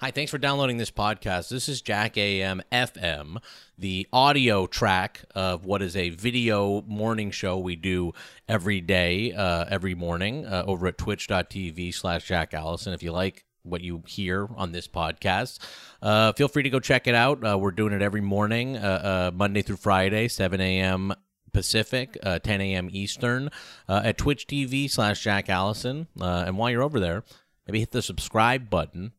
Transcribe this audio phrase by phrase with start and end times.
[0.00, 1.48] Hi, thanks for downloading this podcast.
[1.48, 3.38] This is Jack AM FM,
[3.76, 8.12] the audio track of what is a video morning show we do
[8.48, 12.92] every day, uh, every morning uh, over at twitch.tv slash Jack Allison.
[12.92, 15.58] If you like what you hear on this podcast,
[16.00, 17.44] uh, feel free to go check it out.
[17.44, 21.12] Uh, we're doing it every morning, uh, uh, Monday through Friday, 7 a.m.
[21.52, 22.88] Pacific, uh, 10 a.m.
[22.92, 23.50] Eastern,
[23.88, 26.06] uh, at Twitch TV slash Jack Allison.
[26.20, 27.24] And while you're over there,
[27.66, 29.10] maybe hit the subscribe button.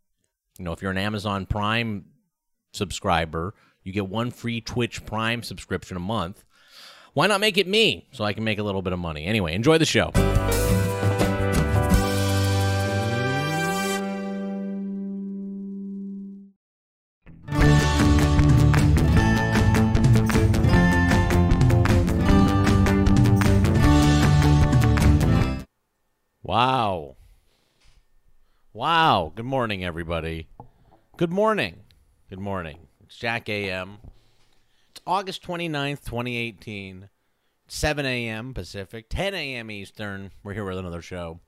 [0.60, 2.04] You know, if you're an Amazon Prime
[2.74, 6.44] subscriber, you get one free Twitch Prime subscription a month.
[7.14, 9.26] Why not make it me so I can make a little bit of money?
[9.26, 10.12] Anyway, enjoy the show.
[28.72, 29.34] Wow.
[29.36, 30.48] Good morning, everybody.
[31.18, 31.78] Good morning.
[32.30, 32.78] Good morning.
[33.04, 33.98] It's Jack AM.
[34.92, 37.10] It's August 29th, 2018,
[37.68, 38.54] 7 a.m.
[38.54, 39.72] Pacific, 10 a.m.
[39.72, 40.30] Eastern.
[40.44, 41.40] We're here with another show.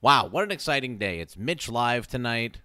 [0.00, 1.18] Wow, what an exciting day.
[1.18, 2.60] It's Mitch Live tonight.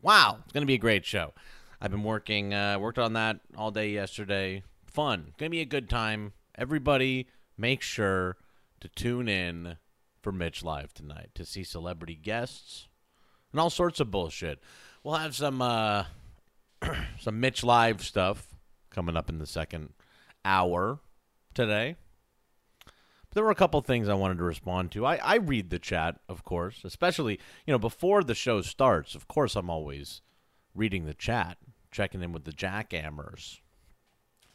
[0.00, 1.34] Wow, it's going to be a great show.
[1.80, 4.62] I've been working, uh, worked on that all day yesterday.
[4.86, 5.32] Fun.
[5.36, 6.32] Going to be a good time.
[6.56, 8.36] Everybody, make sure
[8.78, 9.78] to tune in
[10.22, 12.88] for Mitch Live tonight to see celebrity guests
[13.52, 14.60] and all sorts of bullshit.
[15.02, 16.04] We'll have some uh,
[17.20, 18.54] some Mitch Live stuff
[18.90, 19.90] coming up in the second
[20.44, 21.00] hour
[21.54, 21.96] today.
[22.84, 25.04] But there were a couple things I wanted to respond to.
[25.04, 29.14] I, I read the chat, of course, especially you know before the show starts.
[29.14, 30.22] Of course, I'm always
[30.74, 31.58] reading the chat,
[31.90, 33.60] checking in with the jackammers,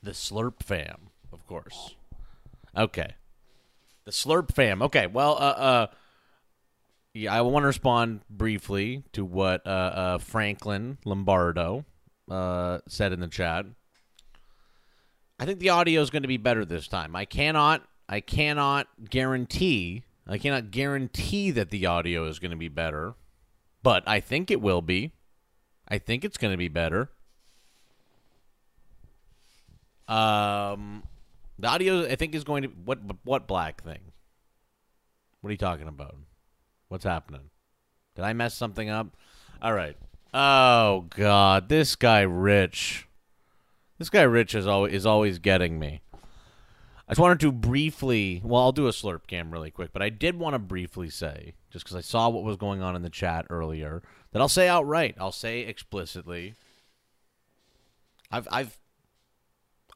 [0.02, 1.96] the Slurp fam, of course.
[2.76, 3.16] Okay.
[4.06, 4.82] The Slurp fam.
[4.82, 5.88] Okay, well, uh, uh,
[7.14, 11.86] yeah, I want to respond briefly to what uh, uh, Franklin Lombardo
[12.30, 13.66] uh, said in the chat.
[15.40, 17.16] I think the audio is going to be better this time.
[17.16, 22.70] I cannot, I cannot guarantee, I cannot guarantee that the audio is going to be
[22.70, 23.16] better,
[23.84, 25.14] but I think it will be.
[25.88, 27.10] I think it's going to be better.
[30.08, 31.04] Um,
[31.60, 34.12] the audio, I think, is going to what what black thing?
[35.42, 36.16] What are you talking about?
[36.88, 37.50] What's happening?
[38.16, 39.16] Did I mess something up?
[39.62, 39.98] All right.
[40.34, 43.08] Oh God, this guy Rich.
[44.00, 46.02] This guy Rich is always is always getting me.
[47.08, 48.42] I just wanted to briefly.
[48.44, 51.54] Well, I'll do a slurp cam really quick, but I did want to briefly say,
[51.70, 54.68] just because I saw what was going on in the chat earlier, that I'll say
[54.68, 55.16] outright.
[55.20, 56.56] I'll say explicitly.
[58.32, 58.80] I've I've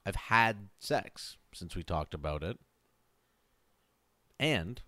[0.05, 2.57] I've had sex since we talked about it.
[4.39, 4.81] And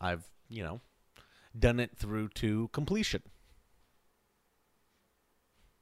[0.00, 0.80] I've, you know,
[1.58, 3.22] done it through to completion.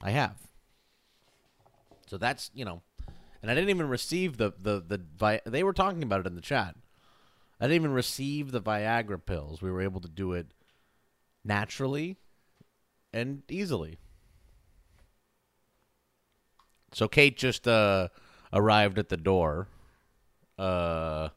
[0.02, 0.36] I have.
[2.06, 2.82] So that's, you know,
[3.42, 6.34] and I didn't even receive the the the Vi- they were talking about it in
[6.34, 6.76] the chat.
[7.60, 9.62] I didn't even receive the Viagra pills.
[9.62, 10.48] We were able to do it
[11.44, 12.18] naturally
[13.12, 13.98] and easily.
[16.92, 18.08] So Kate just uh
[18.52, 19.68] arrived at the door
[20.58, 21.28] uh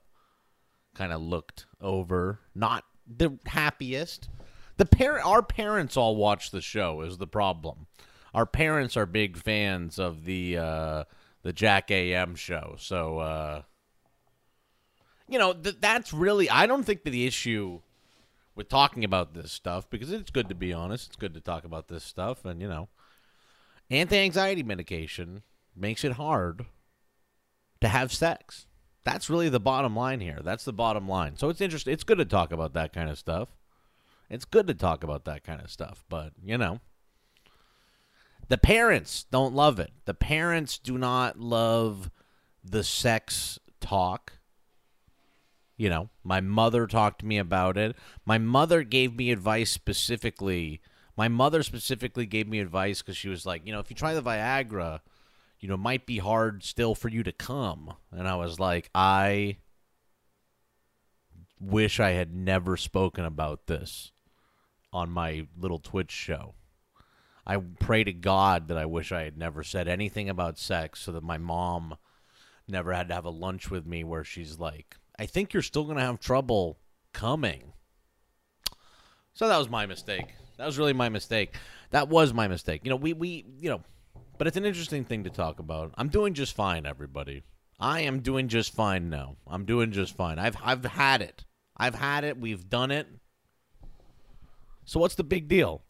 [0.95, 2.39] kind of looked over.
[2.55, 4.29] Not the happiest.
[4.77, 7.87] The parent our parents all watch the show is the problem.
[8.33, 11.03] Our parents are big fans of the uh
[11.41, 13.61] the jack am show so uh
[15.29, 17.79] you know th- that's really i don't think that the issue
[18.55, 21.63] with talking about this stuff because it's good to be honest it's good to talk
[21.63, 22.89] about this stuff and you know
[23.89, 25.43] anti-anxiety medication
[25.75, 26.65] makes it hard
[27.81, 28.65] to have sex.
[29.11, 30.39] That's really the bottom line here.
[30.43, 31.37] That's the bottom line.
[31.37, 31.93] So it's interesting.
[31.93, 33.49] It's good to talk about that kind of stuff.
[34.29, 36.79] It's good to talk about that kind of stuff, but you know,
[38.47, 39.91] the parents don't love it.
[40.05, 42.11] The parents do not love
[42.63, 44.33] the sex talk.
[45.77, 47.95] You know, my mother talked to me about it.
[48.25, 50.81] My mother gave me advice specifically.
[51.15, 54.13] My mother specifically gave me advice because she was like, you know, if you try
[54.13, 54.99] the Viagra,
[55.59, 57.93] you know, might be hard still for you to come.
[58.11, 59.57] And I was like, I
[61.59, 64.11] wish I had never spoken about this
[64.93, 66.55] on my little Twitch show.
[67.45, 71.11] I pray to God that I wish I had never said anything about sex so
[71.11, 71.95] that my mom
[72.67, 75.83] never had to have a lunch with me where she's like, I think you're still
[75.83, 76.77] going to have trouble
[77.11, 77.73] coming.
[79.33, 80.35] So that was my mistake.
[80.57, 81.55] That was really my mistake.
[81.89, 82.81] That was my mistake.
[82.83, 83.81] You know, we, we you know,
[84.39, 85.93] but it's an interesting thing to talk about.
[85.95, 87.43] I'm doing just fine, everybody.
[87.77, 89.35] I am doing just fine now.
[89.45, 90.39] I'm doing just fine.
[90.39, 91.45] I've I've had it.
[91.77, 92.39] I've had it.
[92.39, 93.07] We've done it.
[94.85, 95.83] So what's the big deal?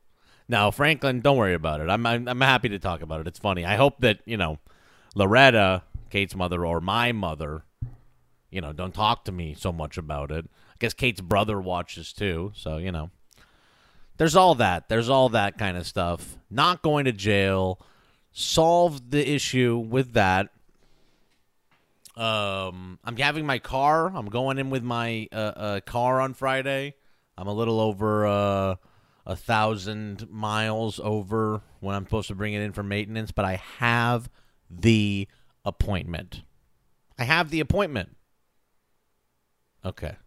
[0.47, 1.89] Now, Franklin, don't worry about it.
[1.89, 3.27] I'm, I'm I'm happy to talk about it.
[3.27, 3.65] It's funny.
[3.65, 4.57] I hope that you know
[5.13, 7.63] Loretta, Kate's mother, or my mother,
[8.49, 10.45] you know, don't talk to me so much about it.
[10.45, 13.11] I guess Kate's brother watches too, so you know.
[14.17, 14.89] There's all that.
[14.89, 16.37] There's all that kind of stuff.
[16.49, 17.79] Not going to jail.
[18.31, 20.49] Solved the issue with that.
[22.15, 24.11] Um, I'm having my car.
[24.13, 26.95] I'm going in with my uh, uh, car on Friday.
[27.37, 28.75] I'm a little over uh,
[29.25, 33.61] a thousand miles over when I'm supposed to bring it in for maintenance, but I
[33.77, 34.29] have
[34.69, 35.27] the
[35.63, 36.41] appointment.
[37.17, 38.17] I have the appointment.
[39.85, 40.17] Okay.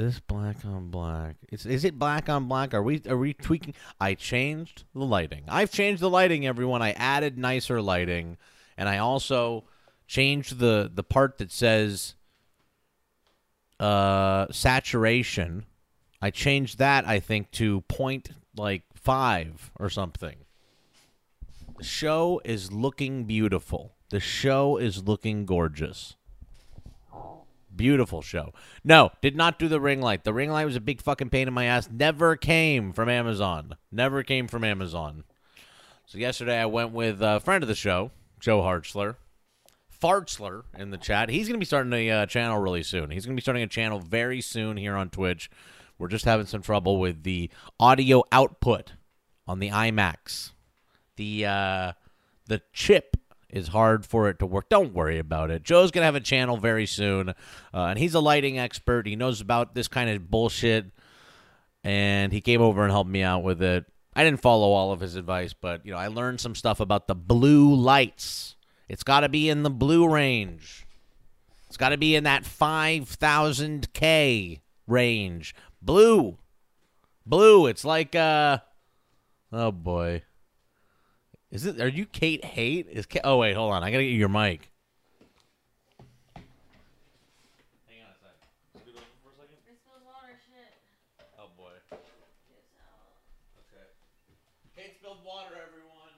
[0.00, 1.36] This black on black.
[1.52, 2.72] Is is it black on black?
[2.72, 3.74] Are we are we tweaking?
[4.00, 5.42] I changed the lighting.
[5.46, 6.80] I've changed the lighting, everyone.
[6.80, 8.38] I added nicer lighting,
[8.78, 9.64] and I also
[10.06, 12.14] changed the the part that says
[13.78, 15.66] uh saturation.
[16.22, 20.36] I changed that I think to point like 5 or something.
[21.76, 23.96] The show is looking beautiful.
[24.08, 26.16] The show is looking gorgeous.
[27.74, 28.52] Beautiful show.
[28.84, 30.24] No, did not do the ring light.
[30.24, 31.88] The ring light was a big fucking pain in my ass.
[31.90, 33.76] Never came from Amazon.
[33.92, 35.24] Never came from Amazon.
[36.06, 39.16] So yesterday I went with a friend of the show, Joe Hartzler.
[40.02, 41.28] Fartzler in the chat.
[41.28, 43.10] He's going to be starting a uh, channel really soon.
[43.10, 45.50] He's going to be starting a channel very soon here on Twitch.
[45.98, 48.94] We're just having some trouble with the audio output
[49.46, 50.50] on the iMac.
[51.16, 51.92] The uh,
[52.46, 53.09] the chip
[53.52, 54.68] is hard for it to work.
[54.68, 55.62] Don't worry about it.
[55.62, 57.34] Joe's gonna have a channel very soon, uh,
[57.72, 59.06] and he's a lighting expert.
[59.06, 60.86] He knows about this kind of bullshit,
[61.84, 63.84] and he came over and helped me out with it.
[64.14, 67.06] I didn't follow all of his advice, but you know, I learned some stuff about
[67.06, 68.56] the blue lights.
[68.88, 70.86] It's got to be in the blue range.
[71.68, 75.54] It's got to be in that 5000K range.
[75.80, 76.38] Blue.
[77.24, 77.66] Blue.
[77.66, 78.58] It's like uh
[79.52, 80.22] Oh boy.
[81.50, 82.86] Is it are you Kate Hate?
[82.88, 83.82] Is Kate, Oh wait, hold on.
[83.82, 84.70] I got to get you your mic.
[87.88, 88.46] Hang on a second.
[88.78, 89.58] Scoot over for a second.
[89.66, 90.78] I spilled water, shit.
[91.36, 91.74] Oh boy.
[93.66, 93.86] Okay.
[94.76, 96.14] Kate spilled water, everyone.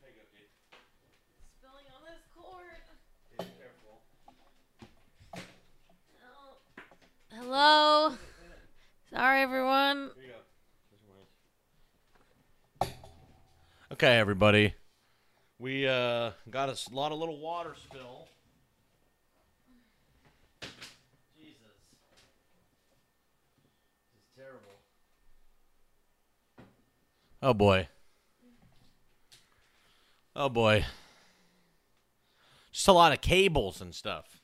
[0.00, 0.54] There you go, Kate.
[1.58, 2.86] Spilling on this cord.
[3.38, 4.00] Be careful.
[5.34, 6.56] Oh.
[7.58, 8.12] Hello.
[9.08, 10.10] Sorry, everyone.
[10.14, 10.34] Here you go.
[10.90, 11.00] There's
[12.82, 12.98] your mic.
[13.92, 14.74] Okay, everybody.
[15.58, 18.28] We uh, got a lot of little water spill.
[21.38, 21.56] Jesus.
[24.12, 24.76] This is terrible.
[27.42, 27.88] Oh boy.
[30.36, 30.84] Oh boy.
[32.70, 34.35] Just a lot of cables and stuff.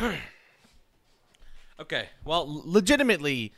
[1.80, 2.08] okay.
[2.24, 3.52] Well, legitimately,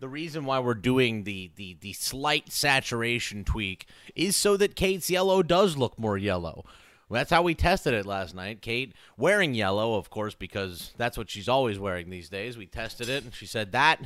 [0.00, 5.10] the reason why we're doing the, the, the slight saturation tweak is so that Kate's
[5.10, 6.64] yellow does look more yellow.
[7.10, 8.60] That's how we tested it last night.
[8.60, 12.58] Kate wearing yellow, of course, because that's what she's always wearing these days.
[12.58, 14.00] We tested it, and she said that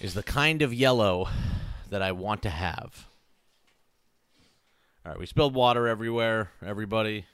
[0.00, 1.28] is the kind of yellow
[1.90, 3.06] that I want to have.
[5.04, 7.24] All right, we spilled water everywhere, everybody.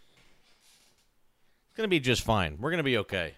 [1.76, 2.56] It's going to be just fine.
[2.58, 3.34] We're going to be okay.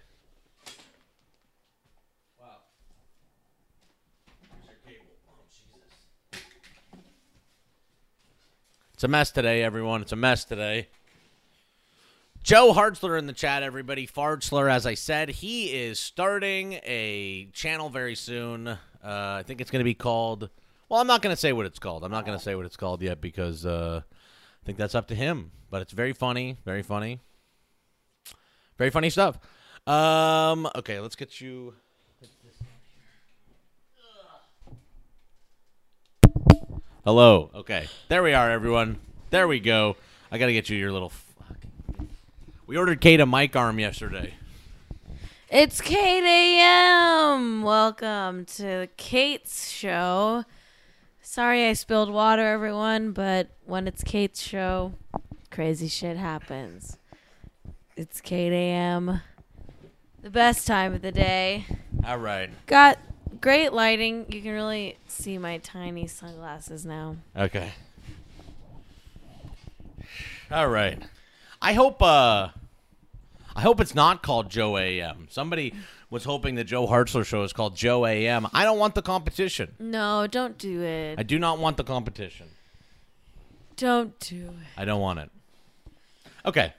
[2.40, 2.46] Wow.
[4.52, 5.06] Here's your cable.
[6.32, 6.98] Oh.
[8.94, 10.02] It's a mess today, everyone.
[10.02, 10.86] It's a mess today.
[12.44, 14.06] Joe Hartzler in the chat, everybody.
[14.06, 18.68] Fartzler, as I said, he is starting a channel very soon.
[18.68, 20.48] Uh, I think it's going to be called.
[20.88, 22.04] Well, I'm not going to say what it's called.
[22.04, 25.08] I'm not going to say what it's called yet because uh, I think that's up
[25.08, 25.50] to him.
[25.70, 27.18] But it's very funny, very funny,
[28.78, 29.38] very funny stuff.
[29.86, 31.74] Um, okay, let's get you.
[37.04, 37.50] Hello.
[37.54, 39.00] Okay, there we are, everyone.
[39.30, 39.96] There we go.
[40.30, 41.08] I got to get you your little.
[41.08, 41.56] Fuck.
[42.66, 44.34] We ordered Kate a mic arm yesterday.
[45.50, 47.62] It's Kate AM.
[47.62, 50.44] Welcome to Kate's show.
[51.22, 54.92] Sorry I spilled water, everyone, but when it's Kate's show,
[55.50, 56.98] crazy shit happens.
[57.98, 59.22] It's Kate AM.
[60.22, 61.66] The best time of the day.
[62.06, 62.48] All right.
[62.66, 62.96] Got
[63.40, 64.24] great lighting.
[64.28, 67.16] You can really see my tiny sunglasses now.
[67.36, 67.72] Okay.
[70.48, 71.02] All right.
[71.60, 72.50] I hope uh
[73.56, 75.26] I hope it's not called Joe AM.
[75.28, 75.74] Somebody
[76.08, 78.46] was hoping the Joe Hartzler show is called Joe AM.
[78.52, 79.74] I don't want the competition.
[79.80, 81.18] No, don't do it.
[81.18, 82.46] I do not want the competition.
[83.74, 84.80] Don't do it.
[84.80, 85.30] I don't want it.
[86.46, 86.74] Okay.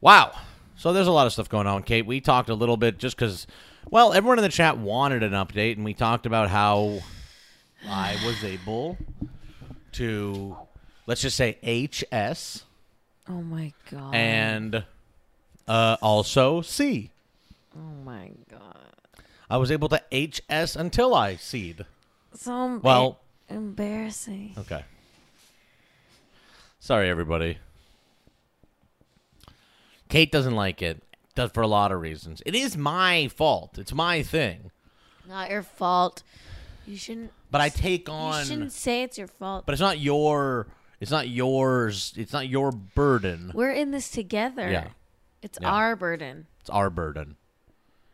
[0.00, 0.32] Wow.
[0.76, 2.04] So there's a lot of stuff going on, Kate.
[2.04, 3.46] We talked a little bit just because,
[3.90, 7.00] well, everyone in the chat wanted an update, and we talked about how
[7.88, 8.98] I was able
[9.92, 10.56] to,
[11.06, 12.64] let's just say, HS
[13.28, 14.14] Oh my god.
[14.14, 14.84] and
[15.68, 17.10] uh, also C.
[17.76, 18.76] oh my god.
[19.48, 21.86] I was able to HS until I seed.
[22.34, 24.54] So Well- embarrassing.
[24.58, 24.84] Okay.
[26.80, 27.58] Sorry, everybody.
[30.14, 31.02] Kate doesn't like it.
[31.34, 32.40] Does for a lot of reasons.
[32.46, 33.78] It is my fault.
[33.78, 34.70] It's my thing.
[35.28, 36.22] Not your fault.
[36.86, 37.32] You shouldn't.
[37.50, 38.42] But I take on.
[38.42, 39.66] You shouldn't say it's your fault.
[39.66, 40.68] But it's not your.
[41.00, 42.14] It's not yours.
[42.16, 43.50] It's not your burden.
[43.54, 44.70] We're in this together.
[44.70, 44.86] Yeah.
[45.42, 45.72] It's Yeah.
[45.72, 47.34] our burden It's our burden.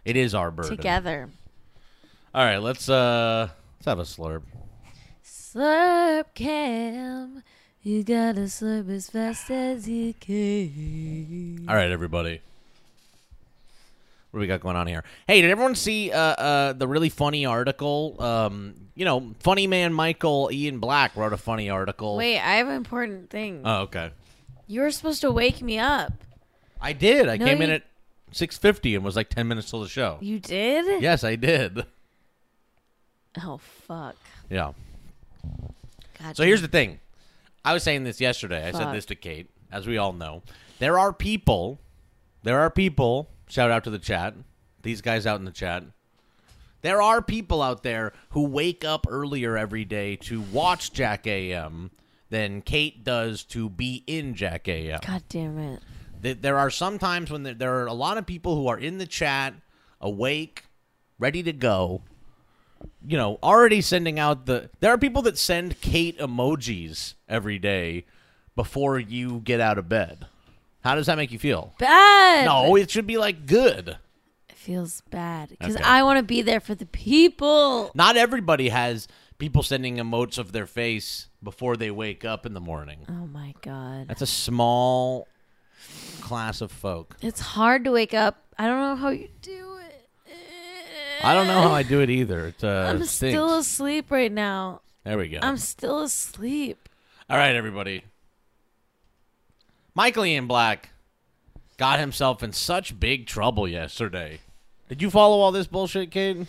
[0.06, 0.74] It is our burden.
[0.74, 1.28] together.
[2.34, 4.44] All right, let's uh let's have a slurp.
[5.22, 7.42] Slurp cam.
[7.82, 11.64] You gotta slurp as fast as you can.
[11.68, 12.42] All right, everybody.
[14.30, 15.02] What do we got going on here?
[15.26, 18.16] Hey, did everyone see uh, uh, the really funny article?
[18.22, 22.16] Um, you know, funny man Michael Ian Black wrote a funny article.
[22.16, 23.62] Wait, I have an important thing.
[23.64, 24.10] Oh, okay.
[24.66, 26.12] you were supposed to wake me up.
[26.80, 27.28] I did.
[27.28, 27.82] I No, came in you- at
[28.30, 30.18] six fifty and was like ten minutes till the show.
[30.20, 31.02] You did?
[31.02, 31.84] Yes, I did.
[33.42, 34.16] Oh fuck.
[34.50, 34.72] Yeah.
[36.22, 37.00] God So here's the thing.
[37.64, 38.66] I was saying this yesterday.
[38.66, 40.42] I said this to Kate, as we all know.
[40.78, 41.80] There are people,
[42.42, 44.34] there are people, shout out to the chat,
[44.82, 45.84] these guys out in the chat.
[46.82, 51.90] There are people out there who wake up earlier every day to watch Jack AM
[52.30, 55.00] than Kate does to be in Jack AM.
[55.06, 55.58] God damn
[56.22, 56.42] it.
[56.42, 58.96] There are some times when there, there are a lot of people who are in
[58.96, 59.54] the chat,
[60.00, 60.64] awake,
[61.18, 62.02] ready to go.
[63.06, 64.70] You know, already sending out the.
[64.80, 68.04] There are people that send Kate emojis every day
[68.56, 70.26] before you get out of bed.
[70.82, 71.74] How does that make you feel?
[71.78, 72.44] Bad.
[72.46, 73.98] No, it should be like good.
[74.48, 75.84] It feels bad because Okay.
[75.84, 77.90] I want to be there for the people.
[77.94, 79.08] Not everybody has
[79.38, 83.00] people sending emotes of their face before they wake up in the morning.
[83.08, 84.08] Oh my god.
[84.08, 85.26] That's a small
[86.20, 87.16] class of folk.
[87.22, 88.42] It's hard to wake up.
[88.58, 89.69] I don't know how you do.
[91.22, 92.46] I don't know how I do it either.
[92.48, 93.10] It, uh, I'm stinks.
[93.34, 94.80] still asleep right now.
[95.04, 95.38] There we go.
[95.42, 96.88] I'm still asleep.
[97.28, 98.04] All right, everybody.
[99.94, 100.90] Michael Ian Black
[101.76, 104.40] got himself in such big trouble yesterday.
[104.88, 106.46] Did you follow all this bullshit, Kate?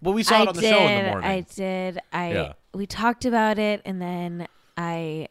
[0.00, 0.70] Well, we saw I it on the did.
[0.74, 1.30] show in the morning.
[1.30, 2.00] I did.
[2.12, 2.52] I Yeah.
[2.74, 5.28] we talked about it and then I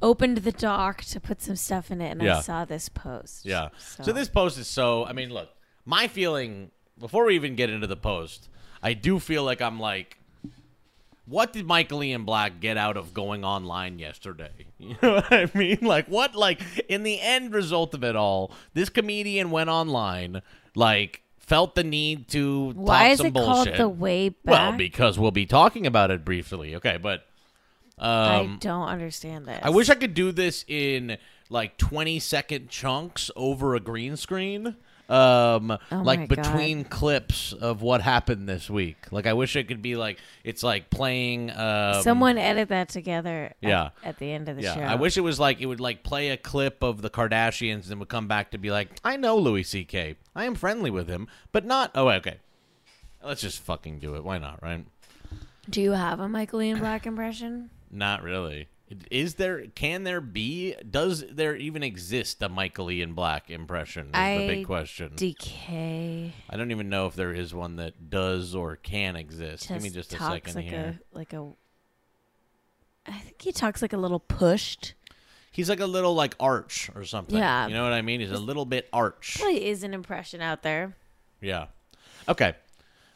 [0.00, 2.38] opened the doc to put some stuff in it and Yeah.
[2.38, 3.44] I saw this post.
[3.46, 3.68] yeah.
[4.02, 4.12] So.
[4.12, 5.04] this post is so.
[5.06, 5.48] I mean, look,
[5.84, 8.48] my feeling before we even get into the post,
[8.82, 10.18] I do feel like I'm like,
[11.26, 14.50] what did Michael Ian Black get out of going online yesterday?
[14.82, 15.78] You know what I mean?
[15.80, 16.34] Like, what?
[16.34, 20.42] Like, in the end result of it all, this comedian went online,
[20.74, 23.76] like, felt the need to Why talk is some it bullshit.
[23.76, 24.40] called the way back?
[24.44, 26.74] Well, because we'll be talking about it briefly.
[26.74, 27.26] Okay, but
[27.96, 29.60] I um, don't understand this.
[29.62, 31.16] I wish I could do this in
[31.48, 34.76] like 20 second chunks over a green screen.
[35.08, 36.28] Um, Oh like God.
[36.28, 38.96] between clips of what happened this week.
[39.10, 41.50] Like I wish it could be like it's like playing.
[41.50, 43.46] Um, someone edit that together.
[43.46, 43.90] at- Yeah.
[44.04, 44.80] At, the end of the Yeah, show.
[44.80, 47.98] I wish it was like it would like play a clip of the Kardashians and
[48.00, 50.14] would come back to be like, I know Louis C.K.
[50.34, 51.90] I am friendly with him, but not.
[51.94, 52.38] Oh, okay.
[53.22, 54.24] Let's just fucking do it.
[54.24, 54.62] Why not?
[54.62, 54.86] Right?
[55.68, 57.70] Do you have a Michael Ian Black impression?
[57.90, 58.68] Not really.
[59.10, 59.66] Is there?
[59.68, 60.74] Can there be?
[60.88, 64.08] Does there even exist a Michael Ian Black impression?
[64.08, 65.12] Is the big question.
[65.14, 66.32] Decay.
[66.48, 69.68] I don't even know if there is one that does or can exist.
[69.68, 71.00] Give me just a second like here.
[71.14, 71.52] a like a.
[73.06, 74.94] I think he talks like a little pushed.
[75.52, 77.36] He's like a little like arch or something.
[77.36, 77.66] Yeah.
[77.66, 78.20] You know what I mean?
[78.20, 79.36] He's a little bit arch.
[79.38, 80.96] Probably is an impression out there.
[81.40, 81.66] Yeah.
[82.28, 82.54] Okay.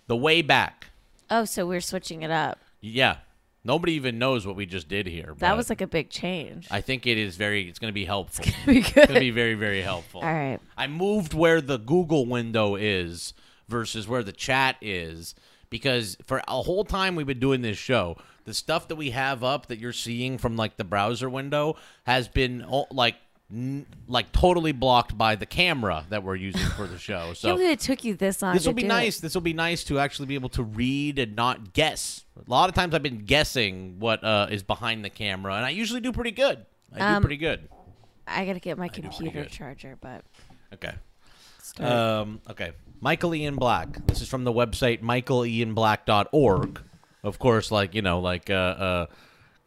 [0.06, 0.88] The way back.
[1.30, 2.58] Oh, so we're switching it up.
[2.80, 3.16] Yeah.
[3.66, 5.34] Nobody even knows what we just did here.
[5.38, 6.68] That was like a big change.
[6.70, 7.68] I think it is very.
[7.68, 8.44] It's going to be helpful.
[8.46, 8.96] It's going to Be good.
[8.96, 10.20] it's going to be very very helpful.
[10.20, 10.60] All right.
[10.76, 13.34] I moved where the Google window is
[13.68, 15.34] versus where the chat is
[15.68, 19.42] because for a whole time we've been doing this show, the stuff that we have
[19.42, 23.16] up that you're seeing from like the browser window has been like
[23.52, 27.32] n- like totally blocked by the camera that we're using for the show.
[27.34, 28.54] So it took you this long.
[28.54, 29.18] this will be do nice.
[29.18, 29.22] It.
[29.22, 32.24] This will be nice to actually be able to read and not guess.
[32.36, 35.70] A lot of times I've been guessing what uh, is behind the camera, and I
[35.70, 36.64] usually do pretty good.
[36.94, 37.68] I do Um, pretty good.
[38.26, 40.24] I gotta get my do computer charger, but
[40.74, 40.92] Okay.
[41.62, 41.90] start.
[41.90, 42.72] Um, okay.
[43.00, 44.06] Michael Ian Black.
[44.06, 46.80] This is from the website michaelianblack.org.
[47.22, 49.06] Of course, like, you know, like uh, uh,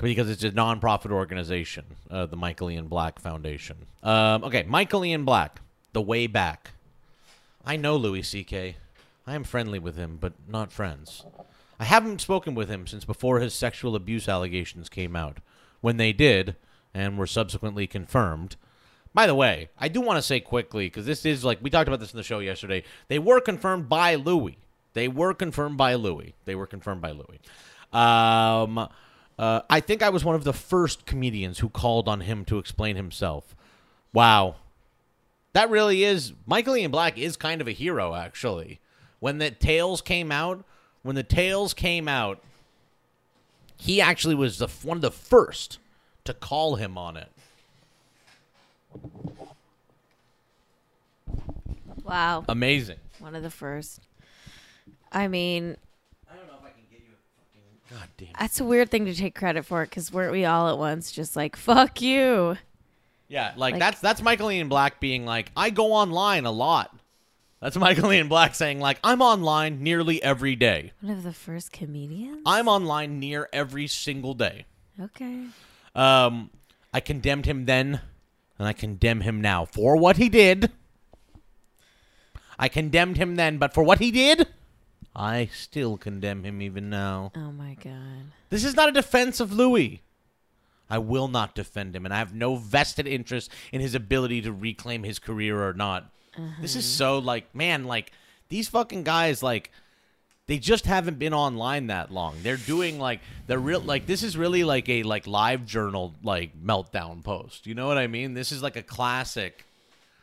[0.02, 3.78] because it's a nonprofit organization, uh, the Michael Ian Black Foundation.
[4.04, 5.62] Um, okay, Michael Ian Black,
[5.94, 6.72] The Way Back.
[7.66, 8.78] I know Louis C.K.
[9.28, 11.26] I am friendly with him, but not friends.
[11.80, 15.38] I haven't spoken with him since before his sexual abuse allegations came out.
[15.82, 16.56] When they did,
[16.94, 18.56] and were subsequently confirmed.
[19.14, 21.88] By the way, I do want to say quickly, because this is like, we talked
[21.88, 22.84] about this in the show yesterday.
[23.08, 24.58] They were confirmed by Louis.
[24.94, 26.34] They were confirmed by Louis.
[26.46, 27.40] They were confirmed by Louis.
[27.92, 28.88] Um,
[29.40, 32.58] uh, I think I was one of the first comedians who called on him to
[32.58, 33.56] explain himself.
[34.12, 34.56] Wow.
[35.54, 36.34] That really is.
[36.46, 38.82] Michael Ian Black is kind of a hero, actually.
[39.22, 40.66] When the Tales came out,
[41.04, 42.44] when the Tales came out,
[43.78, 45.80] he actually was the one of the first
[46.26, 47.30] to call him on it.
[52.04, 52.44] Wow.
[52.50, 52.98] Amazing.
[53.20, 54.02] One of the first.
[55.14, 55.78] I mean,
[56.30, 57.62] I don't know if I can get you a fucking.
[57.90, 58.28] God damn.
[58.40, 61.36] that's a weird thing to take credit for because weren't we all at once just
[61.36, 62.58] like, fuck you?
[63.28, 66.96] Yeah, like, Like- that's that's Michael Ian Black being like, I go online a lot.
[67.62, 70.94] That's Michael Ian Black saying like, I'm online nearly every day.
[71.02, 72.42] One of the first comedians?
[72.46, 74.66] I'm online near every single day.
[75.02, 75.46] Okay.
[75.96, 76.50] Um,
[76.94, 78.02] I condemned him then,
[78.58, 80.72] and I condemn him now for what he did.
[82.58, 84.48] I condemned him then, but for what he did,
[85.20, 87.34] I still condemn him even now.
[87.36, 88.32] Oh my God.
[88.50, 90.02] This is not a defense of Louis.
[90.90, 94.54] I will not defend him, and I have no vested interest in his ability to
[94.54, 96.10] reclaim his career or not.
[96.62, 97.20] This is uh-huh.
[97.20, 98.14] so like, man, like
[98.48, 99.72] these fucking guys, like
[100.48, 102.38] they just haven't been online that long.
[102.42, 106.58] They're doing like they're real, like this is really like a like live journal like
[106.64, 107.68] meltdown post.
[107.68, 108.36] You know what I mean?
[108.36, 109.66] This is like a classic,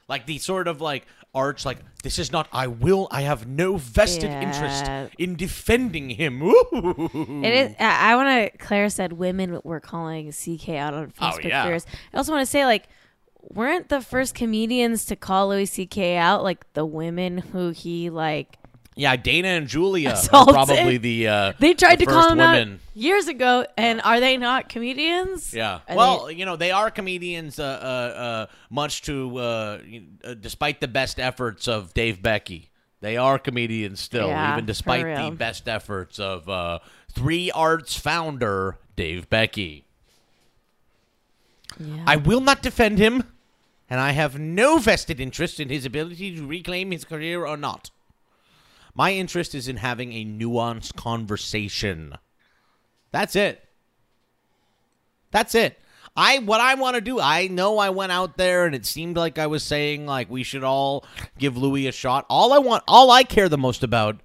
[0.09, 2.49] like the sort of like arch, like this is not.
[2.53, 3.07] I will.
[3.11, 4.41] I have no vested Yeah.
[4.43, 6.43] interest in defending him.
[6.43, 7.11] Ooh.
[7.45, 7.75] It is.
[7.79, 8.59] I, I want to.
[8.59, 11.65] Claire said women were calling CK out on oh, Facebook Oh, yeah.
[11.65, 11.87] fears.
[12.13, 12.89] I also want to say, like,
[13.41, 18.57] weren't the first comedians to call Louis CK out like the women who he like?
[18.99, 22.73] Yeah, Dana and Julia are probably the uh, They tried the to call him women.
[22.75, 25.53] out years ago, and are they not comedians?
[25.53, 25.81] Yeah.
[25.87, 29.79] Are well, you know, they are comedians, uh, uh, uh, much to, uh,
[30.25, 32.71] uh, despite the best efforts of Dave Becky.
[33.03, 36.79] They are comedians still, Yeah, even despite the best efforts of uh,
[37.13, 39.85] Three Arts founder Dave Becky.
[41.79, 42.05] Yeah.
[42.07, 43.25] I will not defend him,
[43.91, 47.91] and I have no vested interest in his ability to reclaim his career or not.
[48.97, 52.15] My interest is in having a nuanced conversation.
[53.13, 53.63] That's it.
[55.31, 55.79] That's it.
[56.17, 57.21] I what I want to do.
[57.21, 60.43] I know I went out there and it seemed like I was saying like we
[60.43, 61.05] should all
[61.39, 62.25] give Louis a shot.
[62.31, 64.21] All I want, all I care the most about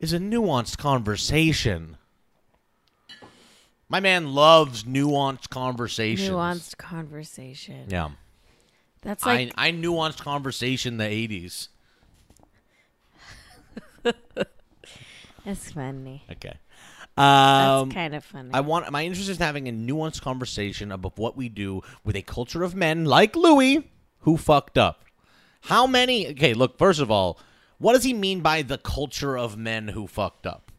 [0.00, 1.98] is a nuanced conversation.
[3.90, 6.30] My man loves nuanced conversations.
[6.30, 7.88] Nuanced conversation.
[7.88, 8.08] Yeah.
[9.02, 11.68] That's like I, I nuanced conversation the 80s.
[15.44, 16.24] That's funny.
[16.30, 16.54] Okay.
[17.16, 18.50] Um, That's kind of funny.
[18.54, 22.22] I want my interest is having a nuanced conversation about what we do with a
[22.22, 25.04] culture of men like Louis who fucked up.
[25.62, 26.28] How many?
[26.30, 26.78] Okay, look.
[26.78, 27.38] First of all,
[27.78, 30.72] what does he mean by the culture of men who fucked up?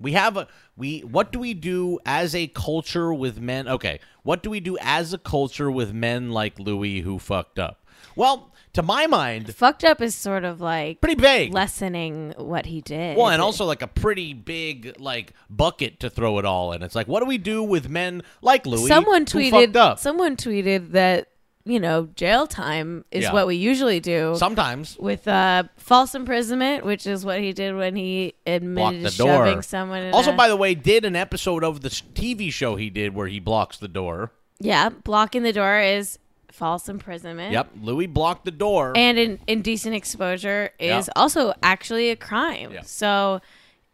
[0.00, 1.00] We have a we.
[1.00, 3.68] What do we do as a culture with men?
[3.68, 7.84] Okay, what do we do as a culture with men like Louis who fucked up?
[8.16, 11.52] Well, to my mind, Fucked up is sort of like pretty vague.
[11.52, 13.16] lessening what he did.
[13.16, 16.82] Well, and also like a pretty big like bucket to throw it all in.
[16.82, 18.88] It's like, what do we do with men like Louis?
[18.88, 19.98] someone tweeted.
[19.98, 21.28] Someone tweeted that
[21.64, 23.32] you know jail time is Yeah.
[23.32, 24.34] what we usually do.
[24.36, 24.96] Sometimes.
[24.98, 29.62] with uh, false imprisonment, which is what he did when he admitted the to door.
[29.62, 30.02] someone.
[30.02, 33.14] In Also, a- by the way, did an episode of the TV show he did
[33.14, 34.32] where he blocks the door.
[34.60, 36.18] yeah, blocking the door is
[36.52, 37.52] false imprisonment.
[37.52, 38.92] Yep, Louis blocked the door.
[38.96, 41.12] and in, indecent exposure is Yeah.
[41.16, 42.72] also actually a crime.
[42.72, 42.82] Yeah.
[42.82, 43.40] So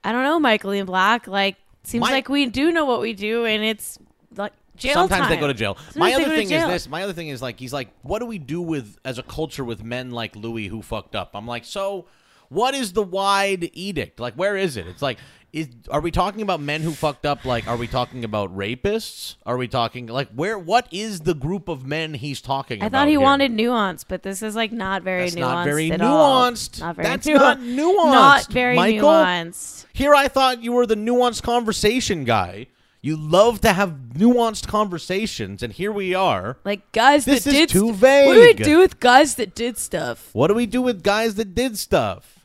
[0.04, 1.26] I don't know, Michael Ian Black.
[1.26, 3.98] Like, seems My- like we do know what we do, and it's
[4.36, 5.76] like jail Sometimes they go to jail.
[5.76, 6.88] Sometimes my other thing is this.
[6.88, 9.64] My other thing is like he's like, what do we do with as a culture
[9.64, 11.30] with men like Louis who fucked up?
[11.34, 12.06] I'm like, so
[12.48, 14.20] what is the wide edict?
[14.20, 14.86] Like, where is it?
[14.86, 15.18] It's like,
[15.52, 17.44] is are we talking about men who fucked up?
[17.44, 19.36] Like, are we talking about rapists?
[19.46, 20.58] Are we talking like where?
[20.58, 22.98] What is the group of men he's talking I about?
[23.00, 23.20] thought he here?
[23.20, 25.40] wanted nuance, but this is like not very That's nuanced.
[25.40, 26.50] not very at all.
[26.50, 26.80] nuanced.
[26.80, 27.34] Not very That's nuanced.
[27.38, 29.08] not nuanced, Not very Michael.
[29.08, 29.86] nuanced.
[29.92, 32.66] Here, I thought you were the nuanced conversation guy.
[33.00, 36.58] You love to have nuanced conversations, and here we are.
[36.64, 37.68] Like guys This that is did.
[37.68, 38.00] too What
[38.34, 40.30] do we do with guys that did stuff?
[40.32, 42.37] What do we do with guys that did stuff?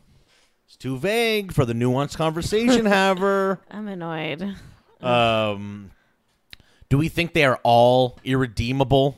[0.84, 3.62] Too vague for the nuanced conversation haver.
[3.72, 4.54] I'm annoyed.
[5.00, 5.92] Um,
[6.90, 9.18] Do we think they are all irredeemable,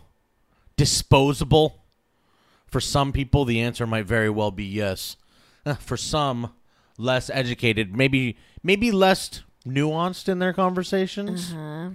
[0.77, 1.81] disposable?
[2.67, 5.17] For some people, the answer might very well be yes.
[5.65, 6.53] Uh, For some,
[6.99, 11.89] less educated, maybe maybe less nuanced in their conversations, Uh-huh.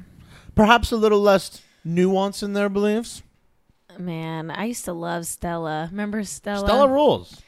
[0.56, 3.22] perhaps a little less nuance in their beliefs.
[3.96, 5.86] Man, I used to love Stella.
[5.92, 6.66] Remember Stella?
[6.66, 7.40] Stella rules.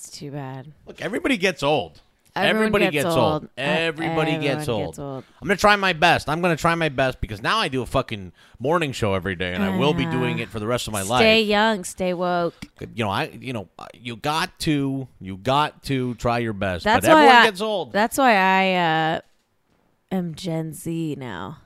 [0.00, 0.72] It's too bad.
[0.86, 2.00] Look, everybody gets old.
[2.34, 3.18] Everyone Everybody gets gets, old.
[3.42, 3.48] old.
[3.58, 4.92] Everybody gets everyone old.
[4.92, 5.24] gets old.
[5.42, 6.26] I'm gonna try my best.
[6.30, 9.52] I'm gonna try my best because now I do a fucking morning show every day,
[9.52, 11.20] and I will be doing Uh, it for the rest of my Stay life.
[11.20, 12.54] Stay young, stay woke.
[12.94, 16.84] You know, I, you know, uh, you got to, you got to try your best.
[16.84, 17.92] That's but why everyone I- gets old.
[17.92, 19.20] That's why I uh,
[20.10, 21.58] am Gen Z now.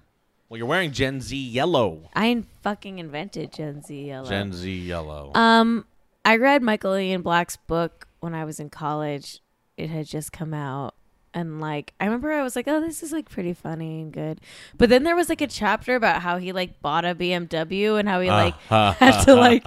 [0.49, 2.09] well, you're wearing Gen Z yellow.
[2.17, 4.29] I fucking invented Gen Z yellow.
[4.29, 5.31] Gen Z yellow.
[5.35, 5.85] Um,
[6.25, 9.41] I read Michael Ian Black's book when I was in college.
[9.77, 10.95] It had just come out.
[11.33, 14.41] And like I remember I was like, "Oh, this is like pretty funny and good."
[14.79, 18.09] But then there was like a chapter about how he like bought a BMW and
[18.09, 18.55] how he ah, like
[18.99, 19.65] had to like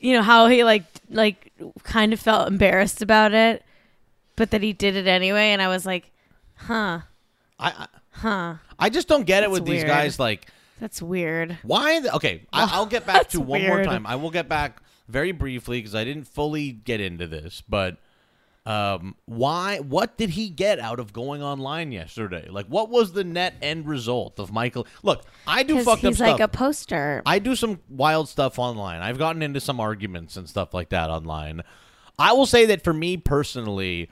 [0.00, 3.62] you know, how he like like kind of felt embarrassed about it,
[4.36, 6.10] but that he did it anyway and I was like,
[6.56, 7.00] "Huh.
[7.58, 8.54] I, I, Huh.
[8.78, 10.18] I just don't get it That's with these guys.
[10.18, 10.46] Like,
[10.78, 12.00] That's weird." Why?
[12.00, 14.06] The, okay, I, I'll get back to one more time.
[14.06, 17.62] I will get back very briefly because I didn't fully get into this.
[17.68, 17.98] But
[18.66, 19.78] um, why?
[19.78, 22.48] What did he get out of going online yesterday?
[22.48, 24.86] Like, what was the net end result of Michael?
[25.02, 26.32] Look, I do fucked up he's stuff.
[26.32, 27.22] like a poster.
[27.24, 29.02] I do some wild stuff online.
[29.02, 31.62] I've gotten into some arguments and stuff like that online.
[32.18, 34.10] I will say that for me personally,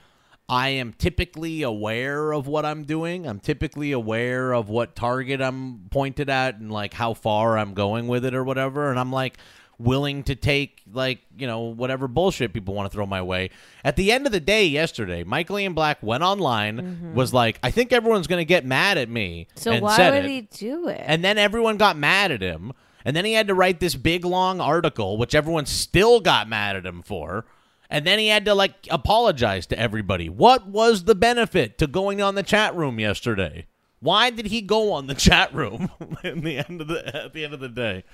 [0.49, 3.27] I am typically aware of what I'm doing.
[3.27, 8.09] I'm typically aware of what target I'm pointed at and like how far I'm going
[8.09, 8.89] with it or whatever.
[8.89, 9.37] And I'm like
[9.79, 13.51] willing to take like, you know, whatever bullshit people want to throw my way.
[13.85, 17.15] At the end of the day yesterday, Michael Ian Black went online, mm-hmm.
[17.15, 19.47] was like, I think everyone's gonna get mad at me.
[19.55, 20.31] so why would it.
[20.31, 21.01] he do it?
[21.05, 22.73] And then everyone got mad at him.
[23.05, 26.77] And then he had to write this big long article, which everyone still got mad
[26.77, 27.47] at him for.
[27.89, 30.29] And then he had to like apologize to everybody.
[30.29, 33.67] What was the benefit to going on the chat room yesterday?
[34.01, 35.91] Why did he go on the chat room
[36.25, 38.05] in the end of the at the end of the day?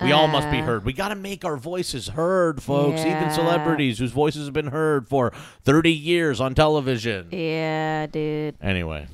[0.00, 0.64] We all must be Uh.
[0.64, 0.84] heard.
[0.84, 3.00] We got to make our voices heard, folks.
[3.02, 7.28] Even celebrities whose voices have been heard for 30 years on television.
[7.30, 8.56] yeah, dude.
[8.60, 9.06] Anyway,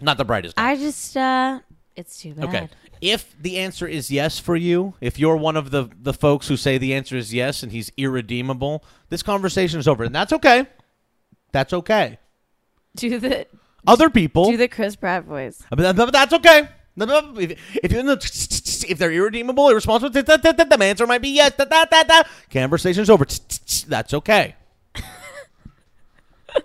[0.00, 0.56] not the brightest.
[0.56, 0.70] guy.
[0.70, 1.60] I just uh
[1.96, 2.44] it's too bad.
[2.44, 2.68] Okay.
[3.00, 6.56] If the answer is yes for you, if you're one of the the folks who
[6.56, 10.66] say the answer is yes and he's irredeemable, this conversation is over, and that's okay.
[11.52, 12.18] That's okay.
[12.96, 13.46] Do the
[13.86, 15.62] Other people, do the Chris Pratt voice.
[15.70, 16.68] but that's okay.
[16.96, 21.52] If, if the, if they're irredeemable, irresponsible, the answer might be yes.
[21.56, 22.22] Da, da, da, da.
[22.50, 23.26] Conversation's over.
[23.88, 24.54] That's okay.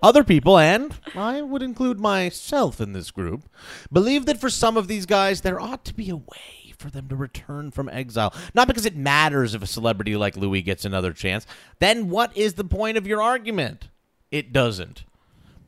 [0.04, 3.50] Other people, and I would include myself in this group,
[3.92, 7.08] believe that for some of these guys, there ought to be a way for them
[7.10, 8.34] to return from exile.
[8.54, 11.48] Not because it matters if a celebrity like Louis gets another chance.
[11.80, 13.90] Then what is the point of your argument?
[14.32, 15.04] It doesn't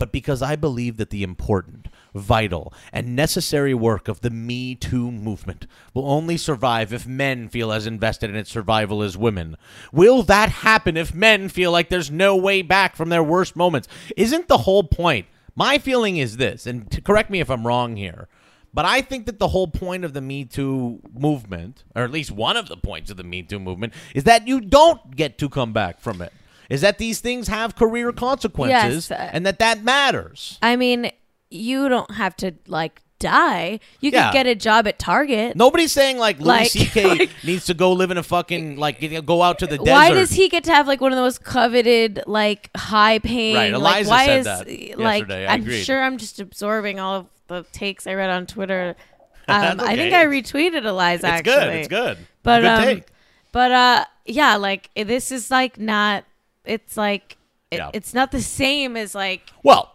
[0.01, 5.11] but because I believe that the important, vital, and necessary work of the Me Too
[5.11, 9.55] movement will only survive if men feel as invested in its survival as women.
[9.91, 13.87] Will that happen if men feel like there's no way back from their worst moments?
[14.17, 15.25] Isn't the whole point?
[15.55, 18.27] My feeling is this, and correct me if I'm wrong here.
[18.73, 22.31] But I think that the whole point of the Me Too movement, or at least
[22.31, 25.49] one of the points of the Me Too movement, is that you don't get to
[25.49, 26.31] come back from it.
[26.69, 30.57] Is that these things have career consequences Yes, uh, and that that matters.
[30.61, 31.11] I mean,
[31.51, 33.79] you don't have to like die.
[33.99, 34.29] You Yeah.
[34.31, 35.55] could get a job at Target.
[35.55, 37.05] Nobody's saying like Louis Like- C.K.
[37.19, 39.91] like- needs to go live in a fucking like go out to the desert.
[39.91, 43.55] Why does he get to have like one of the most coveted, like high paying?
[43.55, 44.67] Right, like, Eliza why said is that
[44.99, 45.21] like?
[45.27, 45.83] yesterday, I I'm agreed.
[45.83, 48.95] sure I'm just absorbing all of the takes I read on Twitter.
[49.47, 50.13] Um, That's I think.
[50.13, 51.15] I retweeted Eliza.
[51.15, 51.67] It's actually, good.
[51.73, 52.17] It's good.
[52.43, 53.03] But good um,
[53.51, 56.23] but uh, yeah, like this is like not.
[56.63, 57.37] It's like
[57.71, 57.89] it, Yeah.
[57.91, 59.93] it's not the same as like Well,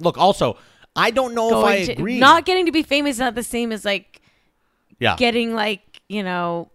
[0.00, 0.18] look.
[0.18, 0.58] Also,
[0.94, 2.18] I don't know if I to agree.
[2.18, 3.16] not getting to be famous.
[3.16, 4.20] is Not the same as like
[4.98, 5.16] yeah.
[5.16, 6.70] getting like you know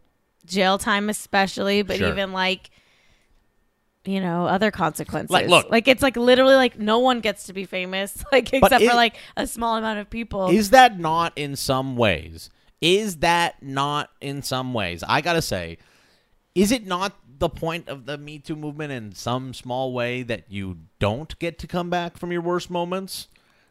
[0.46, 2.08] jail time especially but Sure.
[2.10, 2.70] even like
[4.06, 7.54] you know other consequences Like, look- like it's like literally like no one gets to
[7.54, 11.34] be famous like except it- for like a small amount of people Is that not
[11.36, 12.50] in some ways?
[12.80, 15.04] Is that not in some ways?
[15.08, 15.78] I gotta say,
[16.54, 20.46] is it not the point of the Me Too movement in some small way that
[20.50, 23.28] you don't get to come back from your worst moments?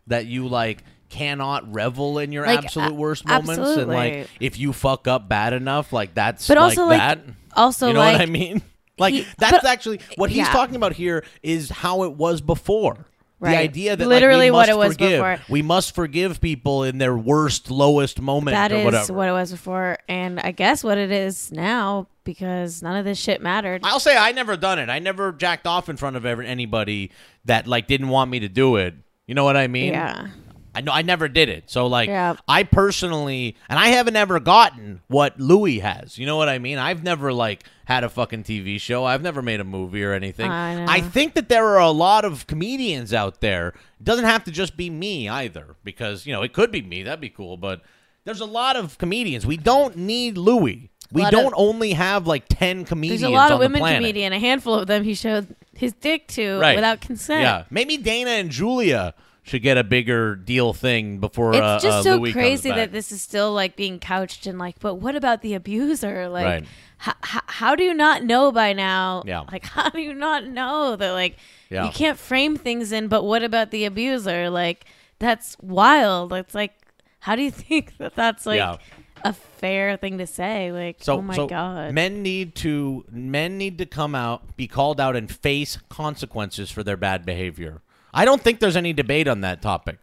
[0.09, 4.73] That you like cannot revel in your Like, absolute worst moments, and like if you
[4.73, 7.21] fuck up bad enough, like that's But also, like, that.
[7.55, 8.63] also you know like what I mean?
[8.99, 10.53] Like he- that's but- actually what he's yeah.
[10.53, 13.07] talking about here is how it was before.
[13.39, 15.11] The idea that Literally like, we what it was forgive.
[15.21, 15.39] before.
[15.51, 19.13] We must forgive people in their worst, lowest moment That is whatever.
[19.13, 23.19] what it was before, and I guess what it is now because none of this
[23.19, 23.83] shit mattered.
[23.85, 24.89] I'll say I never done it.
[24.89, 27.11] I never jacked off in front of ever, anybody
[27.45, 28.95] that like didn't want me to do it.
[29.27, 29.93] You know what I mean?
[29.93, 30.29] yeah.
[30.77, 31.71] I know I never did it.
[31.71, 32.37] So like Yeah.
[32.47, 36.19] I personally and I haven't ever gotten what Louis has.
[36.19, 36.77] You know what I mean?
[36.77, 39.03] I've never like had a fucking TV show.
[39.03, 40.51] I've never made a movie or anything.
[40.51, 41.09] I know.
[41.09, 43.69] think that there are a lot of comedians out there.
[43.69, 47.05] It doesn't have to just be me either because, you know, it could be me.
[47.05, 47.81] That'd be cool, but
[48.25, 49.47] there's a lot of comedians.
[49.47, 50.91] We don't need Louis.
[51.13, 54.33] We don't of- only have like 10 comedians There's a lot of women comedian.
[54.33, 56.75] A handful of them he showed his dick to Right.
[56.75, 57.43] without consent.
[57.43, 61.99] Yeah, maybe Dana and Julia should get a bigger deal thing before It's uh, just
[61.99, 65.15] uh, so Louis crazy that this is still like being couched in like, but what
[65.15, 66.29] about the abuser?
[66.29, 66.63] Like, Right.
[67.07, 69.23] h- h- how do you not know by now?
[69.25, 69.43] Yeah.
[69.53, 71.37] Like, how do you not know that like
[71.71, 71.85] Yeah.
[71.85, 73.07] you can't frame things in?
[73.07, 74.51] But what about the abuser?
[74.51, 74.85] Like,
[75.21, 76.33] that's wild.
[76.33, 76.73] It's like,
[77.21, 78.79] how do you think that that's like Yeah.
[79.25, 80.73] A fair thing to say?
[80.73, 81.93] Like, So, oh my so god.
[81.93, 86.83] men need to men need to come out, be called out, and face consequences for
[86.83, 87.83] their bad behavior.
[88.15, 89.99] I don't think there's any debate on that topic.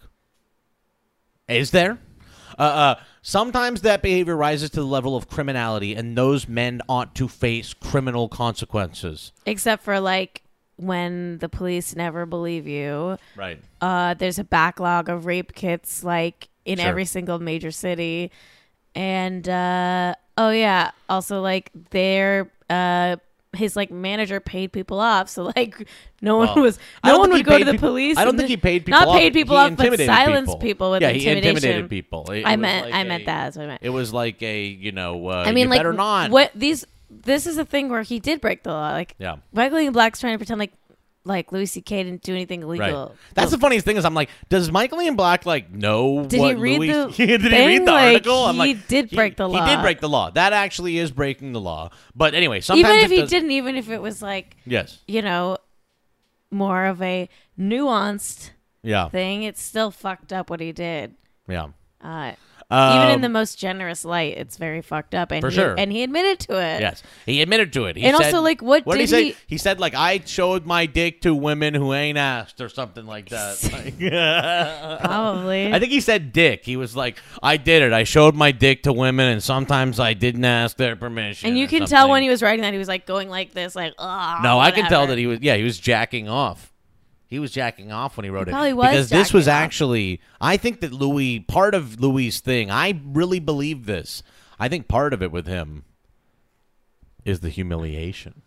[1.48, 1.98] Is there?
[2.58, 7.16] Uh, uh, sometimes that behavior rises to the level of criminality, and those men ought
[7.16, 9.32] to face criminal consequences.
[9.46, 10.44] Except for like
[10.76, 13.18] when the police never believe you.
[13.36, 13.60] Right.
[13.82, 16.88] Uh, there's a backlog of rape kits like in Sure.
[16.88, 18.32] every single major city,
[18.96, 23.18] and uh, oh yeah, also like their uh,
[23.56, 25.88] his like manager paid people off, so like
[26.22, 27.80] no one Well, was I no don't one think would he go to paid the
[27.80, 28.18] police.
[28.18, 29.20] I don't and think he paid not people off.
[29.20, 30.92] paid people He off, but intimidated silenced people.
[30.92, 32.32] with yeah, he intimidated people.
[32.32, 33.44] It- it I was meant like I a- meant that.
[33.46, 33.82] That's what I meant.
[33.84, 35.28] It was like a you know.
[35.30, 36.32] Uh, I mean, you like better not.
[36.32, 36.86] what these.
[37.16, 38.90] This is a thing where he did break the law.
[38.92, 39.36] Like Yeah.
[39.52, 40.74] Michael Ian Black's trying to pretend like
[41.26, 42.04] like Louis C.K.
[42.04, 42.82] didn't do anything Right.
[42.82, 43.16] illegal.
[43.34, 46.54] That's the funniest thing is I'm like, does Michael Ian Black like know Did he
[46.56, 46.88] read Louis?
[46.92, 48.46] the did he read the Like, article?
[48.46, 49.66] I'm he like, did break the law.
[49.66, 50.30] He did break the law.
[50.32, 51.92] That actually is breaking the law.
[52.16, 55.00] But anyway, sometimes even if he does- didn't, even if it was like Yes.
[55.08, 55.58] you know
[56.52, 59.10] more of a nuanced Yeah.
[59.10, 61.16] thing, it's still fucked up what he did.
[61.48, 61.68] Yeah.
[62.02, 62.34] Uh,
[62.72, 65.76] Um, even in the most generous light, it's very fucked up, and For he, sure.
[65.78, 66.82] and he admitted to it.
[66.82, 67.96] Yes, he admitted to it.
[67.98, 69.24] He And said- also, like, what did he did say?
[69.26, 73.06] he- He said like I showed my dick to women who ain't asked or something
[73.06, 73.58] like that.
[73.74, 74.00] Like-
[75.04, 75.74] Probably.
[75.74, 76.66] I think he said dick.
[76.66, 77.94] He was like, I did it.
[77.94, 81.50] I showed my dick to women, and sometimes I didn't ask their permission.
[81.50, 83.76] and you can tell when he was writing that he was like going like this,
[83.76, 84.40] like oh.
[84.44, 85.40] No, I can tell that he was.
[85.42, 86.72] Yeah, he was jacking off.
[87.34, 88.54] He was jacking off when he wrote He it.
[88.54, 89.56] probably was because this was off.
[89.56, 90.22] actually.
[90.40, 92.70] I think that Louis part of Louis's thing.
[92.70, 94.22] I really believe this.
[94.60, 95.84] I think part of it with him
[97.26, 98.44] is the humiliation.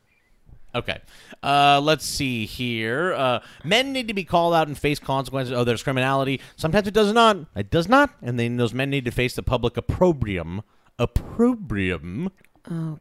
[0.73, 1.01] Okay,
[1.43, 3.13] uh, let's see here.
[3.13, 5.53] Uh, men need to be called out and face consequences.
[5.53, 6.41] Oh, there's criminality.
[6.55, 7.39] Sometimes it does not.
[7.57, 10.63] It does not, and then those men need to face the public opprobrium.
[10.97, 12.31] Opprobrium.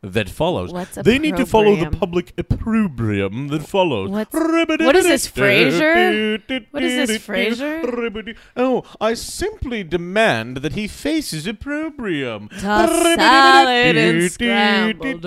[0.01, 0.71] That follows.
[0.73, 1.01] Oh.
[1.01, 4.10] They need to follow the public opprobrium that follows.
[4.12, 6.39] What's- what is this, Frasier?
[6.71, 8.36] What is this, Frasier?
[8.56, 12.49] Oh, I simply demand that he faces opprobrium.
[12.60, 15.25] Toss salad and scrambled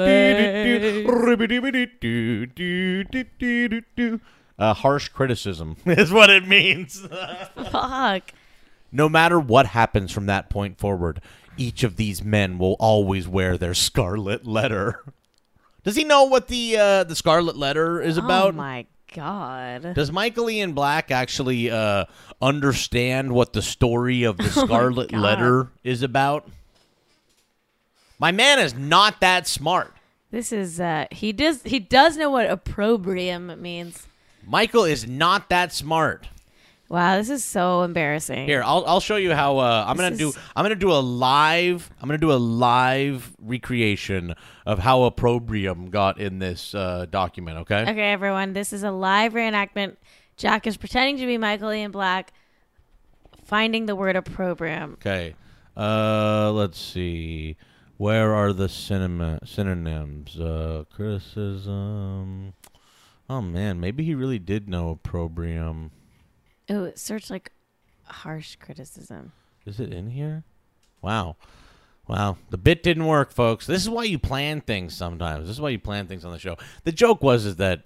[4.59, 7.07] Uh, harsh criticism is what it means.
[7.71, 8.33] Fuck.
[8.91, 11.21] no matter what happens from that point forward,
[11.59, 15.03] each of these men will always wear their scarlet letter.
[15.85, 18.55] Does he know what the uh, the scarlet letter is about?
[18.55, 19.95] Oh my god.
[19.95, 22.05] Does Michael Ian Black actually uh,
[22.41, 25.21] understand what the story of the Scarlet God.
[25.21, 26.49] Letter is about?
[28.19, 29.95] My man is not that smart.
[30.31, 34.07] This is uh he does he does know what opprobrium means.
[34.47, 36.29] Michael is not that smart.
[36.89, 38.47] Wow, this is so embarrassing.
[38.47, 40.33] Here, I'll, I'll show you how uh, I'm gonna do.
[40.57, 41.91] I'm gonna do a live.
[42.01, 47.59] I'm gonna do a live recreation of how opprobrium got in this uh, document.
[47.59, 47.83] Okay.
[47.83, 49.97] Okay, everyone, this is a live reenactment.
[50.39, 52.33] Jack is pretending to be Michael Ian Black,
[53.45, 54.95] finding the word opprobrium.
[54.95, 55.35] Okay.
[55.77, 57.57] Uh, let's see.
[57.99, 60.39] Where are the cinema synonyms?
[60.41, 62.55] Uh, criticism.
[63.29, 65.91] Oh man, maybe he really did know opprobrium.
[66.71, 67.51] Oh, search like
[68.05, 69.33] harsh criticism.
[69.67, 70.45] Is it in here?
[71.03, 71.37] Wow.
[72.07, 72.39] Wow.
[72.51, 73.67] The bit didn't work, folks.
[73.67, 75.47] This is why you plan things sometimes.
[75.47, 76.57] This is why you plan things on the show.
[76.85, 77.85] The joke was is that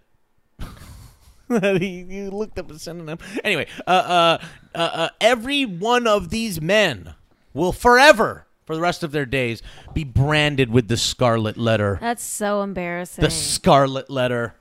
[1.48, 3.18] that he you looked up a synonym.
[3.44, 4.38] Anyway, uh, uh,
[4.74, 7.14] uh, uh, every one of these men
[7.52, 11.98] will forever, for the rest of their days, be branded with the scarlet letter.
[12.00, 13.22] That's so embarrassing.
[13.22, 14.54] The scarlet letter.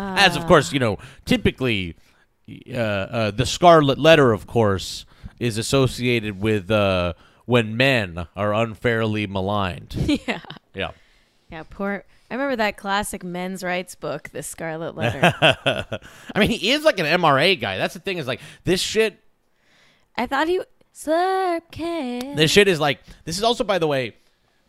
[0.00, 1.96] As of course, you know, typically
[2.72, 5.04] uh, uh, the Scarlet Letter, of course,
[5.38, 9.94] is associated with uh, when men are unfairly maligned.
[10.26, 10.40] yeah.
[10.74, 10.90] Yeah.
[11.50, 12.04] Yeah, poor.
[12.30, 15.32] I remember that classic men's rights book, The Scarlet Letter.
[15.42, 17.78] I mean, he is like an MRA guy.
[17.78, 18.18] That's the thing.
[18.18, 19.18] Is like this shit.
[20.16, 20.60] I thought he
[20.94, 22.36] slurp can.
[22.36, 23.00] This shit is like.
[23.24, 24.16] This is also, by the way,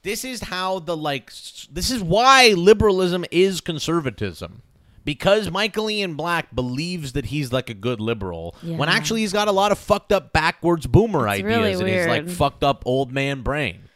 [0.04, 1.32] this is how the like.
[1.72, 4.62] This is why liberalism is conservatism.
[5.10, 9.48] Because Michael Ian Black believes that he's like a good liberal, when actually he's got
[9.48, 12.84] a lot of fucked up backwards boomer It's ideas really in his like fucked up
[12.86, 13.90] old man brain.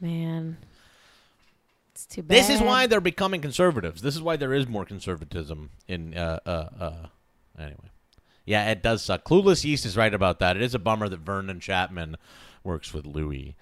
[0.00, 0.58] Man,
[1.90, 2.38] it's too bad.
[2.38, 4.02] This is why they're becoming conservatives.
[4.02, 6.16] This is why there is more conservatism in.
[6.16, 7.06] Uh, uh, uh,
[7.58, 7.90] anyway,
[8.46, 9.24] yeah, it does suck.
[9.24, 10.54] Clueless Yeast is right about that.
[10.54, 12.14] It is a bummer that Vernon Chatman
[12.62, 13.56] works with Louis.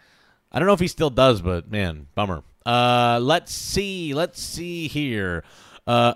[0.52, 2.42] I don't know if he still does, but man, bummer.
[2.66, 4.12] Uh, let's see.
[4.12, 5.44] Let's see here.
[5.86, 6.12] Uh,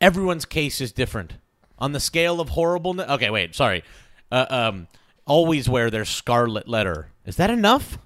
[0.00, 1.34] everyone's case is different
[1.78, 3.08] on the scale of horribleness.
[3.08, 3.54] Okay, wait.
[3.54, 3.82] Sorry.
[4.30, 4.88] Uh, um,
[5.26, 7.08] always wear their scarlet letter.
[7.24, 7.98] Is that enough,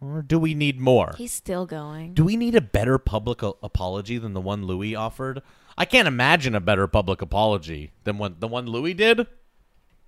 [0.00, 1.14] or do we need more?
[1.16, 2.14] He's still going.
[2.14, 5.42] Do we need a better public a- apology than the one Louis offered?
[5.76, 9.26] I can't imagine a better public apology than what the one Louis did.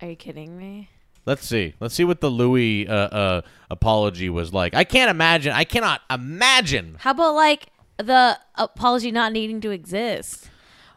[0.00, 0.90] Are you kidding me?
[1.26, 1.74] Let's see.
[1.80, 4.74] Let's see what the Louis uh, uh, apology was like.
[4.74, 5.52] I can't imagine.
[5.52, 6.96] I cannot imagine.
[6.98, 10.50] How about like the apology not needing to exist?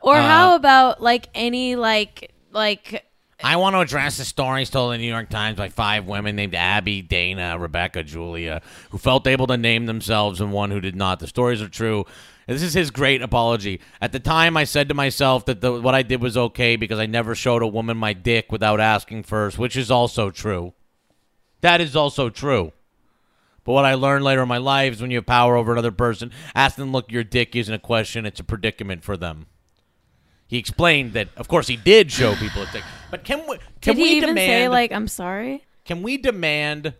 [0.07, 3.03] Or Uh, how about like any like like
[3.43, 6.37] I want to address the stories told in the New York Times by five women
[6.37, 10.95] named Abby, Dana, Rebecca, Julia, who felt able to name themselves and one who did
[10.95, 11.19] not.
[11.19, 12.05] The stories are true.
[12.47, 13.81] This is his great apology.
[13.99, 16.99] At the time, I said to myself that the, what I did was okay because
[16.99, 20.73] I never showed a woman my dick without asking first, which is also true.
[21.59, 22.71] That is also true.
[23.65, 25.91] But what I learned later in my life is when you have power over another
[25.91, 29.47] person, ask them look your dick isn't a question, it's a predicament for them.
[30.47, 32.83] He explained that, of course, he did show people a dick.
[33.11, 35.63] But can we, can did we he even demand, say like I'm sorry?
[35.85, 36.93] can we demand,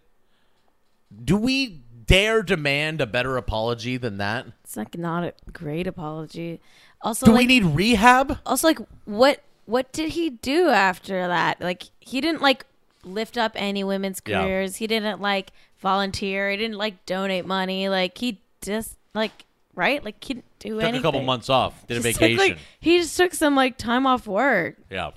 [1.23, 4.45] do we dare demand a better apology than that?
[4.63, 6.60] It's like not a great apology.
[7.01, 8.39] Also Do like we need rehab?
[8.45, 11.60] also like what what did he do after that?
[11.62, 12.65] Like he didn't like
[13.03, 14.43] lift up any women's Yeah.
[14.43, 14.77] careers.
[14.77, 16.49] He didn't like volunteer.
[16.49, 17.88] He didn't like donate money.
[17.89, 19.45] Like he just like
[19.78, 20.04] right?
[20.04, 21.00] Like he didn't do Took anything.
[21.00, 22.38] a couple months off, did a Just took, vacation.
[22.56, 24.76] like, he just took some like time off work.
[24.92, 25.12] Yeah.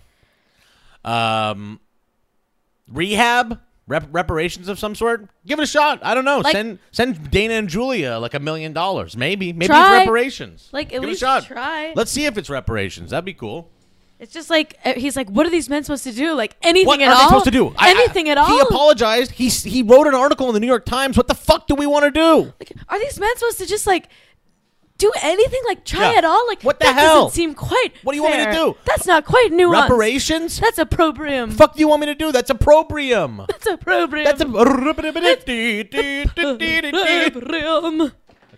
[1.05, 1.81] Um,
[2.89, 5.27] rehab, Rep- reparations of some sort.
[5.45, 5.99] Give it a shot.
[6.03, 6.39] I don't know.
[6.39, 9.53] Like- send send Dana and Julia like a million dollars, maybe.
[9.53, 9.97] Maybe Try.
[9.97, 10.69] it's reparations.
[10.71, 11.45] Like at Give least it a shot.
[11.47, 11.93] try.
[11.97, 13.11] Let's see if it's reparations.
[13.11, 13.69] That'd be cool.
[14.21, 16.35] It's just like uh, he's like, what are these men supposed to do?
[16.35, 17.19] Like anything What at are all?
[17.21, 17.69] they supposed to do?
[17.79, 18.47] I- I- Anything at all?
[18.47, 19.33] He apologized.
[19.33, 21.17] He s- he wrote an article in the New York Times.
[21.17, 22.53] What the fuck do we want to do?
[22.61, 24.09] Like, are these men supposed to just like
[25.01, 25.61] do anything?
[25.67, 26.19] Like try Yeah.
[26.19, 26.47] at all?
[26.47, 27.25] Like What the that hell?
[27.25, 27.93] Doesn't seem quite.
[28.05, 28.77] What do you want me to do?
[28.85, 29.83] That's not quite nuanced.
[29.89, 30.61] Reparations?
[30.61, 31.51] That's opprobrium.
[31.51, 32.31] fuck do you want me to do?
[32.31, 33.43] That's opprobrium.
[33.49, 34.25] That's opprobrium.
[34.25, 35.17] That's opprobrium.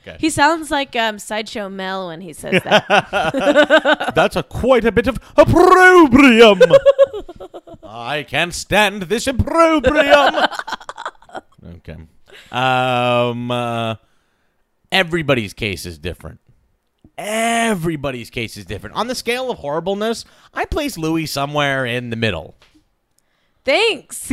[0.05, 0.17] Okay.
[0.19, 2.87] He sounds like um, sideshow Mel when he says that.
[4.17, 6.61] That's a quite a bit of opprobrium.
[7.85, 10.35] I can't stand this opprobrium.
[11.77, 11.97] okay.
[12.51, 13.51] Um.
[13.51, 13.95] uh,
[14.93, 16.39] everybody's case is different.
[17.19, 18.95] Everybody's case is different.
[18.97, 20.25] On the scale of horribleness,
[20.55, 22.55] I place Louis somewhere in the middle.
[23.65, 24.27] Thanks.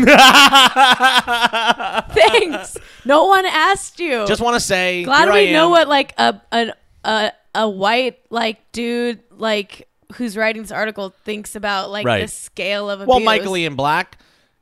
[2.13, 2.77] Thanks.
[3.05, 4.25] No one asked you.
[4.27, 7.69] Just want to say, Glad here we I know what like a a a, a
[7.69, 12.21] white like dude like who's writing this article thinks about like Right.
[12.21, 13.09] the scale of abuse.
[13.09, 14.17] Well, Michael Ian Black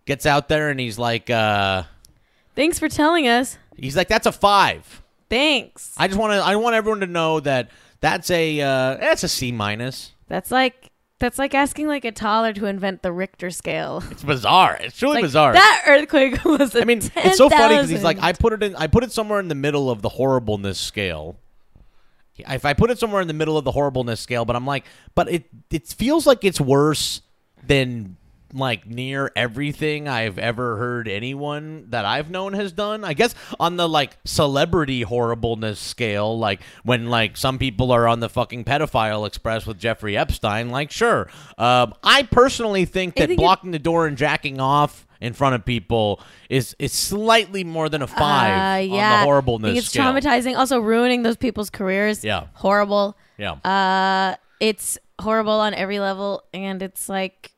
[0.06, 1.84] gets out there and he's like, uh,
[2.56, 3.58] Thanks for telling us.
[3.78, 5.02] he's like, that's a five.
[5.30, 5.94] Thanks.
[5.98, 6.38] I just want to.
[6.40, 10.14] I want everyone to know that that's a uh, that's a C minus.
[10.28, 14.04] That's like that's like asking like a toddler to invent the Richter scale.
[14.12, 14.78] It's bizarre.
[14.80, 15.54] It's truly Like, bizarre.
[15.54, 16.76] That earthquake was.
[16.76, 18.76] I I mean, it's so funny because he's like, I put it in.
[18.76, 21.38] I put it somewhere in the middle of the horribleness scale.
[22.38, 24.86] If I put it somewhere in the middle of the horribleness scale, but I'm like,
[25.16, 27.22] but it it feels like it's worse
[27.66, 28.16] than
[28.54, 33.04] like near everything I've ever heard anyone that I've known has done.
[33.04, 38.20] I guess on the like celebrity horribleness scale, like when like some people are on
[38.20, 41.28] the fucking pedophile express with Jeffrey Epstein, like sure.
[41.58, 45.56] Um, I personally think that think it- blocking the door and jacking off in front
[45.56, 49.14] of people is is slightly more than a five Uh, yeah.
[49.16, 50.04] on the horribleness it's scale.
[50.14, 50.56] traumatizing.
[50.56, 52.24] Also ruining those people's careers.
[52.24, 52.46] Yeah.
[52.54, 53.18] Horrible.
[53.38, 53.54] Yeah.
[53.64, 57.52] Uh, it's horrible on every level, and it's like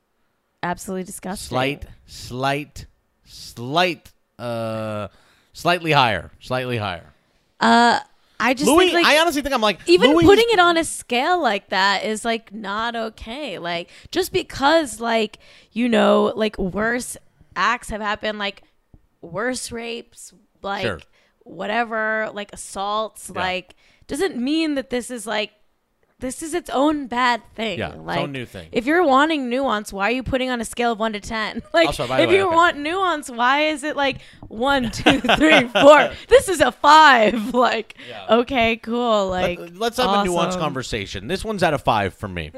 [0.62, 1.48] absolutely disgusting.
[1.48, 2.86] slight, slight,
[3.24, 5.08] slight, uh,
[5.52, 7.12] slightly higher, slightly higher.
[7.60, 8.00] Uh,
[8.38, 10.76] I just Louis, think like I honestly think I'm like even Louis- putting it on
[10.78, 13.58] a scale like that is like not okay.
[13.58, 15.38] Like just because like
[15.72, 17.16] you know like worse
[17.54, 18.62] acts have happened, like
[19.20, 20.32] worse rapes,
[20.62, 21.00] like Sure.
[21.44, 23.40] whatever, like assaults, Yeah.
[23.42, 23.74] like
[24.06, 25.52] doesn't mean that this is like
[26.20, 27.78] this is its own bad thing.
[27.78, 28.68] Yeah, its own new thing.
[28.72, 31.62] If you're wanting nuance, why are you putting on a scale of one to ten?
[31.74, 32.54] Like, Also, if way, you okay.
[32.54, 34.18] want nuance, why is it like
[34.48, 36.10] one, two, three, four?
[36.28, 37.52] this is a five.
[37.54, 38.36] Like, Yeah.
[38.38, 39.28] okay, cool.
[39.28, 40.60] Like, Let, us have a nuanced awesome.
[40.60, 41.26] conversation.
[41.26, 42.52] This one's out of five for me.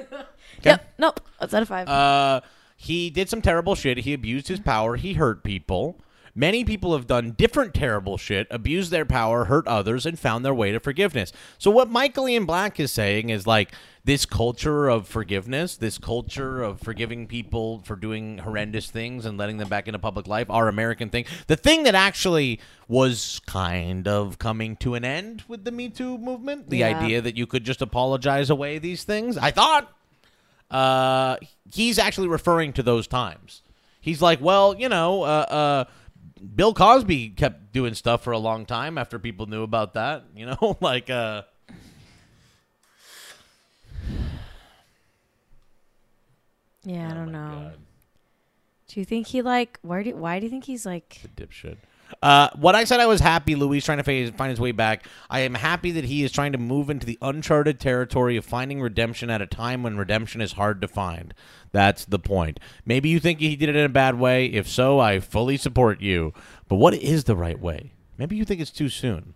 [0.62, 0.94] Yep.
[0.98, 1.20] Nope.
[1.40, 1.88] It's out of five.
[1.88, 2.40] Uh,
[2.76, 3.98] he did some terrible shit.
[3.98, 4.96] He abused his power.
[4.96, 6.00] He hurt people.
[6.34, 10.54] Many people have done different terrible shit, abused their power, hurt others, and found their
[10.54, 11.30] way to forgiveness.
[11.58, 13.70] So what Michael Ian Black is saying is like
[14.04, 19.58] this culture of forgiveness, this culture of forgiving people for doing horrendous things and letting
[19.58, 21.26] them back into public life, our American thing.
[21.48, 26.16] The thing that actually was kind of coming to an end with the Me Too
[26.16, 26.98] movement, the Yeah.
[26.98, 29.36] idea that you could just apologize away these things.
[29.36, 29.92] I thought
[30.70, 31.36] uh,
[31.72, 33.60] he's actually referring to those times.
[34.00, 35.84] He's like, well, you know, uh, uh,
[36.42, 40.24] Bill Cosby kept doing stuff for a long time after people knew about that.
[40.34, 41.42] You know, like, uh,
[46.84, 47.48] yeah, I oh don't know.
[47.70, 47.78] God,
[48.88, 49.78] Do you think he like?
[49.82, 50.16] Why do?
[50.16, 51.20] Why do you think he's like?
[51.24, 51.76] A dipshit.
[52.20, 53.54] Uh, what I said, I was happy.
[53.54, 55.06] Louis trying to find his way back.
[55.30, 58.80] I am happy that he is trying to move into the uncharted territory of finding
[58.80, 61.32] redemption at a time when redemption is hard to find.
[61.72, 62.60] That's the point.
[62.84, 64.46] Maybe you think he did it in a bad way.
[64.46, 66.34] If so, I fully support you.
[66.68, 67.92] But what is the right way?
[68.18, 69.34] Maybe you think it's too soon.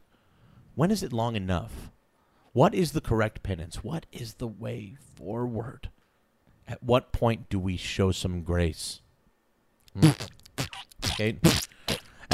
[0.74, 1.90] When is it long enough?
[2.52, 3.82] What is the correct penance?
[3.82, 5.90] What is the way forward?
[6.68, 9.00] At what point do we show some grace?
[9.98, 10.10] Hmm?
[11.04, 11.38] Okay.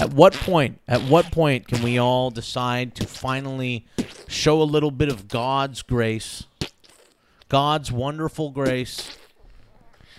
[0.03, 0.80] At what point?
[0.88, 3.86] At what point can we all decide to finally
[4.26, 6.42] show a little bit of God's grace,
[7.48, 9.16] God's wonderful grace?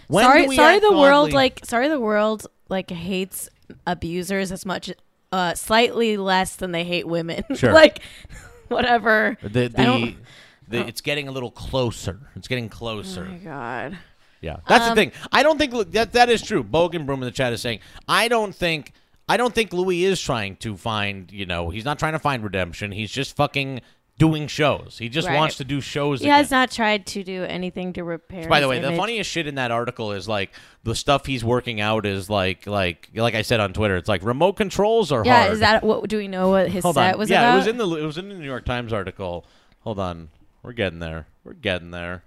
[0.07, 0.79] When sorry, sorry.
[0.79, 1.65] The world like.
[1.65, 3.49] Sorry, the world like hates
[3.85, 4.89] abusers as much,
[5.33, 7.43] uh, slightly less than they hate women.
[7.55, 7.73] Sure.
[7.73, 7.99] like,
[8.69, 9.37] whatever.
[9.41, 10.15] the the,
[10.69, 12.21] the it's getting a little closer.
[12.37, 13.25] It's getting closer.
[13.27, 13.97] Oh my god.
[14.39, 15.11] Yeah, that's the Um, thing.
[15.29, 16.63] I don't think look, that that is true.
[16.63, 18.93] Bogan Broom in the chat is saying I don't think
[19.27, 22.43] I don't think Louis is trying to find you know he's not trying to find
[22.43, 22.91] redemption.
[22.91, 23.81] He's just fucking
[24.19, 24.97] doing shows.
[24.99, 25.35] He just Right.
[25.35, 26.19] wants to do shows.
[26.19, 26.37] He again.
[26.37, 28.47] has not tried to do anything to repair.
[28.47, 30.51] By the way, the funniest shit in that article is like
[30.83, 33.97] the stuff he's working out is like like like I said on Twitter.
[33.97, 35.29] It's like remote controls are harder.
[35.29, 35.53] Yeah, hard.
[35.53, 36.07] is that what?
[36.09, 37.19] Do we know what his Hold set on.
[37.19, 37.53] was yeah, about?
[37.53, 39.45] it was in the it was in the New York Times article.
[39.79, 40.29] Hold on,
[40.61, 41.25] we're getting there.
[41.43, 42.23] We're getting there.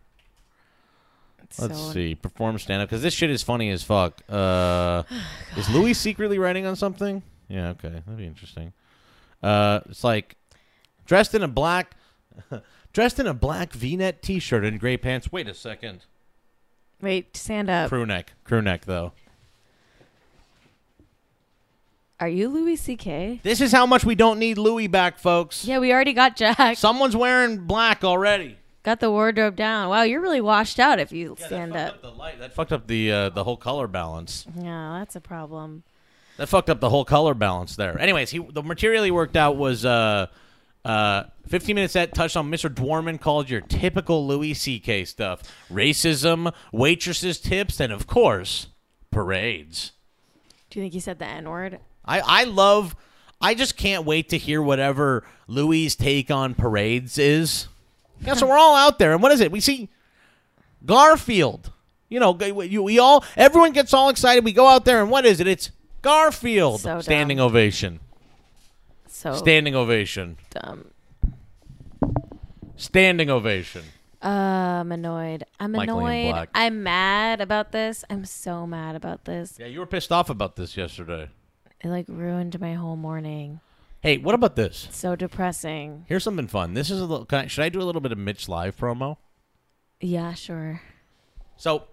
[1.59, 2.15] Let's So- see.
[2.15, 4.21] Perform stand up because this shit is funny as fuck.
[4.29, 5.03] Uh,
[5.57, 7.23] is Louis secretly writing on something?
[7.49, 8.73] Yeah, okay, that'd be interesting.
[9.43, 10.37] Uh, it's like
[11.07, 11.95] dressed in a black,
[12.93, 15.31] dressed in a black V-neck T-shirt and gray pants.
[15.31, 16.05] Wait a second.
[17.01, 17.89] Wait, stand up.
[17.91, 19.13] Crew neck, crew neck though.
[22.19, 23.41] Are you Louis C.K.?
[23.43, 25.67] This is how much we don't need Louis back, folks.
[25.67, 26.79] Yeah, we already got Jack.
[26.79, 28.57] Someone's wearing black already.
[28.87, 29.89] Got the wardrobe down.
[29.91, 31.95] Wow, you're really washed out if you Yeah, stand that up.
[31.97, 32.39] up the light.
[32.39, 34.47] That fucked up the uh, the whole color balance.
[34.57, 35.83] Yeah, that's a problem.
[36.37, 37.99] That fucked up the whole color balance there.
[38.01, 40.29] Anyways, he the material he worked out was uh
[40.85, 42.73] uh 15 minutes set touched on Mr.
[42.73, 45.05] Dwarman called your typical Louis C.K.
[45.05, 45.43] stuff.
[45.69, 48.69] Racism, waitresses tips, and of course,
[49.11, 49.93] parades.
[50.71, 51.81] Do you think he said the N word?
[52.05, 52.95] I, I love
[53.41, 57.67] I just can't wait to hear whatever Louis' take on parades is.
[58.21, 59.53] Yeah, so we're all out there, and what is it?
[59.53, 59.89] We see
[60.85, 61.71] Garfield.
[62.09, 64.45] You know, we, we all everyone gets all excited.
[64.45, 65.47] We go out there, and what is it?
[65.47, 65.71] It's
[66.03, 66.81] Garfield.
[66.81, 67.47] So Standing dumb.
[67.47, 68.01] ovation.
[69.09, 70.37] So Standing ovation.
[70.51, 70.91] dumb.
[72.77, 73.83] Standing ovation.
[74.23, 74.29] Uh,
[74.81, 75.45] I'm annoyed.
[75.61, 76.49] I'm annoyed.
[76.55, 78.05] I'm mad about this.
[78.11, 79.57] I'm so mad about this.
[79.59, 81.29] Yeah, you were pissed off about this yesterday.
[81.81, 83.61] It like ruined my whole morning.
[84.07, 84.87] Hey, what about this?
[84.93, 86.05] So depressing.
[86.07, 86.75] Here's something fun.
[86.75, 87.27] This is a little.
[87.27, 89.17] Can I, should I do a little bit of Mitch live promo?
[90.01, 90.81] Yeah, sure.
[91.57, 91.89] So,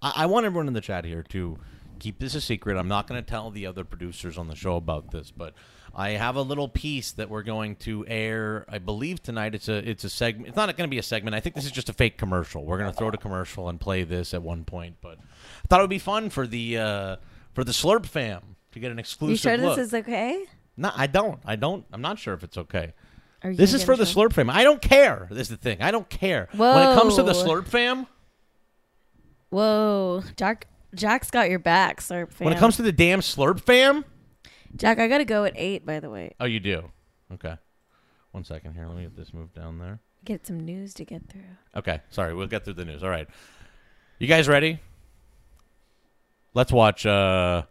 [0.00, 1.58] I, I want everyone in the chat here to
[1.98, 2.78] keep this a secret.
[2.78, 5.52] I'm not going to tell the other producers on the show about this, but
[5.94, 8.64] I have a little piece that we're going to air.
[8.66, 9.54] I believe tonight.
[9.54, 10.48] It's a it's a segment.
[10.48, 11.36] It's not going to be a segment.
[11.36, 12.64] I think this is just a fake commercial.
[12.64, 14.96] We're going to throw it a commercial and play this at one point.
[15.02, 17.16] But I thought it would be fun for the uh,
[17.52, 19.76] for the Slurp fam to get an exclusive You sure look.
[19.76, 20.46] this is okay?
[20.78, 21.40] No, I don't.
[21.44, 21.84] I don't.
[21.92, 22.92] I'm not sure if it's okay.
[23.42, 24.30] Are you This gonna is get for in the trouble?
[24.30, 24.50] Slurp fam.
[24.50, 25.28] I don't care.
[25.30, 25.82] This is the thing.
[25.82, 26.48] I don't care.
[26.56, 27.44] When it comes to the Whoa.
[27.44, 28.06] Slurp fam,
[29.50, 30.66] Whoa, Jack.
[30.94, 32.46] Jack's got your back, Slurp fam.
[32.46, 34.04] when it comes to the damn Slurp fam,
[34.74, 35.84] Jack, I gotta go at eight.
[35.84, 36.90] By the way, oh, you do.
[37.34, 37.56] Okay.
[38.32, 38.86] One second here.
[38.86, 40.00] Let me get this moved down there.
[40.24, 41.42] Get some news to get through.
[41.76, 42.34] Okay, sorry.
[42.34, 43.02] We'll get through the news.
[43.02, 43.28] All right.
[44.18, 44.80] You guys ready?
[46.54, 47.62] Let's watch uh,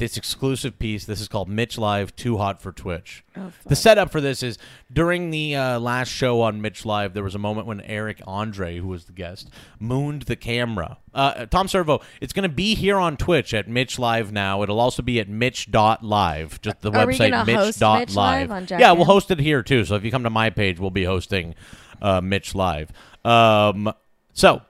[0.00, 1.04] this exclusive piece.
[1.04, 3.22] This is called Mitch Live Too Hot for Twitch.
[3.36, 4.58] Oh, The setup for this is
[4.92, 8.78] during the uh, last show on Mitch Live, there was a moment when Eric Andre,
[8.78, 10.98] who was the guest, mooned the camera.
[11.14, 14.62] Uh, Tom Servo, it's going to be here on Twitch at Mitch Live now.
[14.62, 18.00] It'll also be at Mitch.live, just the Are website host Mitch.live.
[18.00, 19.84] Mitch Live on yeah, we'll host it here too.
[19.84, 21.54] So if you come to my page, we'll be hosting
[22.02, 22.90] uh, Mitch Live.
[23.24, 23.92] Um,
[24.32, 24.62] so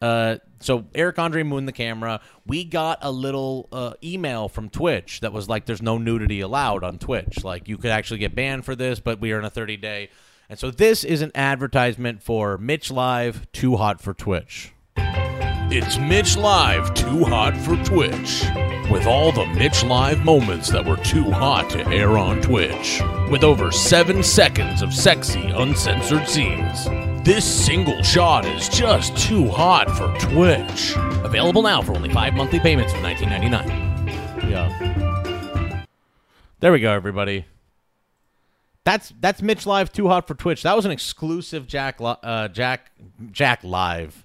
[0.00, 2.20] uh, so Eric Andre mooned the camera.
[2.46, 6.84] We got a little uh, email from Twitch that was like, "There's no nudity allowed
[6.84, 7.44] on Twitch.
[7.44, 10.10] Like you could actually get banned for this, but we are in a 30 day."
[10.48, 14.72] And so this is an advertisement for Mitch Live, Too Hot for Twitch.
[15.70, 18.44] It's Mitch Live Too Hot for Twitch.
[18.90, 23.02] With all the Mitch Live moments that were too hot to air on Twitch.
[23.30, 26.86] With over seven seconds of sexy, uncensored scenes.
[27.28, 30.94] This single shot is just too hot for Twitch.
[31.22, 34.50] Available now for only five monthly payments of $19.99.
[34.50, 35.84] Yeah.
[36.60, 37.44] There we go, everybody.
[38.84, 40.62] That's that's Mitch Live, Too Hot for Twitch.
[40.62, 42.92] That was an exclusive Jack Li- uh, Jack
[43.30, 44.24] Jack Live.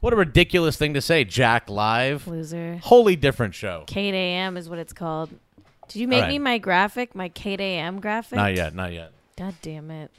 [0.00, 2.26] What a ridiculous thing to say, Jack Live.
[2.28, 2.78] Loser.
[2.82, 3.84] Wholly different show.
[3.86, 5.30] Kate AM is what it's called.
[5.88, 6.32] Did you make All right.
[6.32, 8.36] me my graphic, my Kate AM graphic?
[8.36, 9.12] Not yet, not yet.
[9.38, 10.10] God damn it.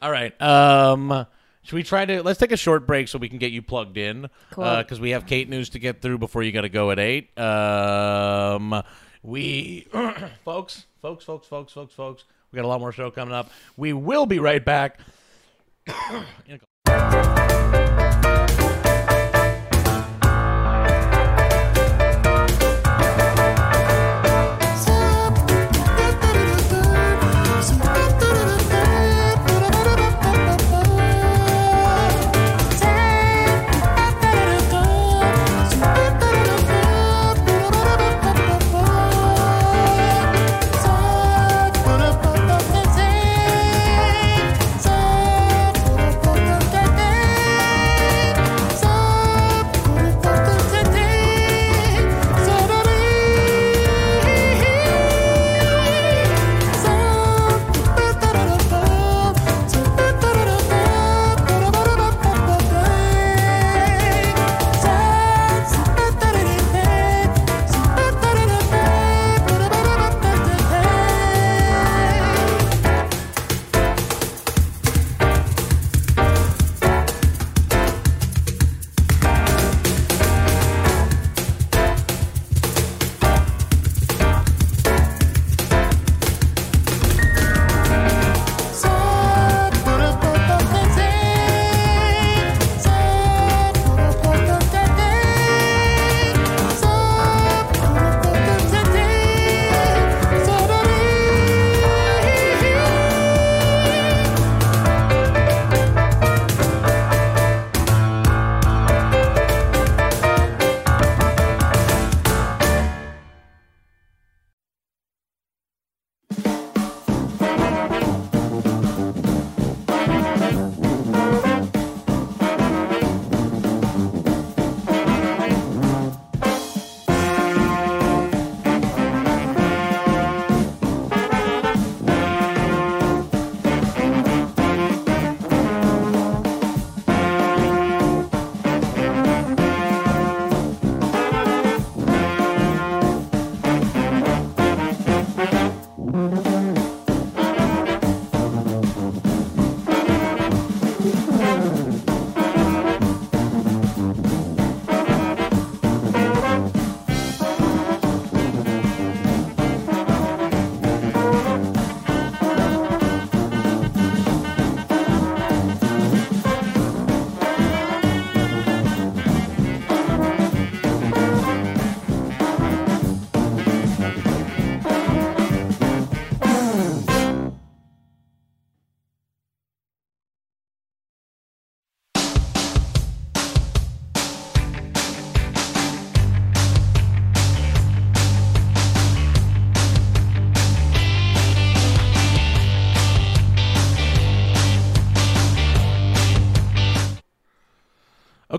[0.00, 0.40] All right.
[0.40, 1.26] Um,
[1.62, 3.96] should we try to let's take a short break so we can get you plugged
[3.96, 4.28] in?
[4.50, 4.76] Cool.
[4.78, 7.36] Because we have Kate news to get through before you got to go at eight.
[7.38, 8.82] Um,
[9.22, 9.88] we,
[10.44, 12.24] folks, folks, folks, folks, folks, folks.
[12.52, 13.50] We got a lot more show coming up.
[13.76, 15.00] We will be right back.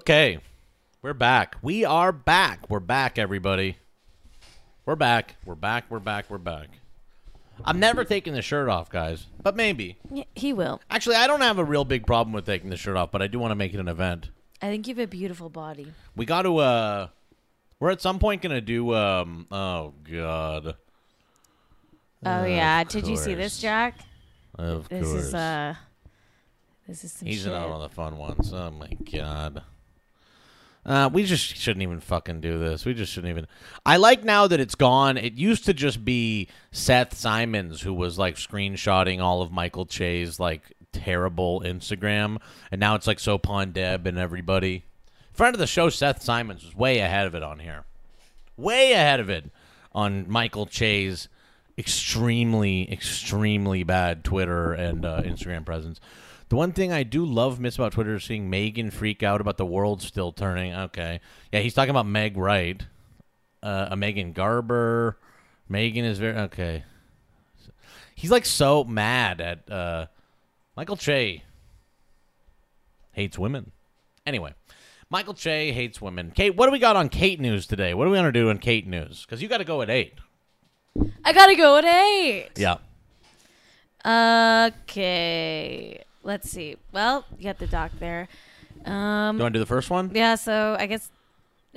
[0.10, 0.39] Okay,
[1.03, 1.55] we're back.
[1.62, 2.68] We are back.
[2.68, 3.78] We're back, everybody.
[4.84, 5.36] We're back.
[5.45, 5.86] We're back.
[5.88, 6.32] We're back.
[6.32, 6.70] We're back.
[7.64, 9.28] I'm never taking the shirt off, guys.
[9.43, 9.97] But maybe.
[10.12, 10.82] Yeah, he will.
[10.89, 13.28] Actually, I don't have a real big problem with taking the shirt off, but I
[13.28, 14.32] do want to make it an event.
[14.64, 15.93] I think you have a beautiful body.
[16.16, 17.07] We got to uh
[17.80, 20.76] we're at some point going to do um oh god.
[22.26, 23.99] Oh Of yeah, did you see this, Jack?
[24.55, 25.24] Of This course.
[25.26, 25.76] is uh,
[26.88, 27.51] this is some He's shit.
[27.51, 28.51] not on the fun ones.
[28.51, 29.62] Oh my god.
[30.89, 32.83] Uh, we just shouldn't even fucking do this.
[32.83, 33.45] We just shouldn't even.
[33.85, 35.17] I like now that it's gone.
[35.17, 40.39] It used to just be Seth Simons who was like screenshotting all of Michael Che's
[40.39, 42.39] like terrible Instagram,
[42.71, 44.83] and now it's like Sopon Deb and everybody.
[45.31, 47.85] Friend of the show, Seth Simons, was way ahead of it on here.
[48.57, 49.51] Way ahead of it
[49.93, 51.29] on Michael Che's
[51.77, 55.99] extremely, extremely bad Twitter and uh, Instagram presence.
[56.49, 59.57] The one thing I do love miss about Twitter is seeing Megan freak out about
[59.57, 60.73] the world still turning.
[60.73, 61.21] Okay,
[61.51, 62.83] yeah, he's talking about Meg Wright,
[63.61, 65.17] uh, a Megan Garber.
[65.67, 66.83] Megan is very okay.
[68.15, 70.07] He's like so mad at uh,
[70.75, 71.43] Michael Che.
[73.11, 73.71] Hates women.
[74.25, 74.53] Anyway,
[75.09, 76.31] Michael Che hates women.
[76.31, 77.93] Kate, what do we got on Kate News today?
[77.93, 79.21] What are we gonna do on Kate News?
[79.21, 80.15] Because you got to go at eight.
[81.23, 82.49] I gotta go at eight.
[82.57, 82.77] Yeah.
[84.03, 86.03] Okay.
[86.24, 86.76] Let's see.
[86.91, 88.28] Well, you got the doc there.
[88.86, 90.11] Um, You want to do the first one?
[90.13, 90.36] yeah.
[90.36, 91.09] So I guess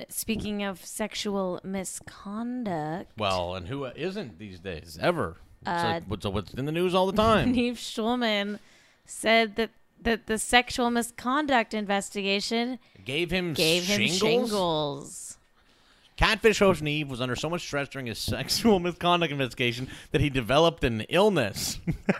[0.09, 5.37] speaking of sexual misconduct, Well, and who isn't these days ever?
[5.61, 7.51] It's Uh, like what's, what's in the news all the time.
[7.55, 8.59] Nev Schulman
[9.05, 9.69] said that
[10.01, 15.32] that the sexual misconduct investigation Gave him gave him shingles?
[16.15, 20.29] Catfish host Nev was under so much stress during his sexual misconduct investigation that he
[20.29, 21.79] developed an illness.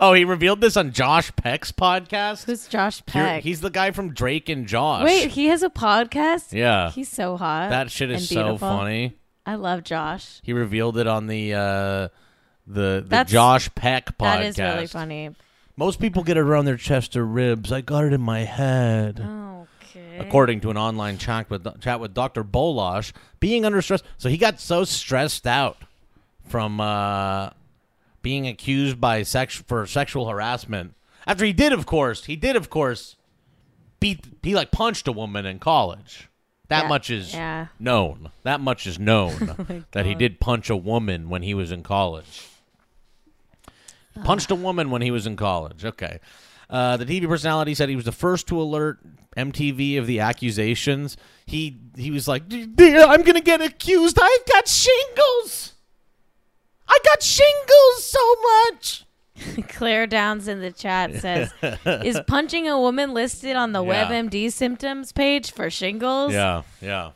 [0.00, 2.44] oh, he revealed this on Josh Peck's podcast.
[2.44, 3.42] Who's Josh Peck?
[3.42, 5.04] He's the guy from Drake and Josh.
[5.04, 6.52] Wait, he has a podcast.
[6.52, 6.90] Yeah.
[6.90, 7.70] He's so hot.
[7.70, 9.14] that shit is so funny.
[9.44, 10.40] I love Josh.
[10.42, 12.08] He revealed it on the uh,
[12.66, 14.18] the the Josh Peck podcast.
[14.18, 15.30] That is really funny.
[15.76, 17.70] Most people get it around their chest or ribs.
[17.72, 19.20] I got it in my head.
[19.20, 19.67] Okay.
[20.20, 22.44] According to an online chat with chat with Dr.
[22.44, 24.02] Bolash, being under stress.
[24.16, 25.78] So he got so stressed out
[26.46, 27.50] from uh,
[28.22, 30.94] being accused by sex for sexual harassment.
[31.26, 33.16] After he did, of course, he did, of course,
[34.00, 34.24] beat.
[34.42, 36.28] He like punched a woman in college.
[36.68, 37.66] That Yeah, much is yeah.
[37.70, 38.30] Oh known.
[38.42, 42.46] That much is known that he did punch a woman when he was in college.
[44.24, 45.84] Punched a woman when he was in college.
[45.84, 46.18] Okay.
[46.70, 48.98] Uh, the TV personality said he was the first to alert
[49.36, 51.16] MTV of the accusations.
[51.46, 54.18] He he was like, "Dear, I'm gonna get accused.
[54.20, 55.72] I've got shingles.
[56.88, 59.04] I got shingles so much."
[59.68, 61.52] Claire Downs in the chat says,
[62.04, 64.06] "Is punching a woman listed on the Yeah.
[64.08, 67.12] WebMD symptoms page for shingles?" Yeah, yeah.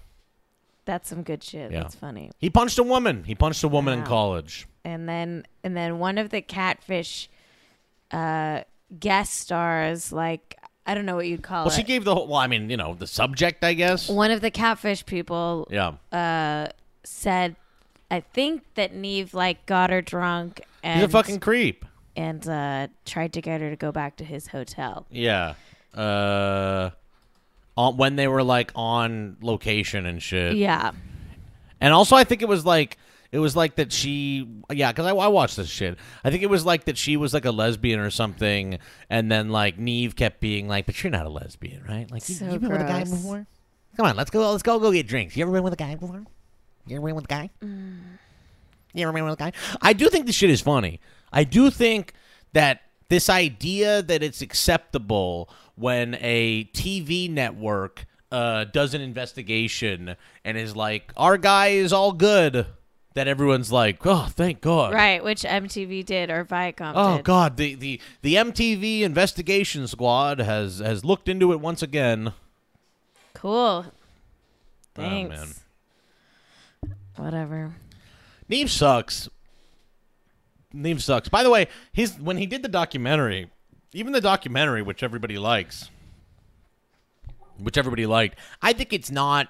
[0.85, 1.71] That's some good shit.
[1.71, 1.81] Yeah.
[1.83, 2.31] That's funny.
[2.39, 3.23] He punched a woman.
[3.25, 4.67] He punched a woman in college.
[4.85, 7.29] And then and then one of the catfish
[8.11, 8.63] uh
[8.99, 11.77] guest stars like I don't know what you'd call Well, it.
[11.77, 12.27] she gave the whole.
[12.27, 14.09] Well, I mean, you know, the subject, I guess.
[14.09, 15.93] one of the catfish people Yeah.
[16.13, 16.69] uh
[17.05, 17.57] said
[18.11, 21.85] I think that Nev like got her drunk and He's a fucking creep.
[22.17, 25.07] and uh tried to get her to go back to his hotel.
[25.11, 25.55] Yeah.
[25.95, 26.91] Uh,
[27.77, 30.57] on, when they were like on location and shit.
[30.57, 30.93] Yeah.
[31.81, 32.97] And also, I think it was like
[33.33, 35.99] it was like that she, yeah, because I, I watched this shit.
[36.23, 38.79] I think it was like that she was like a lesbian or something,
[39.09, 42.11] and then like Nev kept being like, "But you're not a lesbian, right?
[42.11, 43.47] Like you, So been with a guy before?
[43.97, 44.51] Come on, let's go.
[44.51, 44.79] Let's go.
[44.79, 45.37] Go get drinks.
[45.37, 46.25] You ever been with a guy before?
[46.87, 47.51] You ever been with a guy?
[47.63, 47.99] Mm.
[48.93, 49.53] You ever been with a guy?
[49.81, 51.01] I do think this shit is funny.
[51.33, 52.13] I do think
[52.53, 60.57] that this idea that it's acceptable when a TV network uh, does an investigation and
[60.57, 62.67] is like, our guy is all good,
[63.15, 64.95] that everyone's like, oh, thank God.
[64.95, 67.25] Right, which MTV did or Viacom Oh did.
[67.25, 72.33] God, the, the, the MTV investigation squad has has looked into it once again.
[73.35, 73.87] Cool.
[73.87, 73.93] Oh,
[74.95, 75.31] Thanks.
[75.37, 76.91] man.
[77.17, 77.75] Whatever.
[78.49, 79.29] Nev sucks.
[80.73, 81.29] Nev sucks.
[81.29, 83.51] By the way, his when he did the documentary,
[83.93, 85.91] even the documentary, which everybody likes,
[87.59, 89.49] which everybody liked, I think it's not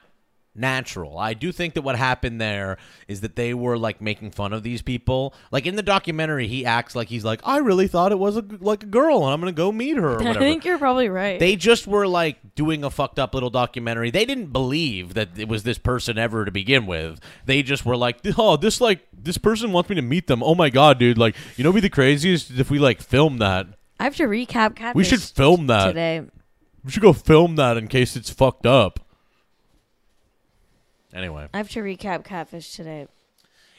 [0.55, 1.19] natural.
[1.19, 2.79] I do think that what happened there
[3.09, 5.35] is that they were like making fun of these people.
[5.51, 8.45] Like in the documentary, he acts like he's like, I really thought it was a,
[8.61, 11.39] like a girl, and I'm gonna go meet her or I think you're probably right.
[11.39, 14.11] They just were like doing a fucked up little documentary.
[14.11, 17.21] They didn't believe that it was this person ever to begin with.
[17.47, 20.43] They just were like, oh, this like this person wants me to meet them.
[20.43, 21.19] Oh my god, dude!
[21.19, 23.67] Like, you know, be the craziest if we like film that.
[23.99, 25.87] I have to recap Catfish We should film that.
[25.87, 26.23] today.
[26.85, 28.99] We should go film that in case it's fucked up.
[31.15, 33.07] Anyway, I have to recap Catfish today.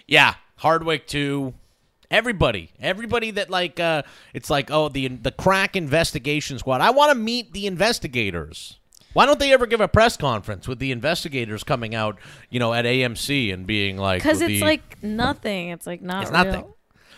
[0.08, 1.54] yeah, Hardwick two.
[2.12, 4.04] Everybody, everybody that like, uh,
[4.36, 6.80] it's like, oh, the the crack investigation squad.
[6.82, 8.78] I want to meet the investigators.
[9.14, 12.18] Why don't they ever give a press conference with the investigators coming out,
[12.50, 15.70] you know, at AMC and being like, Because it's the- like nothing.
[15.70, 16.44] It's like not it's real.
[16.44, 16.74] nothing.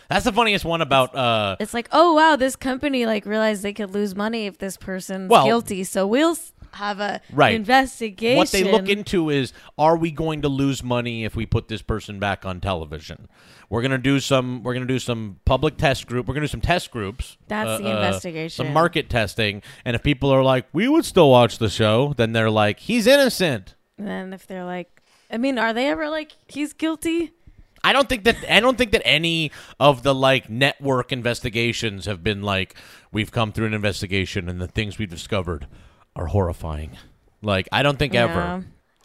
[0.08, 1.14] That's the funniest one about.
[1.16, 4.76] uh It's like, oh wow, this company like realized they could lose money if this
[4.78, 6.36] person's Well- guilty, so we'll
[6.76, 7.54] have a Right.
[7.54, 8.36] investigation.
[8.36, 11.82] What they look into is are we going to lose money if we put this
[11.82, 13.28] person back on television?
[13.68, 14.62] We're gonna do some.
[14.62, 16.28] We're gonna do some public test group.
[16.28, 17.36] We're gonna do some test groups.
[17.48, 18.64] That's uh, the uh, investigation.
[18.64, 19.60] Some market testing.
[19.84, 23.06] And if people are like, we would still watch the show, then they're like, he's
[23.08, 23.74] innocent.
[23.98, 27.32] And then if they're like, I mean, are they ever like he's guilty?
[27.82, 32.22] I don't think that I don't think that any of the like network investigations have
[32.22, 32.74] been like
[33.12, 35.66] we've come through an investigation and the things we've discovered
[36.16, 36.90] are horrifying.
[37.42, 38.24] Like I don't think Yeah.
[38.24, 38.64] ever.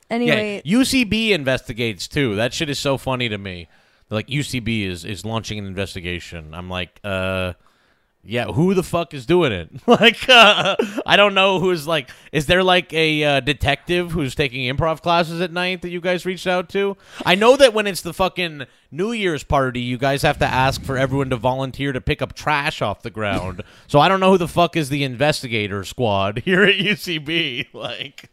[0.09, 2.35] Anyway, Yeah, UCB investigates too.
[2.35, 3.67] That shit is so funny to me.
[4.09, 6.53] Like UCB is is launching an investigation.
[6.53, 7.53] I'm like, uh,
[8.23, 9.69] yeah, who the fuck is doing it?
[9.87, 12.09] like, uh, I don't know who's like.
[12.31, 16.25] Is there like a uh, detective who's taking improv classes at night that you guys
[16.25, 16.97] reached out to?
[17.25, 20.83] I know that when it's the fucking New Year's party, you guys have to ask
[20.83, 23.63] for everyone to volunteer to pick up trash off the ground.
[23.87, 27.67] so I don't know who the fuck is the investigator squad here at UCB.
[27.73, 28.29] Like.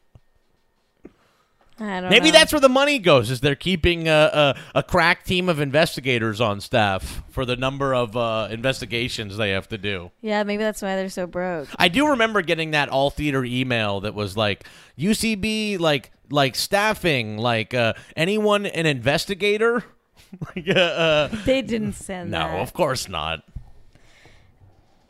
[1.81, 2.33] I don't Maybe know.
[2.33, 3.31] that's where the money goes.
[3.31, 7.95] Is they're keeping a, a, a crack team of investigators on staff for the number
[7.95, 10.11] of uh, investigations they have to do.
[10.20, 10.43] yeah.
[10.43, 11.68] Maybe that's why they're so broke.
[11.79, 14.64] I do remember getting that all theater email that was like
[14.99, 19.85] UCB like like staffing like uh, anyone an investigator.
[20.57, 22.59] like, uh, uh, They didn't send no, that.
[22.61, 23.45] of course not.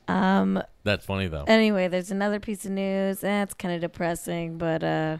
[0.06, 0.62] Um.
[0.84, 1.44] That's funny though.
[1.46, 3.22] Anyway, there's another piece of news.
[3.22, 5.18] Eh, kind of depressing, but uh,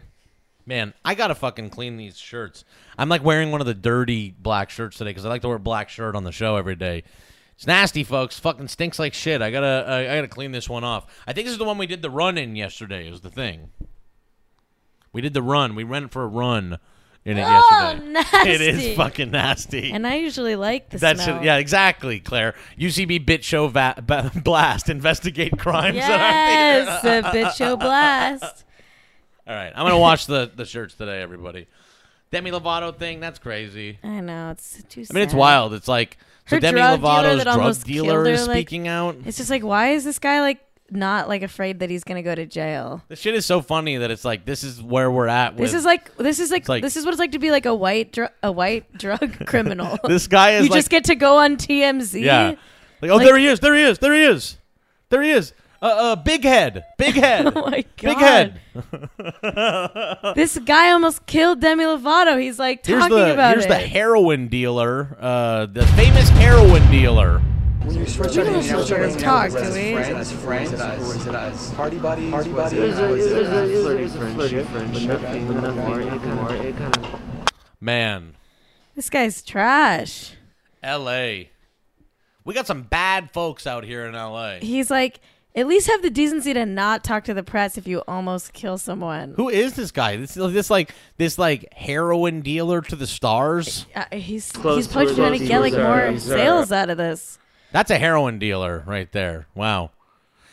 [0.69, 2.63] Man, I gotta fucking clean these shirts.
[2.95, 5.57] I'm like wearing one of the dirty black shirts today because I like to wear
[5.57, 7.01] a black shirt on the show every day.
[7.55, 8.37] It's nasty, folks.
[8.37, 9.41] Fucking stinks like shit.
[9.41, 11.07] I gotta, I, I gotta clean this one off.
[11.25, 13.09] I think this is the one we did the run in yesterday.
[13.09, 13.71] Is the thing.
[15.11, 15.73] We did the run.
[15.73, 16.77] We went for a run
[17.25, 18.51] in it Oh, yesterday.
[18.53, 19.91] It is fucking nasty.
[19.91, 21.37] and I usually like the That's snow.
[21.39, 21.45] it.
[21.45, 22.53] Yeah, exactly, Claire.
[22.79, 23.95] UCB Bit Show va-
[24.43, 24.87] Blast.
[24.87, 25.97] Investigate crimes.
[25.97, 26.99] at our theater.
[27.03, 28.65] Yes, a bit show blast.
[29.49, 31.65] All right, I'm gonna watch the the shirts today, everybody.
[32.31, 33.97] Demi Lovato thing, that's crazy.
[34.03, 35.03] I know it's too.
[35.09, 35.39] I mean, it's sad.
[35.39, 35.73] wild.
[35.73, 38.57] It's like so Her Demi drug dealer Lovato's that drug almost dealer her, is like-
[38.57, 39.15] speaking out.
[39.25, 40.59] It's just like, why is this guy like
[40.91, 43.01] not like afraid that he's gonna go to jail?
[43.07, 45.55] This shit is so funny that it's like this is where we're at.
[45.55, 47.49] With, This is like this is like, like- this is what it's like to be
[47.49, 49.97] like a white dr- a white drug criminal.
[50.07, 52.21] this guy is you like just get to go on TMZ.
[52.21, 52.53] yeah,
[53.01, 54.57] like oh Like- there he is, there he is, there he is,
[55.09, 55.53] there he is.
[55.81, 58.59] Uh, uh, big head, big head, Oh my god.
[58.75, 60.35] big head.
[60.35, 62.39] This guy almost killed Demi Lovato.
[62.41, 63.69] He's like Here's talking the about here's it.
[63.69, 67.39] the heroin dealer, uh, the famous heroin dealer.
[67.83, 69.71] When you switch We our don't names, switch our our names, talk, is it do
[69.73, 69.93] we?
[69.95, 72.29] As friends, as friends, or is it as party buddies?
[72.31, 72.73] Party buddies.
[72.77, 76.01] It a, it is a, as- it was a flirty friendship, but nothing, nothing more.
[76.01, 77.19] It kind of, it kind of.
[77.79, 78.35] Man,
[78.95, 80.33] this guy's trash.
[80.83, 81.49] L.A.
[82.43, 84.59] We got some bad folks out here in L.A.
[84.59, 85.21] He's like,
[85.55, 88.77] at least have the decency to not talk to the press if you almost kill
[88.77, 89.33] someone.
[89.35, 90.15] Who is this guy?
[90.15, 93.85] This this like this like heroin dealer to the stars.
[93.95, 96.89] Uh, he's Close he's to probably it, trying to get like more uh, sales out
[96.89, 97.39] of this.
[97.71, 99.47] That's a heroin dealer right there.
[99.55, 99.91] Wow.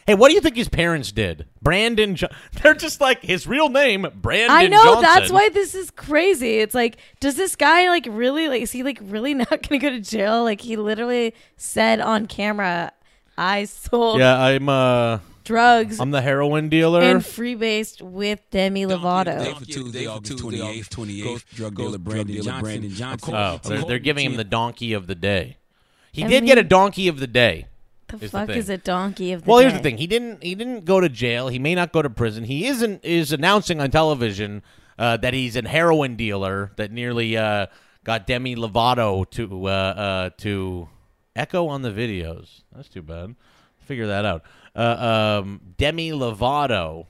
[0.07, 1.47] Hey, what do you think his parents did?
[1.61, 2.15] Brandon.
[2.15, 2.29] Jo-
[2.63, 4.57] They're just like his real name, Brandon.
[4.57, 5.03] I know Johnson.
[5.03, 6.59] that's why this is crazy.
[6.59, 8.63] It's like, does this guy like really like?
[8.63, 10.45] Is he like really not gonna go to jail?
[10.45, 12.93] Like he literally said on camera,
[13.37, 17.01] "I sold Yeah, I'm uh, drugs I'm the heroin dealer.
[17.03, 21.45] and freebased with Demi Day Lovato." for Tuesday, August 28th, 28th.
[21.55, 22.91] Drug dealer Brandon Johnson.
[22.91, 23.35] Johnson.
[23.35, 25.57] oh, they're, they're giving him the donkey of the day.
[26.13, 27.67] He I did get a mean- donkey of the day.
[28.09, 28.57] The is the fuck thing.
[28.59, 29.83] is a donkey of the Well, here's the day?
[29.83, 29.99] thing.
[29.99, 30.41] He didn't.
[30.43, 31.49] He didn't go to jail.
[31.49, 32.45] He may not go to prison.
[32.45, 33.05] He isn't.
[33.05, 34.63] Is announcing on television
[34.97, 37.67] uh, that he's a heroin dealer that nearly uh,
[38.05, 40.89] got Demi Lovato to uh, uh, to
[41.37, 42.63] echo on the videos.
[42.75, 43.37] That's too bad.
[43.81, 44.43] Figure that out.
[44.75, 47.07] Uh, um, Demi Lovato.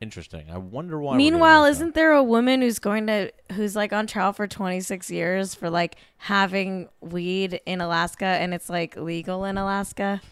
[0.00, 0.46] Interesting.
[0.50, 1.14] I wonder why.
[1.14, 5.54] Meanwhile, isn't there a woman who's going to who's like on trial for 26 years
[5.54, 10.22] for like having weed in Alaska and it's like legal in Alaska?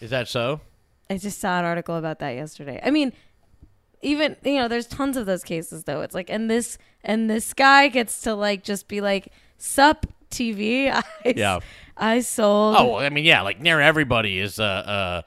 [0.00, 0.60] is that so?
[1.08, 2.78] I just saw an article about that yesterday.
[2.82, 3.14] I mean,
[4.02, 6.02] even you know, there's tons of those cases though.
[6.02, 10.90] It's like and this and this guy gets to like just be like, "Sup, TV?
[11.24, 11.60] I, Yeah.
[11.96, 15.22] I sold." Oh, well, I mean, yeah, like near everybody is uh uh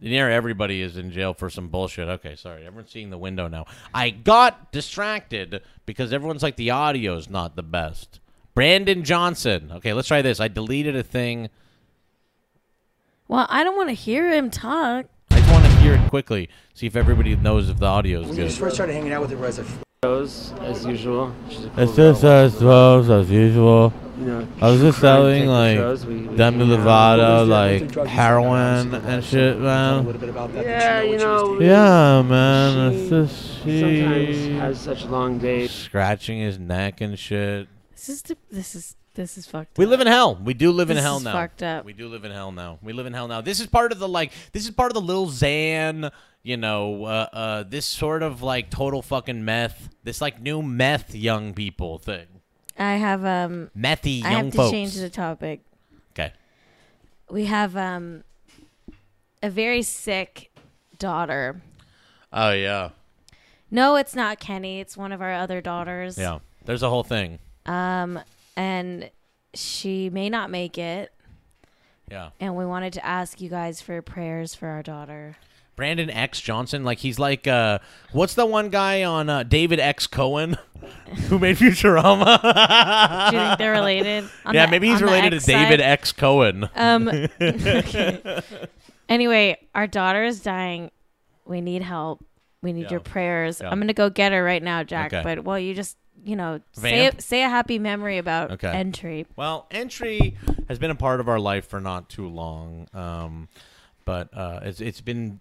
[0.00, 2.08] near everybody is in jail for some bullshit.
[2.08, 2.66] Okay, sorry.
[2.66, 3.66] Everyone's seeing the window now.
[3.94, 8.20] I got distracted because everyone's like the audio's not the best.
[8.54, 9.70] Brandon Johnson.
[9.76, 10.38] Okay, let's try this.
[10.40, 11.48] I deleted a thing.
[13.28, 15.06] Well, I don't want to hear him talk.
[15.30, 16.50] I just want to hear it quickly.
[16.74, 18.52] See if everybody knows if the audio is When you good.
[18.52, 21.32] first started hanging out with her as a Shows as usual.
[21.48, 23.92] She's a cool It's just as well as usual.
[24.18, 26.68] You know, I was just selling like shows, we- we Demi hang.
[26.76, 27.48] Lovato, What was
[27.92, 30.04] the like heroin and shit, man.
[30.04, 30.64] little bit about that.
[30.64, 31.70] Yeah, you you know, what know, she was doing?
[31.70, 32.92] Yeah, man.
[32.92, 35.70] She It's just Sometimes she has such long days.
[35.70, 37.68] scratching his neck and shit.
[37.92, 39.78] This is the, this is this is fucked.
[39.78, 39.90] We up.
[39.90, 40.34] live in hell.
[40.42, 41.32] We do live in hell is now.
[41.32, 41.84] fucked up.
[41.84, 42.78] We do live in hell now.
[42.82, 43.40] We live in hell now.
[43.40, 44.32] This is part of the like.
[44.52, 46.10] This is part of the Lil Xan.
[46.42, 49.88] You know, uh, uh, this sort of like total fucking meth.
[50.02, 52.26] This like new meth young people thing.
[52.78, 53.70] I have um.
[53.78, 54.70] Methy I young have to folks.
[54.72, 55.60] change the topic.
[56.12, 56.32] okay.
[57.30, 58.24] We have um.
[59.42, 60.50] A very sick
[60.98, 61.60] daughter.
[62.32, 62.90] Oh yeah.
[63.70, 64.80] No, it's not Kenny.
[64.80, 66.18] It's one of our other daughters.
[66.18, 66.40] Yeah.
[66.64, 67.38] There's a whole thing.
[67.66, 68.20] Um,
[68.56, 69.10] and
[69.54, 71.12] she may not make it.
[72.10, 72.30] Yeah.
[72.38, 75.36] And we wanted to ask you guys for prayers for our daughter.
[75.76, 77.78] Brandon X Johnson, like he's like, uh,
[78.12, 80.56] what's the one guy on uh, David X Cohen
[81.28, 82.40] who made Futurama?
[83.30, 84.24] Do you think they're related?
[84.44, 85.80] On yeah, the- maybe he's related to David side?
[85.80, 86.68] X Cohen.
[86.74, 87.08] Um.
[87.40, 88.42] okay.
[89.08, 90.90] Anyway, our daughter is dying.
[91.44, 92.24] We need help.
[92.62, 92.92] We need Yeah.
[92.92, 93.60] your prayers.
[93.60, 93.68] Yeah.
[93.68, 95.12] I'm gonna go get her right now, Jack.
[95.12, 95.22] Okay.
[95.22, 98.68] But well, you just you know say say a happy memory about Okay.
[98.70, 99.26] entry.
[99.36, 100.36] Well, entry
[100.68, 103.48] has been a part of our life for not too long, um,
[104.06, 105.40] but uh, it's it's been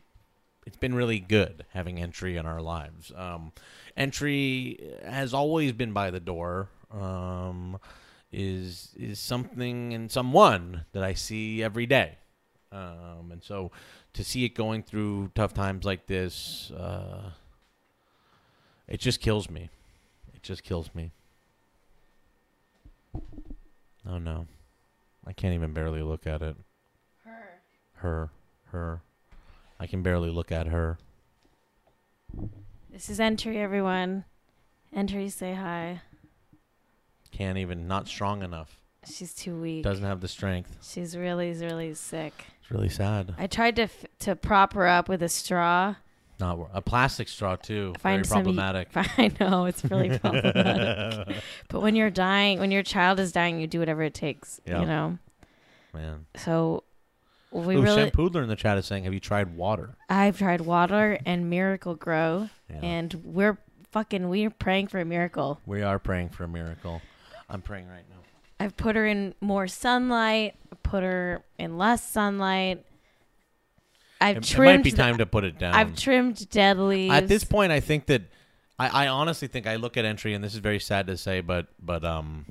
[0.66, 3.12] it's been really good having entry in our lives.
[3.16, 3.52] Um,
[3.96, 6.70] entry has always been by the door.
[6.92, 7.80] Um,
[8.34, 12.18] is is something and someone that I see every day,
[12.72, 13.72] um, and so
[14.14, 17.32] to see it going through tough times like this, uh,
[18.88, 19.70] it just kills me.
[20.34, 21.12] It just kills me.
[24.08, 24.48] Oh no.
[25.26, 26.56] I can't even barely look at it.
[27.24, 27.62] Her.
[27.94, 28.30] Her.
[28.72, 29.02] Her.
[29.82, 31.00] I can barely look at her.
[32.92, 34.26] This is entry, everyone.
[34.96, 36.02] Entry, say hi.
[37.32, 38.78] Can't even not strong enough.
[39.12, 39.84] She's too weak.
[39.84, 40.78] Doesn't have the strength.
[40.84, 42.46] She's really really sick.
[42.62, 43.34] It's really sad.
[43.40, 45.96] I tried to f- to prop her up with a straw.
[46.40, 47.96] Not wor- a plastic straw too.
[47.98, 48.90] Find Very some- problematic.
[48.96, 51.38] I know it's really problematic.
[51.70, 54.62] but when you're dying, when your child is dying, you do whatever it takes.
[54.68, 54.82] Yeah.
[54.82, 55.18] You know.
[55.96, 56.28] Man.
[56.36, 56.84] So
[57.52, 58.10] we Ooh, really.
[58.12, 62.50] Poodler in the chat is saying, "Have you tried water?" I've tried water and Miracle-Gro,
[62.70, 62.76] Yeah.
[62.82, 63.58] and we're
[63.92, 65.60] fucking we're praying for a miracle.
[65.66, 67.02] we are praying for a miracle.
[67.50, 68.16] I'm praying right now.
[68.60, 72.86] I've put her in more sunlight, put her in less sunlight.
[74.22, 74.78] I've It, it trimmed.
[74.80, 75.74] might be the- time to put it down.
[75.74, 77.14] I've trimmed dead leaves.
[77.14, 78.22] At this point, I think that
[78.80, 81.42] I, I honestly think I look at entry, and this is very sad to say,
[81.42, 82.46] but but um,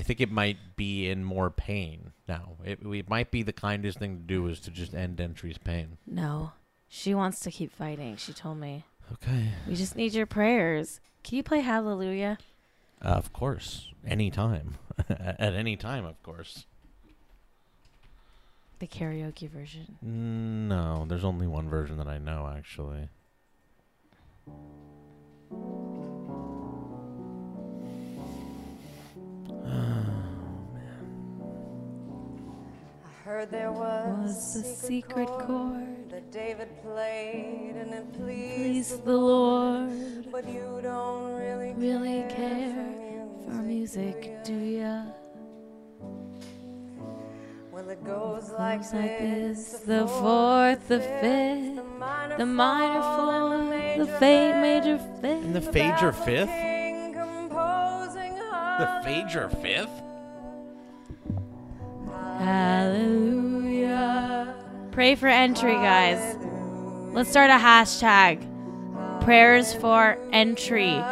[0.00, 2.52] I think it might be in more pain now.
[2.64, 5.98] It, it might be the kindest thing to do is to just end entry's pain.
[6.06, 6.52] no,
[6.88, 8.16] she wants to keep fighting.
[8.16, 8.84] She told me.
[9.12, 9.50] Okay.
[9.68, 11.00] We just need your prayers.
[11.22, 12.38] Can you play Hallelujah?
[13.04, 14.78] Uh, of course, anytime,
[15.10, 16.64] at any time, of course.
[18.78, 19.98] The karaoke version.
[20.00, 23.10] No, there's only one version that I know actually.
[33.30, 40.26] Heard there was, Was a secret chord that David played and it pleased, the Lord.
[40.32, 44.16] but you don't really Really care, care for for music.
[44.16, 45.02] music, do ya?
[47.70, 52.46] Well, it goes like Goes like this: this: the fourth, the fifth, the minor, the
[52.46, 54.06] minor fall, fourth, and the
[54.60, 55.74] major fifth, And the fifth.
[55.74, 56.50] Fager fifth.
[58.80, 60.09] The her Fager fifth.
[62.40, 64.00] Hallelujah.
[64.92, 66.38] Pray for entry, guys.
[67.12, 68.46] Let's start a hashtag.
[69.22, 71.02] Prayers for entry.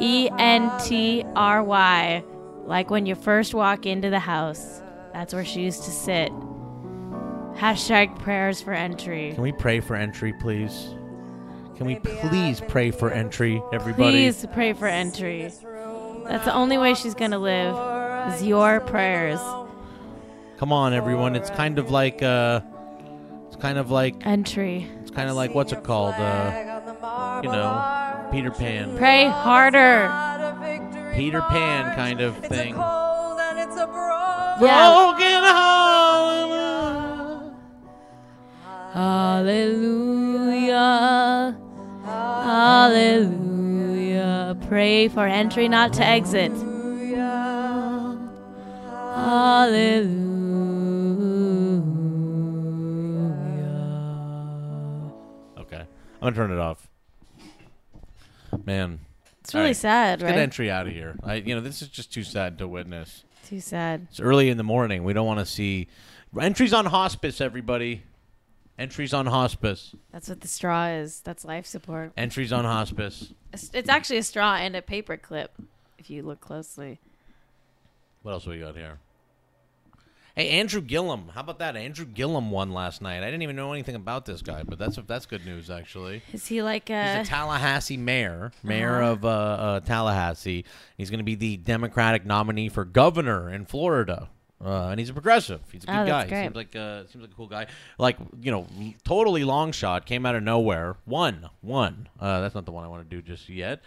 [0.00, 2.24] E N T R Y.
[2.64, 4.80] Like when you first walk into the house.
[5.12, 6.32] That's where she used to sit.
[7.56, 9.32] Hashtag prayers for entry.
[9.34, 10.94] Can we pray for entry, please?
[11.76, 14.12] Can we please pray for entry, everybody?
[14.12, 15.52] Please pray for entry.
[16.24, 17.76] That's the only way she's gonna live.
[18.32, 19.40] Is your prayers.
[20.60, 21.36] Come on, everyone.
[21.36, 22.60] It's kind of like uh,
[23.46, 24.86] it's kind of like Entry.
[25.00, 26.16] it's kind of like what's it called?
[26.16, 28.94] Uh, you know, Peter Pan.
[28.98, 30.12] Pray harder.
[31.14, 32.74] Peter Pan kind of thing.
[32.74, 35.14] cold and it's a broad Yeah.
[35.16, 36.50] Broken heart.
[38.92, 40.76] Hallelujah.
[43.24, 43.48] Hallelujah.
[44.68, 46.52] Pray for entry, not to exit.
[49.16, 50.49] Hallelujah.
[56.20, 56.86] I'm gonna turn it off.
[58.66, 59.00] Man,
[59.40, 59.76] It's really All right.
[59.76, 60.36] sad, let's right?
[60.36, 61.16] get entry out of here.
[61.22, 63.24] I, you know, this is just too sad to witness.
[63.46, 64.06] Too sad.
[64.10, 65.02] It's early in the morning.
[65.04, 65.88] We don't want to see
[66.38, 67.40] entries on hospice.
[67.40, 68.02] Everybody,
[68.78, 69.94] entries on hospice.
[70.12, 71.20] That's what the straw is.
[71.20, 72.12] That's life support.
[72.16, 73.32] Entries on hospice.
[73.52, 75.52] It's it's actually a straw and a paper clip,
[75.98, 77.00] if you look closely.
[78.22, 78.98] What else we got here?
[80.36, 81.30] Hey, Andrew Gillum.
[81.34, 81.76] How about that?
[81.76, 83.18] Andrew Gillum won last night.
[83.22, 86.22] I didn't even know anything about this guy, but that's that's good news actually.
[86.32, 87.20] Is he like He's a?
[87.20, 89.12] a Tallahassee mayor, mayor Uh-huh.
[89.12, 90.64] of uh, uh, Tallahassee.
[90.96, 94.28] He's going to be the Democratic nominee for governor in Florida,
[94.64, 95.60] uh, and he's a progressive.
[95.72, 96.26] He's a good Oh, guy.
[96.28, 96.42] great.
[96.44, 97.66] Seems like uh, seems like a cool guy.
[97.98, 100.06] Like you know, l- totally long shot.
[100.06, 100.96] Came out of nowhere.
[101.06, 101.50] Won.
[101.62, 102.08] Won.
[102.20, 103.82] Uh, that's not the one I want to do just yet.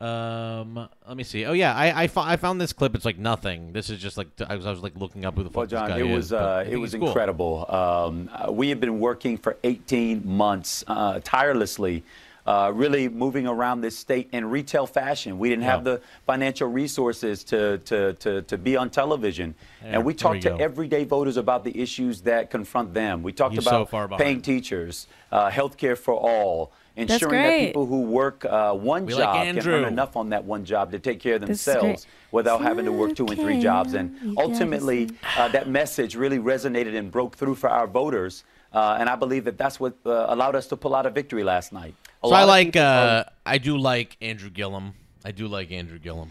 [0.00, 1.44] Um, let me see.
[1.44, 2.94] Oh yeah, I I, fo- I found this clip.
[2.94, 3.72] It's like nothing.
[3.72, 5.66] This is just like I was I was like looking up who the fuck Well,
[5.66, 7.08] John, this guy it was uh, it was cool.
[7.08, 7.66] incredible.
[7.68, 12.04] Um, uh, we have been working for 18 months uh, tirelessly,
[12.46, 15.36] uh, really moving around this state in retail fashion.
[15.36, 20.04] We didn't have the financial resources to to to, to be on television, There, and
[20.04, 23.24] we talked to everyday voters about the issues that confront them.
[23.24, 26.70] We talked You're so about far paying teachers, uh, health care for all.
[26.98, 30.44] Ensuring that people who work uh, one We like job can earn enough on that
[30.44, 31.74] one job to take care of This is great.
[31.80, 33.94] themselves without having to work two and three jobs.
[33.94, 38.44] And You ultimately, uh, that message really resonated and broke through for our voters.
[38.72, 41.42] Uh, and I believe that that's what uh, allowed us to pull out a victory
[41.44, 41.94] last night.
[42.22, 42.68] A So I like.
[42.74, 44.94] people are- Uh, I do like Andrew Gillum.
[45.24, 46.28] I do like Andrew Gillum.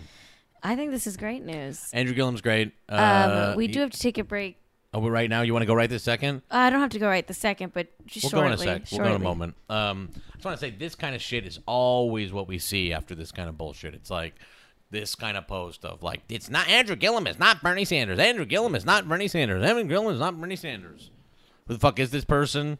[0.63, 1.89] I think this is great news.
[1.93, 2.73] Andrew Gillum's great.
[2.89, 4.57] Uh, Um, we do have to take a break.
[4.93, 6.41] Oh, but right now you want to go right this second?
[6.49, 8.65] Uh, I don't have to go right the second, but just We'll shortly.
[8.65, 8.91] go in a sec.
[8.99, 9.55] We'll go in a moment.
[9.69, 12.93] Um, I just want to say this kind of shit is always what we see
[12.93, 13.93] after this kind of bullshit.
[13.93, 14.35] It's like
[14.89, 18.17] this kind of post of like, it's not Andrew Gillum, it's not Bernie Sanders.
[18.17, 19.63] Andrew Gillum is not Bernie Sanders.
[19.63, 21.11] Evan Gillum is not Bernie Sanders.
[21.67, 22.79] Who the fuck is this person?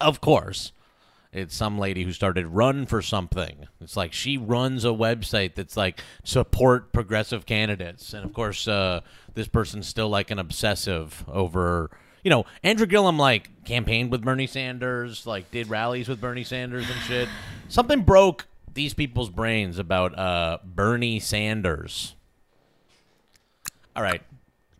[0.00, 0.72] Of course.
[1.32, 3.68] It's some lady who started run for something.
[3.80, 9.00] It's like she runs a website that's like support progressive candidates, and of course, uh,
[9.34, 11.90] this person's still like an obsessive over.
[12.24, 16.90] You know, Andrew Gillum like campaigned with Bernie Sanders, like did rallies with Bernie Sanders
[16.90, 17.28] and shit.
[17.68, 22.14] Something broke these people's brains about uh, Bernie Sanders.
[23.94, 24.22] All right.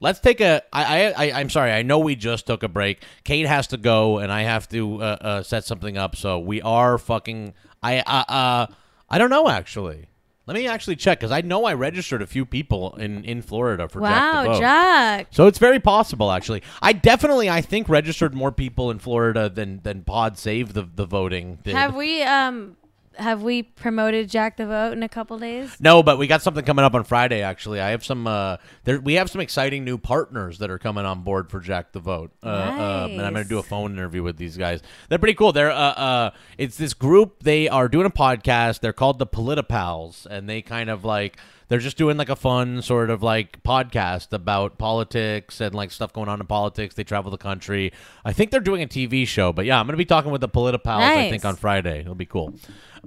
[0.01, 0.63] Let's take a.
[0.73, 1.73] I, I, I, I'm sorry.
[1.73, 3.03] I know we just took a break.
[3.25, 6.17] Kate has to go, and I have to uh, uh, set something up.
[6.17, 7.55] So we are fucking.
[7.83, 8.67] I, uh, uh,
[9.09, 10.07] I don't know actually.
[10.47, 13.89] Let me actually check because I know I registered a few people in in Florida
[13.89, 14.59] for Jack Wow, Vote.
[14.59, 15.27] Jack.
[15.31, 16.63] So it's very possible, actually.
[16.83, 21.07] I definitely, I think, registered more people in Florida than than Pod Save the the
[21.07, 21.75] voting did.
[21.75, 22.77] Have we um
[23.17, 25.77] have we promoted Jack the Vote in a couple days?
[25.81, 27.43] No, but we got something coming up on Friday.
[27.43, 28.27] Actually, I have some.
[28.27, 31.93] Uh, there, we have some exciting new partners that are coming on board for Jack
[31.93, 34.81] the Vote, uh, uh, and I'm going to do a phone interview with these guys.
[35.09, 35.53] They're pretty cool.
[35.53, 37.43] They're uh, uh, it's this group.
[37.43, 38.81] They are doing a podcast.
[38.81, 41.39] They're called the Politipals, and they kind of like
[41.71, 46.13] they're just doing like a fun sort of like podcast about politics and like stuff
[46.13, 46.97] going on in politics.
[46.97, 47.93] They travel the country.
[48.25, 50.41] I think they're doing a TV show, but yeah, I'm going to be talking with
[50.41, 50.99] the Politipals.
[50.99, 52.01] I think on Friday.
[52.01, 52.55] It'll be cool.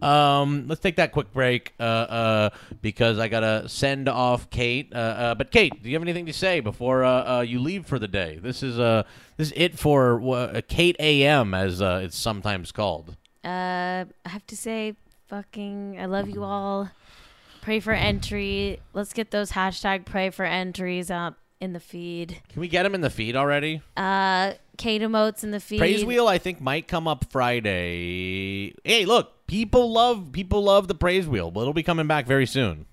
[0.01, 2.49] Um, let's take that quick break uh, uh,
[2.81, 4.91] because I gotta send off Kate.
[4.93, 7.85] Uh, uh, but Kate, do you have anything to say before uh, uh, you leave
[7.85, 8.39] for the day?
[8.41, 9.03] This is uh,
[9.37, 13.17] this is it for uh, Kate AM, as uh, it's sometimes called.
[13.43, 14.95] Uh, I have to say,
[15.27, 16.89] fucking, I love you all.
[17.63, 18.81] Pray for entry.
[18.91, 22.41] Let's get those hashtag pray for entries up in the feed.
[22.49, 23.81] Can we get them in the feed already?
[23.95, 25.77] Uh, Kate emotes in the feed.
[25.77, 28.75] Praise wheel, I think, might come up Friday.
[28.83, 32.45] Hey, look, people love people love the praise wheel, but it'll be coming back very
[32.45, 32.85] soon.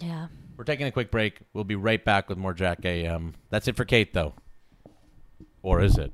[0.00, 0.26] Yeah.
[0.56, 1.38] We're taking a quick break.
[1.52, 3.34] We'll be right back with more Jack AM.
[3.50, 4.34] That's it for Kate, though.
[5.62, 6.12] Or is it?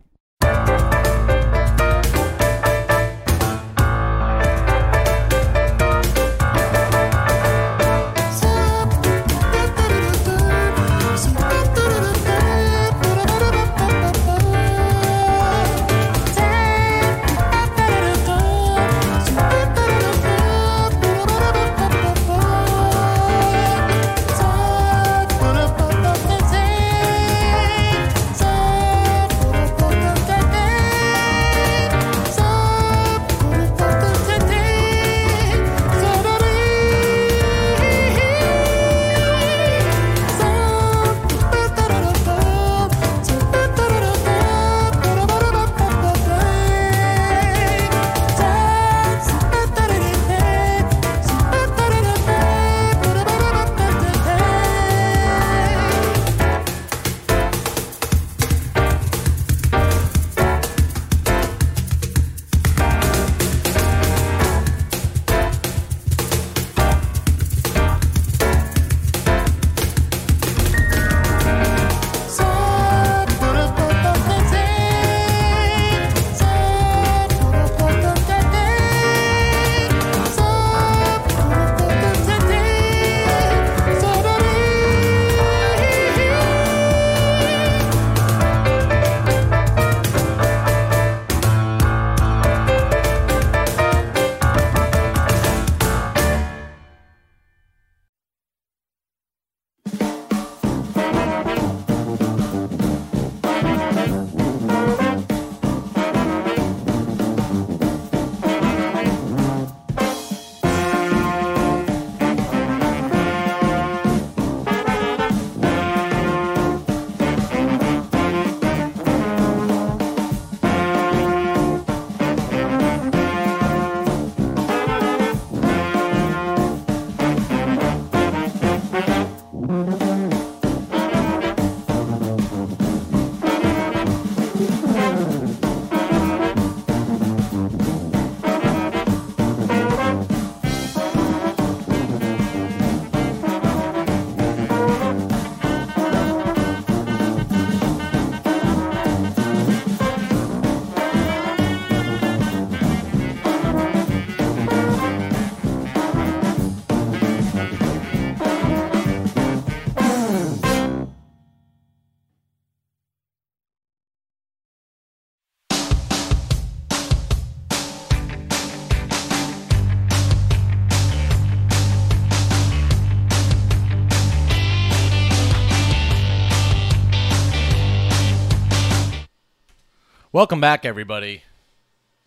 [180.40, 181.42] Welcome back, everybody.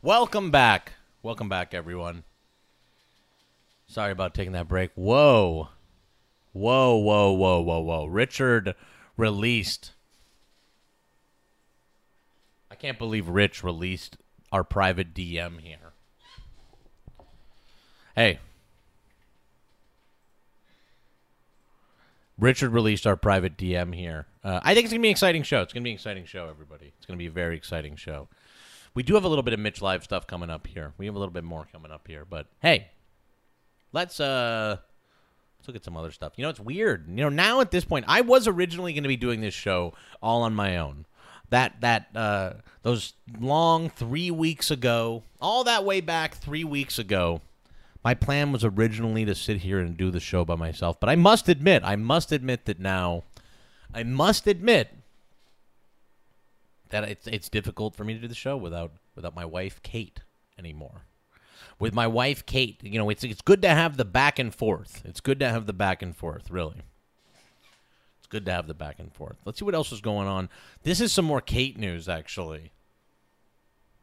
[0.04, 0.92] Welcome back.
[1.24, 2.26] Welcome back, everyone.
[3.88, 4.92] Sorry about taking that break.
[4.94, 5.70] Whoa.
[6.52, 8.06] Whoa, whoa, whoa, whoa, whoa.
[8.06, 8.76] Richard
[9.18, 9.94] released.
[12.70, 14.18] I can't believe Rich released
[14.52, 15.94] our private DM here.
[18.16, 18.38] Hey.
[22.40, 24.26] Richard released our private DM here.
[24.44, 25.62] Uh, I think it's to be an exciting show.
[25.62, 26.94] It's to be an exciting show, everybody.
[26.98, 28.28] It's to be a very exciting show.
[28.96, 30.94] We do have a little bit of Mitch Live stuff coming up here.
[30.98, 32.26] We have a little bit more coming up here.
[32.26, 32.88] But hey,
[33.92, 34.78] let's uh
[35.58, 36.34] let's look at some other stuff.
[36.36, 37.08] You know, it's weird.
[37.08, 39.94] You know, now at this point, I was originally going to be doing this show
[40.22, 41.06] all on my own.
[41.50, 42.54] That that uh
[42.84, 47.42] those long 3 weeks ago, all that way back 3 weeks ago,
[48.04, 51.16] my plan was originally to sit here and do the show by myself, but I
[51.16, 53.24] must admit, I must admit that now
[53.94, 54.90] I must admit
[56.90, 60.22] that it's it's difficult for me to do the show without without my wife Kate
[60.58, 61.02] anymore.
[61.80, 65.02] With my wife Kate, you know, it's it's good to have the back and forth.
[65.06, 66.84] It's good to have the back and forth, really.
[68.20, 69.38] It's good to have the back and forth.
[69.46, 70.50] Let's see what else is going on.
[70.84, 72.72] This is some more Kate news actually.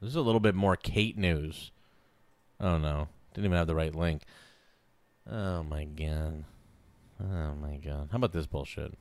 [0.01, 1.73] This is a little bit more Kate news.
[2.61, 3.09] Oh no.
[3.35, 4.23] Didn't even have the right link.
[5.31, 6.45] Oh my god.
[7.23, 8.09] Oh my god.
[8.11, 8.95] How about this bullshit?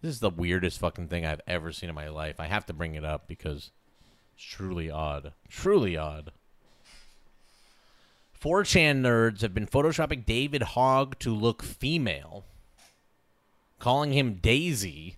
[0.00, 2.38] This is the weirdest fucking thing I've ever seen in my life.
[2.38, 3.70] I have to bring it up because
[4.34, 5.32] it's truly odd.
[5.48, 6.30] Truly odd.
[8.40, 12.44] 4chan nerds have been photoshopping David Hogg to look female,
[13.80, 15.16] calling him Daisy,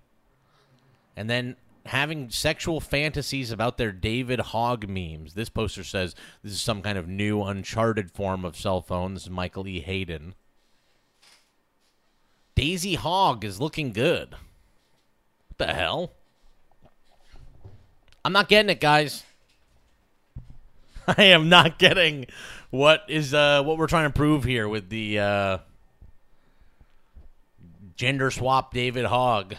[1.15, 1.57] and then
[1.87, 5.35] having sexual fantasies about their David Hogg memes.
[5.35, 9.15] This poster says this is some kind of new, uncharted form of cell phone.
[9.15, 9.81] This is Michael E.
[9.81, 10.35] Hayden.
[12.55, 14.33] Daisy Hogg is looking good.
[15.49, 16.13] What the hell?
[18.25, 19.25] I'm not getting it, guys.
[21.07, 22.27] I am not getting
[22.71, 25.59] what is uh what we're trying to prove here with the uh
[27.97, 29.55] gender swap David Hogg.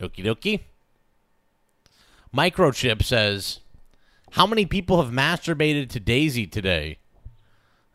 [0.00, 0.60] Okie dokie.
[2.34, 3.60] Microchip says,
[4.32, 6.98] How many people have masturbated to Daisy today?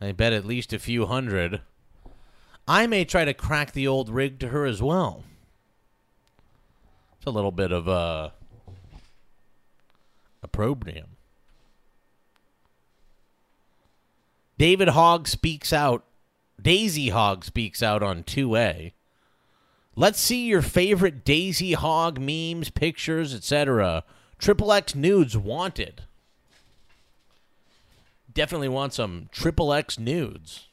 [0.01, 1.61] I bet at least a few hundred.
[2.67, 5.23] I may try to crack the old rig to her as well.
[7.17, 8.33] It's a little bit of a
[10.41, 11.15] opprobrium.
[14.57, 16.03] David Hogg speaks out.
[16.61, 18.91] Daisy Hogg speaks out on 2A.
[19.95, 24.03] Let's see your favorite Daisy Hogg memes, pictures, etc.
[24.39, 26.03] Triple X nudes wanted.
[28.33, 30.67] Definitely want some Triple X nudes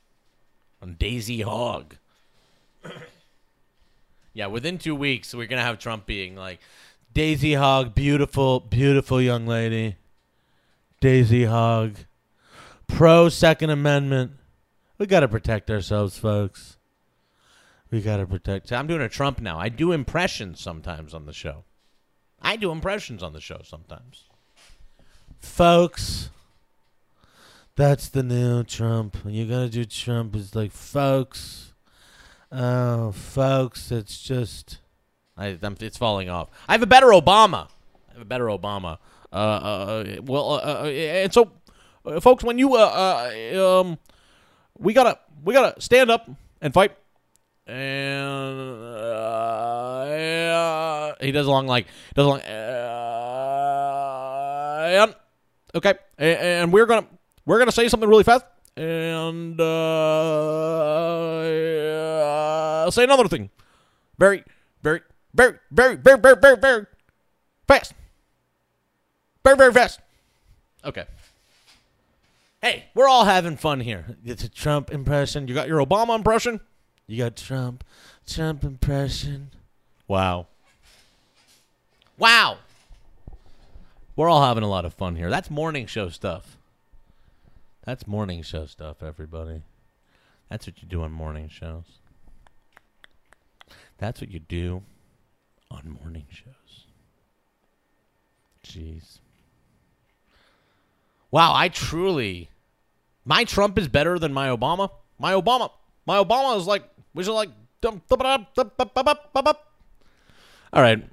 [0.81, 1.97] on Daisy Hogg.
[4.33, 6.61] yeah, within two weeks, we're going to have Trump being like,
[7.13, 9.97] Daisy Hogg, beautiful, beautiful young lady.
[11.01, 11.97] Daisy Hogg.
[12.87, 14.33] Pro Second Amendment.
[14.97, 16.77] We got to protect ourselves, folks.
[17.91, 18.73] We got to protect.
[18.73, 19.59] I'm doing a Trump now.
[19.59, 21.65] I do impressions sometimes on the show.
[22.41, 24.25] I do impressions on the show sometimes.
[25.41, 26.31] Folks,
[27.75, 29.17] that's the new Trump.
[29.27, 30.37] You got to do Trump.
[30.37, 31.73] It's like, folks.
[32.53, 34.79] Oh, folks, it's just.
[35.37, 36.49] I, I'm, it's falling off.
[36.69, 37.69] I have a better Obama.
[38.09, 38.99] I have a better Obama.
[39.33, 41.51] Uh, uh, well, uh, uh, and so,
[42.05, 43.99] uh, folks, when you, uh, uh, um,
[44.79, 46.29] we gotta, we gotta stand up
[46.61, 46.97] and fight
[47.67, 52.47] and uh, yeah, he does a long like does along uh,
[54.91, 55.15] and
[55.75, 57.07] okay, and, and we're gonna
[57.47, 58.45] we're gonna say something really fast,
[58.77, 59.71] and uh,
[62.91, 63.51] say another thing,
[64.19, 64.43] very
[64.83, 65.03] very
[65.35, 66.87] very very very very very very
[67.69, 67.95] fast,
[69.45, 70.01] very very fast.
[70.85, 71.05] Okay.
[72.63, 74.19] Hey, we're all having fun here.
[74.25, 75.49] It's a Trump impression.
[75.49, 76.61] You got your Obama impression.
[77.11, 77.83] You got Trump,
[78.25, 79.51] Trump impression.
[80.07, 80.47] Wow.
[82.17, 82.59] Wow.
[84.15, 85.29] We're all having a lot of fun here.
[85.29, 86.57] That's morning show stuff.
[87.85, 89.63] That's morning show stuff, everybody.
[90.49, 91.99] That's what you do on morning shows.
[93.99, 94.85] That's what you do
[95.69, 96.85] on morning shows.
[98.65, 99.19] Jeez.
[101.33, 102.51] Wow, I truly.
[103.25, 104.91] My Trump is better than my Obama.
[105.19, 105.73] My Obama.
[106.07, 106.85] My Obama is like
[107.15, 107.51] we should like.
[110.73, 111.05] All right.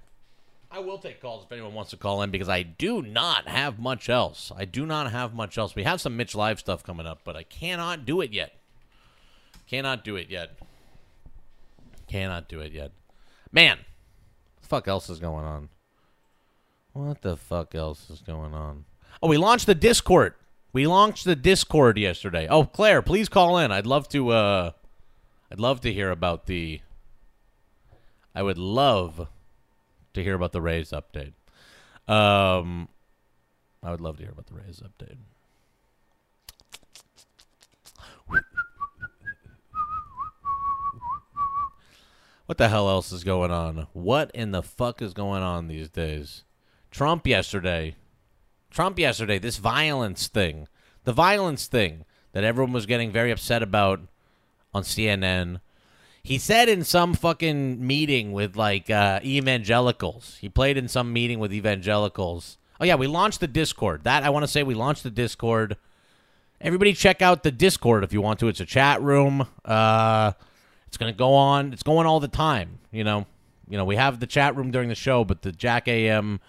[0.69, 3.79] I will take calls if anyone wants to call in because I do not have
[3.79, 4.51] much else.
[4.55, 5.75] I do not have much else.
[5.75, 8.53] We have some Mitch Live stuff coming up, but I cannot do it yet.
[9.65, 10.57] Cannot do it yet.
[12.07, 12.91] Cannot do it yet.
[13.51, 13.79] Man,
[14.61, 15.69] fuck else is going on?
[16.93, 18.85] What the fuck else is going on?
[19.21, 20.33] Oh, we launched the Discord.
[20.73, 22.47] We launched the Discord yesterday.
[22.49, 23.71] Oh, Claire, please call in.
[23.71, 24.71] I'd love to uh
[25.51, 26.81] I'd love to hear about the
[28.35, 29.27] I would love
[30.13, 31.33] to hear about the raise update.
[32.11, 32.89] Um
[33.83, 35.17] I would love to hear about the raise update.
[42.47, 43.87] What the hell else is going on?
[43.91, 46.45] What in the fuck is going on these days?
[46.89, 47.95] Trump yesterday.
[48.71, 50.69] Trump yesterday, this violence thing.
[51.03, 53.99] The violence thing that everyone was getting very upset about
[54.77, 55.59] on CNN.
[56.23, 60.37] He said in some fucking meeting with like uh, evangelicals.
[60.39, 62.57] He played in some meeting with evangelicals.
[62.79, 64.03] Oh yeah, we launched the Discord.
[64.03, 65.77] That I want to say we launched the Discord.
[66.59, 68.47] Everybody check out the Discord if you want to.
[68.47, 69.47] It's a chat room.
[69.65, 70.33] Uh
[70.87, 71.73] it's to go on.
[71.73, 73.25] It's going all the time, you know.
[73.69, 76.39] You know, we have the chat room during the show, but the Jack AM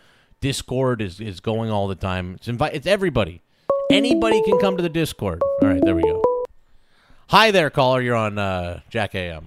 [0.41, 2.35] Discord is is going all the time.
[2.35, 3.43] It's invite it's everybody.
[3.91, 5.43] Anybody can come to the Discord.
[5.63, 6.38] All right, there we go.
[7.29, 8.01] Hi there, caller.
[8.01, 9.47] You're on uh, Jack AM.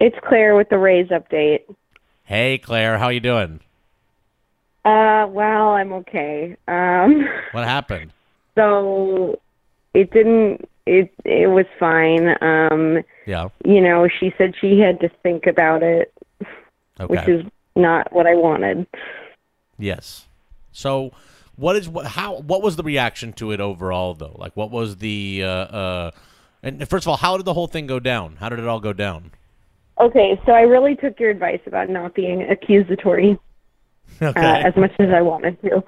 [0.00, 1.60] It's Claire with the raise update.
[2.24, 3.60] Hey, Claire, how you doing?
[4.84, 6.56] Uh, well, I'm okay.
[6.68, 8.12] Um, What happened?
[8.54, 9.38] so
[9.94, 10.68] it didn't.
[10.84, 12.36] It it was fine.
[12.42, 13.48] Um, Yeah.
[13.64, 16.12] you know, she said she had to think about it,
[17.00, 17.06] Okay.
[17.06, 17.46] which is
[17.76, 18.86] not what I wanted.
[19.78, 20.26] Yes.
[20.72, 21.12] So,
[21.56, 22.06] what is what?
[22.06, 22.40] How?
[22.40, 24.34] What was the reaction to it overall, though?
[24.36, 25.42] Like, what was the?
[25.44, 26.10] Uh, uh,
[26.62, 28.36] and first of all, how did the whole thing go down?
[28.36, 29.32] How did it all go down?
[30.00, 33.38] Okay, so I really took your advice about not being accusatory
[34.20, 34.40] Okay.
[34.40, 35.84] uh, as much as I wanted to.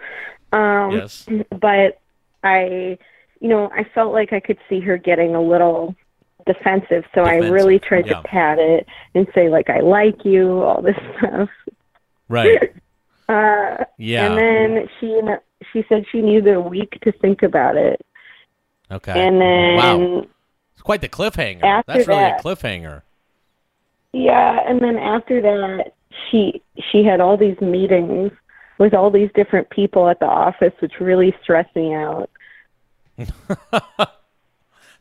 [0.57, 1.27] Um, yes.
[1.61, 2.01] but
[2.43, 2.99] I,
[3.41, 5.95] you know, I felt like I could see her getting a little
[6.47, 8.21] defensive, so I really tried yeah.
[8.21, 11.49] to pat it and say like I like you, all this stuff.
[12.29, 12.73] Right.
[13.27, 14.27] Uh, Yeah.
[14.27, 15.19] And then she
[15.73, 18.05] she said she needed a week to think about it,
[18.91, 19.13] Okay.
[19.19, 20.27] and then wow,
[20.85, 21.65] quite the cliffhanger.
[21.65, 23.03] After That's really a cliffhanger.
[24.13, 25.95] yeah, and then after that
[26.31, 26.63] she
[26.93, 28.31] she had all these meetings
[28.79, 32.31] with all these different people at the office, which really stressed me out.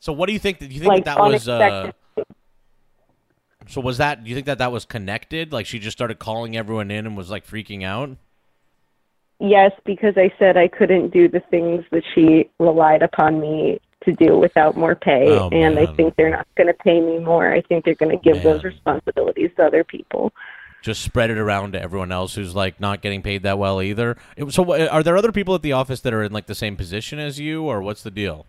[0.04, 0.60] So, what do you think?
[0.60, 1.48] Do you think Like that, that was?
[1.48, 1.92] Uh,
[3.70, 4.22] so, was that?
[4.22, 5.54] Do you think that that was connected?
[5.54, 8.10] Like, she just started calling everyone in and was like freaking out.
[9.40, 14.14] Yes, because I said I couldn't do the things that she relied upon me to
[14.14, 17.54] do without more pay, Oh, and I think they're not going to pay me more.
[17.54, 20.32] I think they're going to give those responsibilities to other people.
[20.82, 24.18] Just spread it around to everyone else who's like not getting paid that well either.
[24.50, 27.20] So, are there other people at the office that are in like the same position
[27.20, 28.46] as you, or what's the deal?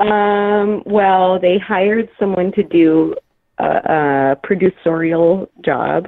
[0.00, 3.14] Um, well, they hired someone to do
[3.58, 6.06] a, a producerial job,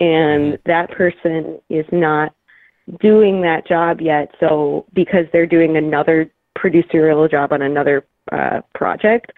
[0.00, 2.34] and that person is not
[3.00, 4.34] doing that job yet.
[4.38, 9.32] So, because they're doing another producerial job on another uh, project,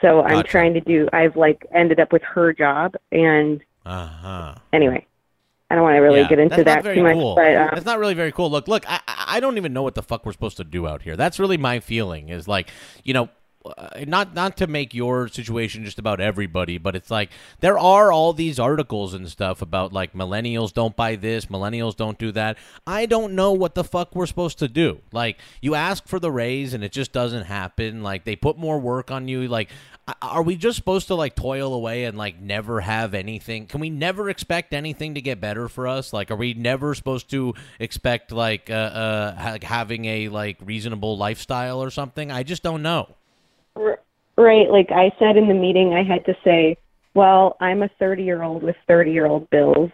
[0.00, 1.08] so I'm trying to do.
[1.12, 4.54] I've like ended up with her job, and Uh huh.
[4.72, 5.06] anyway,
[5.70, 7.34] I don't want to really Yeah, get into that too much, cool.
[7.36, 8.50] but um, That's not really very cool.
[8.50, 11.02] Look, look, I, I don't even know what the fuck we're supposed to do out
[11.02, 11.16] here.
[11.16, 12.28] That's really my feeling.
[12.28, 12.70] Is like,
[13.02, 13.28] you know,
[14.06, 17.30] not not to make your situation just about everybody, but it's like
[17.60, 22.18] there are all these articles and stuff about like millennials don't buy this, millennials don't
[22.18, 22.58] do that.
[22.86, 25.00] I don't know what the fuck we're supposed to do.
[25.12, 28.02] Like, you ask for the raise and it just doesn't happen.
[28.02, 29.48] Like, they put more work on you.
[29.48, 29.70] Like.
[30.20, 33.66] Are we just supposed to like toil away and like never have anything?
[33.66, 36.12] Can we never expect anything to get better for us?
[36.12, 41.16] Like, are we never supposed to expect like uh, uh ha- having a like reasonable
[41.16, 42.30] lifestyle or something?
[42.30, 43.14] I just don't know.
[43.76, 44.70] Right.
[44.70, 46.76] Like I said in the meeting, I had to say,
[47.14, 49.90] well, I'm a 30 year old with 30 year old bills.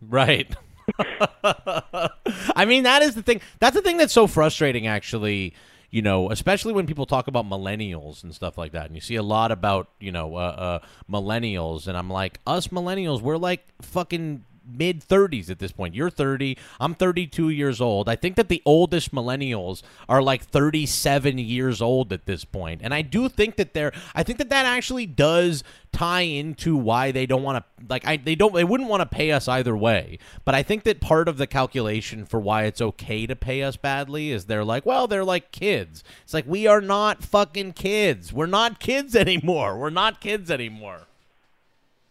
[0.00, 0.54] Right.
[1.44, 3.40] I mean, that is the thing.
[3.58, 5.54] That's the thing that's so frustrating, actually.
[5.90, 9.14] You know, especially when people talk about millennials and stuff like that, and you see
[9.14, 10.38] a lot about you know uh,
[10.82, 15.94] uh, millennials, and I'm like, us millennials, we're like fucking mid 30s at this point.
[15.94, 16.56] You're 30.
[16.80, 18.08] I'm 32 years old.
[18.08, 22.80] I think that the oldest millennials are like 37 years old at this point.
[22.82, 25.62] And I do think that they're I think that that actually does
[25.92, 29.06] tie into why they don't want to like I they don't they wouldn't want to
[29.06, 30.18] pay us either way.
[30.44, 33.76] But I think that part of the calculation for why it's okay to pay us
[33.76, 36.04] badly is they're like, well, they're like kids.
[36.22, 38.32] It's like we are not fucking kids.
[38.32, 39.78] We're not kids anymore.
[39.78, 41.02] We're not kids anymore.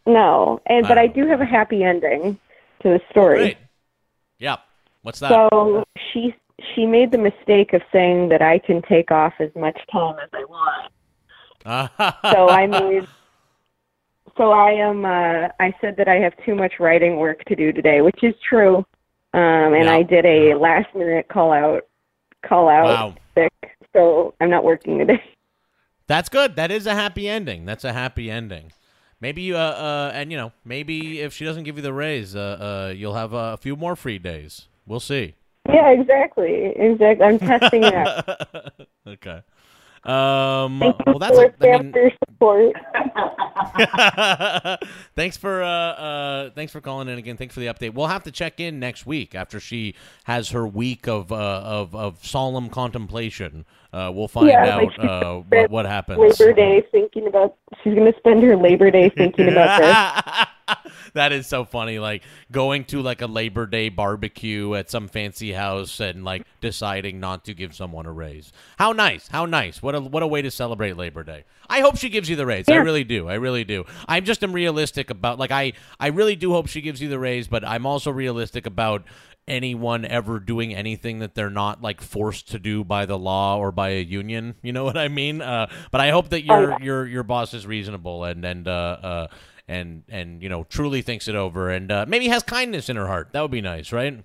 [0.07, 2.37] No, and but I don't do have a happy ending
[2.85, 3.37] to the story.
[3.39, 3.57] Great.
[4.39, 4.59] Yep.
[5.01, 5.29] What's that?
[5.51, 5.83] So
[6.13, 6.33] she
[6.75, 10.29] she made the mistake of saying that I can take off as much time as
[10.33, 10.91] I want.
[12.31, 13.07] So I made
[14.37, 15.03] so I am.
[15.05, 18.35] Uh, I said that I have too much writing work to do today, which is
[18.47, 18.77] true.
[19.33, 19.95] Um, and Yeah.
[19.95, 21.87] I did a last minute call out,
[22.45, 23.15] call out Wow.
[23.33, 23.77] sick.
[23.93, 25.23] So I'm not working today.
[26.07, 26.55] That's good.
[26.55, 27.65] That is a happy ending.
[27.65, 28.71] That's a happy ending.
[29.21, 32.35] Maybe you, uh, uh, and you know, maybe if she doesn't give you the raise,
[32.35, 32.39] uh,
[32.89, 34.67] uh, you'll have uh, a few more free days.
[34.85, 35.35] We'll see.
[35.67, 36.73] Yeah, exactly.
[36.75, 37.25] Exactly.
[37.25, 38.07] I'm testing it
[39.07, 39.41] okay.
[40.05, 41.35] Um, well, that's.
[41.37, 42.75] for, A, I mean, your support.
[45.15, 47.37] thanks for uh, uh, thanks for calling in again.
[47.37, 47.93] Thanks for the update.
[47.93, 49.95] We'll have to check in next week after she
[50.25, 53.65] has her week of uh, of of solemn contemplation.
[53.91, 56.19] Uh, we'll find Yeah, out she uh, what what happens.
[56.39, 57.55] Labor Day thinking about.
[57.83, 60.45] She's going to spend her Labor Day thinking about this.
[61.13, 61.99] that is so funny.
[61.99, 67.19] Like going to like a Labor Day barbecue at some fancy house and like deciding
[67.19, 68.51] not to give someone a raise.
[68.77, 69.27] How nice!
[69.27, 69.81] How nice!
[69.81, 71.45] What a what a way to celebrate Labor Day.
[71.69, 72.69] I hope she gives you the raise.
[72.69, 73.27] I really do.
[73.27, 73.85] I really do.
[74.07, 77.19] I'm just am realistic about like I I really do hope she gives you the
[77.19, 79.03] raise, but I'm also realistic about
[79.47, 83.71] anyone ever doing anything that they're not like forced to do by the law or
[83.71, 84.55] by a union.
[84.61, 85.41] You know what I mean?
[85.41, 86.77] Uh, but I hope that your yeah.
[86.81, 89.27] your your boss is reasonable and and uh, uh,
[89.67, 93.07] and and you know truly thinks it over and uh, maybe has kindness in her
[93.07, 93.29] heart.
[93.31, 94.23] That would be nice, right?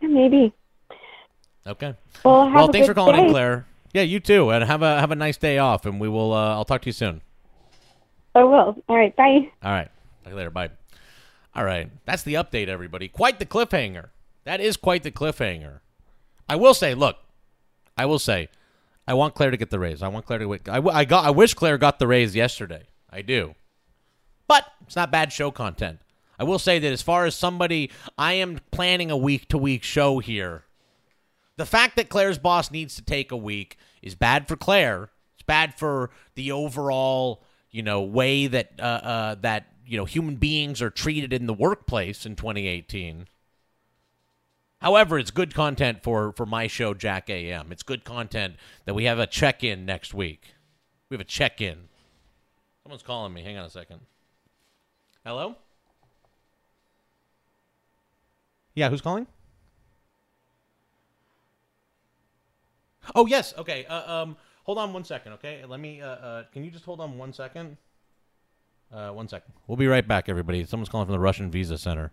[0.00, 0.52] Yeah, maybe.
[1.66, 1.94] Okay.
[2.24, 3.24] Well, well, thanks for calling day.
[3.24, 3.66] in, Claire.
[3.92, 6.32] Yeah, you too, and have a have a nice day off, and we will.
[6.32, 7.20] Uh, I'll talk to you soon.
[8.34, 8.76] Oh well.
[8.88, 9.14] All right.
[9.14, 9.50] Bye.
[9.62, 9.90] All right.
[10.24, 10.50] Talk to you later.
[10.50, 10.70] Bye.
[11.54, 11.90] All right.
[12.06, 13.08] That's the update, everybody.
[13.08, 14.08] Quite the cliffhanger.
[14.44, 15.80] That is quite the cliffhanger.
[16.48, 17.18] I will say, look,
[17.96, 18.48] I will say,
[19.06, 20.02] I want Claire to get the raise.
[20.02, 20.58] I want Claire to.
[20.68, 21.24] I, I got.
[21.24, 22.84] I wish Claire got the raise yesterday.
[23.10, 23.54] I do.
[24.52, 26.00] But it's not bad show content.
[26.38, 29.82] I will say that as far as somebody, I am planning a week to week
[29.82, 30.64] show here.
[31.56, 35.08] The fact that Claire's boss needs to take a week is bad for Claire.
[35.32, 40.36] It's bad for the overall, you know, way that uh, uh, that you know human
[40.36, 43.28] beings are treated in the workplace in 2018.
[44.82, 47.72] However, it's good content for for my show Jack AM.
[47.72, 50.52] It's good content that we have a check in next week.
[51.08, 51.88] We have a check in.
[52.82, 53.42] Someone's calling me.
[53.42, 54.00] Hang on a second.
[55.24, 55.56] Hello.
[58.74, 59.26] Yeah, who's calling?
[63.14, 63.54] Oh yes.
[63.56, 63.84] Okay.
[63.86, 65.34] Uh, um, hold on one second.
[65.34, 65.64] Okay.
[65.66, 66.00] Let me.
[66.00, 67.76] Uh, uh, can you just hold on one second?
[68.92, 69.52] Uh, one second.
[69.66, 70.64] We'll be right back, everybody.
[70.64, 72.12] Someone's calling from the Russian Visa Center.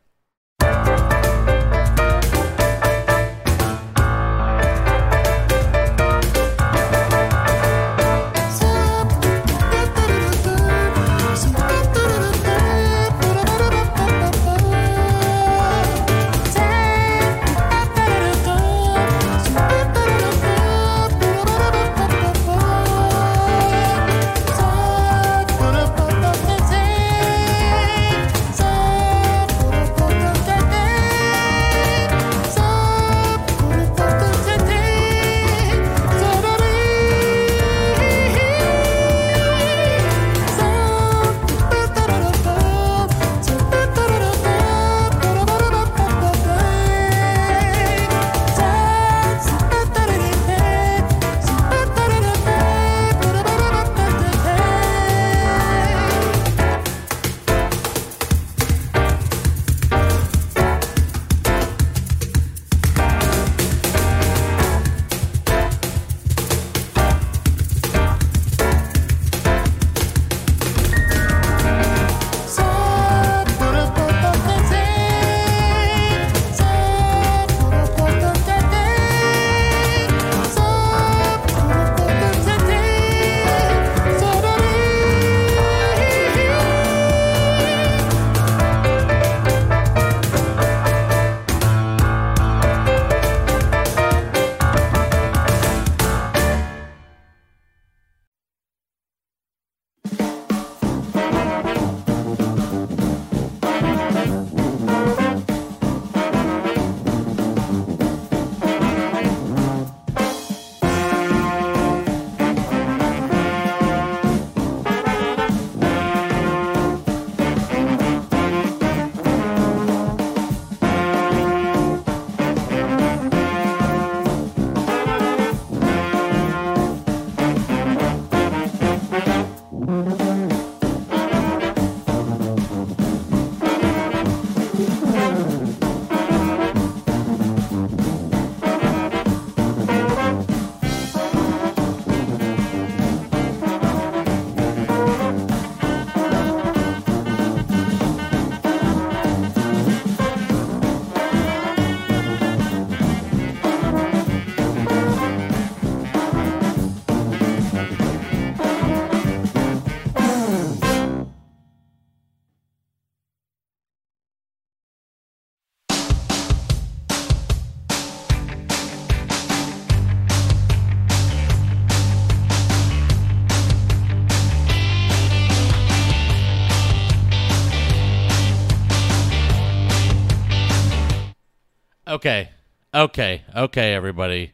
[182.20, 182.50] Okay.
[182.94, 183.44] Okay.
[183.56, 184.52] Okay, everybody.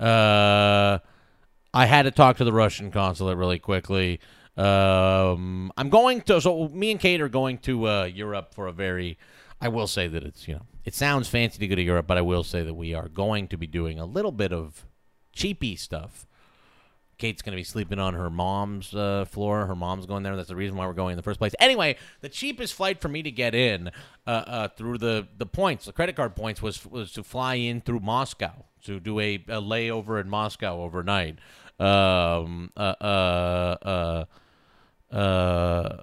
[0.00, 0.98] Uh
[1.72, 4.18] I had to talk to the Russian consulate really quickly.
[4.56, 8.72] Um I'm going to so me and Kate are going to uh Europe for a
[8.72, 9.16] very
[9.60, 12.18] I will say that it's, you know, it sounds fancy to go to Europe, but
[12.18, 14.84] I will say that we are going to be doing a little bit of
[15.32, 16.26] cheapy stuff.
[17.18, 19.66] Kate's going to be sleeping on her mom's uh, floor.
[19.66, 20.36] Her mom's going there.
[20.36, 21.54] That's the reason why we're going in the first place.
[21.58, 23.90] Anyway, the cheapest flight for me to get in
[24.26, 27.80] uh, uh, through the, the points, the credit card points, was was to fly in
[27.80, 28.52] through Moscow
[28.84, 31.38] to do a, a layover in Moscow overnight.
[31.80, 34.24] Um, uh, uh, uh,
[35.12, 35.96] uh,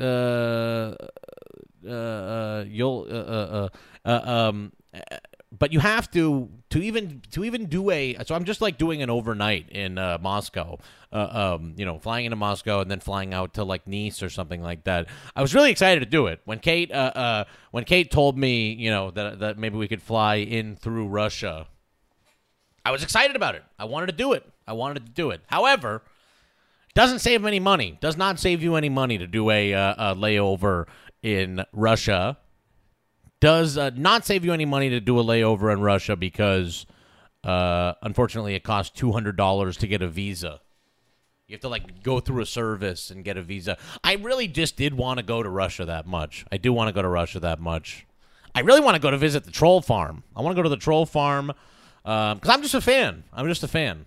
[0.00, 0.96] uh,
[1.86, 3.68] uh, uh, you'll uh, uh,
[4.04, 5.16] uh, uh, um, uh,
[5.58, 9.02] but you have to to even to even do a so i'm just like doing
[9.02, 10.78] an overnight in uh, moscow
[11.12, 14.30] uh, um, you know flying into moscow and then flying out to like nice or
[14.30, 15.06] something like that.
[15.36, 16.40] I was really excited to do it.
[16.46, 20.02] When kate uh, uh, when kate told me you know that, that maybe we could
[20.02, 21.66] fly in through russia
[22.84, 23.62] i was excited about it.
[23.78, 24.44] I wanted to do it.
[24.66, 25.42] I wanted to do it.
[25.46, 26.02] However
[26.94, 27.98] doesn't save any money.
[28.00, 30.86] Does not save you any money to do a, uh, a layover
[31.22, 32.36] in russia
[33.42, 36.86] does uh, not save you any money to do a layover in Russia because,
[37.42, 40.60] uh, unfortunately, it costs two hundred dollars to get a visa.
[41.48, 43.76] You have to like go through a service and get a visa.
[44.04, 46.46] I really just did want to go to Russia that much.
[46.52, 48.06] I do want to go to Russia that much.
[48.54, 50.22] I really want to go to visit the troll farm.
[50.36, 51.52] I want to go to the troll farm
[52.04, 53.24] because I'm just a fan.
[53.32, 54.06] I'm just a fan.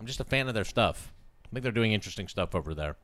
[0.00, 1.12] I'm just a fan of their stuff.
[1.44, 2.96] I think they're doing interesting stuff over there.